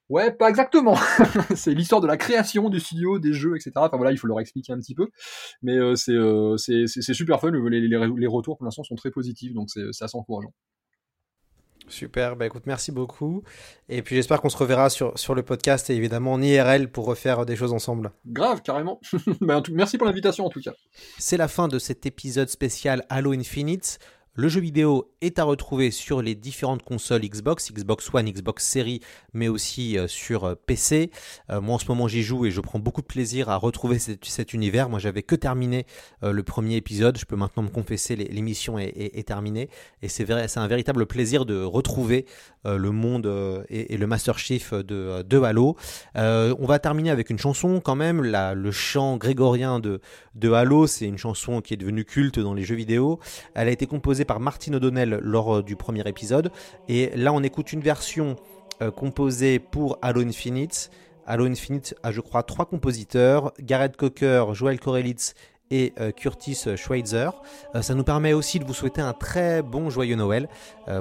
[0.09, 0.97] Ouais, pas exactement.
[1.55, 3.73] c'est l'histoire de la création du studio, des jeux, etc.
[3.77, 5.09] Enfin voilà, il faut leur expliquer un petit peu.
[5.62, 7.51] Mais euh, c'est euh, super fun.
[7.51, 10.53] Les, les retours pour l'instant sont très positifs, donc c'est assez encourageant.
[11.89, 13.43] Super, bah écoute, merci beaucoup.
[13.89, 17.06] Et puis j'espère qu'on se reverra sur, sur le podcast et évidemment en IRL pour
[17.06, 18.12] refaire des choses ensemble.
[18.27, 19.01] Grave, carrément.
[19.40, 20.73] bah, tout, merci pour l'invitation en tout cas.
[21.19, 23.98] C'est la fin de cet épisode spécial Halo Infinite.
[24.34, 29.00] Le jeu vidéo est à retrouver sur les différentes consoles Xbox, Xbox One, Xbox Series,
[29.32, 31.10] mais aussi euh, sur euh, PC.
[31.50, 33.98] Euh, moi en ce moment j'y joue et je prends beaucoup de plaisir à retrouver
[33.98, 34.88] cet, univers.
[34.88, 35.86] Moi j'avais que terminé
[36.22, 39.68] le premier épisode, je peux maintenant me confesser, l'émission est, terminée.
[40.02, 42.24] Et c'est un véritable plaisir de retrouver
[42.64, 43.26] le monde
[43.68, 45.76] et, le Master Chief de, de Halo.
[46.14, 50.00] on va terminer avec une chanson quand même, le chant grégorien de,
[50.34, 53.18] de Halo, c'est une chanson qui est devenue culte dans les jeux vidéo.
[53.55, 56.52] Elle a été composée par Martin O'Donnell lors euh, du premier épisode.
[56.88, 58.36] Et là, on écoute une version
[58.80, 60.90] euh, composée pour Halo Infinite.
[61.26, 65.34] Halo Infinite a, je crois, trois compositeurs Gareth Cocker, Joel Korelitz
[65.70, 67.30] et euh, Curtis Schweitzer.
[67.82, 70.48] ça nous permet aussi de vous souhaiter un très bon joyeux Noël.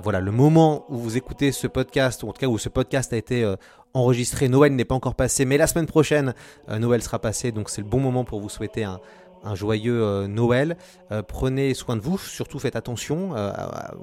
[0.04, 3.14] voilà, le moment où vous écoutez ce podcast, ou en tout cas où ce podcast
[3.14, 3.50] a été
[3.94, 6.34] enregistré, Noël n'est pas encore passé, mais la semaine prochaine,
[6.68, 9.00] Noël sera passé, donc c'est le bon moment pour vous souhaiter un,
[9.44, 10.78] un joyeux euh, Noël.
[11.12, 13.52] Euh, prenez soin de vous, surtout faites attention, euh,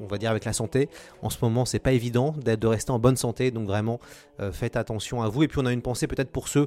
[0.01, 0.89] on va dire avec la santé.
[1.23, 4.01] En ce moment, c'est pas évident d'être de rester en bonne santé, donc vraiment
[4.53, 5.45] faites attention à vous.
[5.45, 6.67] Et puis on a une pensée peut-être pour ceux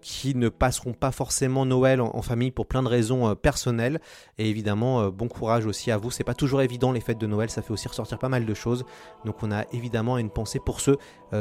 [0.00, 4.00] qui ne passeront pas forcément Noël en, famille pour plein de raisons personnelles.
[4.38, 6.10] Et évidemment, bon courage aussi à vous.
[6.10, 8.54] C'est pas toujours évident les fêtes de Noël, ça fait aussi ressortir pas mal de
[8.54, 8.84] choses.
[9.24, 10.96] Donc on a évidemment une pensée pour ceux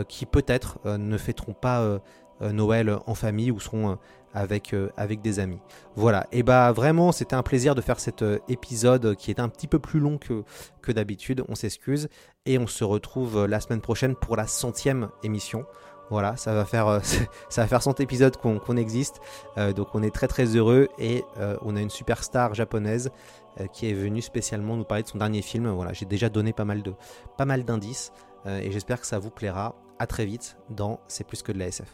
[0.08, 2.00] qui peut-être ne fêteront pas
[2.42, 3.98] Noël en famille ou seront
[4.36, 5.60] avec, euh, avec des amis.
[5.96, 9.50] Voilà, et bah vraiment c'était un plaisir de faire cet euh, épisode qui est un
[9.50, 10.44] petit peu plus long que,
[10.82, 12.10] que d'habitude, on s'excuse,
[12.46, 15.66] et on se retrouve euh, la semaine prochaine pour la centième émission.
[16.12, 17.02] Voilà, ça va faire,
[17.50, 19.22] ça va faire 100 épisodes qu'on existe,
[19.76, 21.24] donc on est très très heureux et
[21.64, 23.10] on a une superstar japonaise
[23.74, 25.68] qui est venue spécialement nous parler de son dernier film.
[25.68, 26.94] Voilà, j'ai déjà donné pas mal de,
[27.40, 28.12] pas mal d'indices
[28.46, 29.74] et j'espère que ça vous plaira.
[29.98, 31.88] À très vite dans C'est plus que de la SF.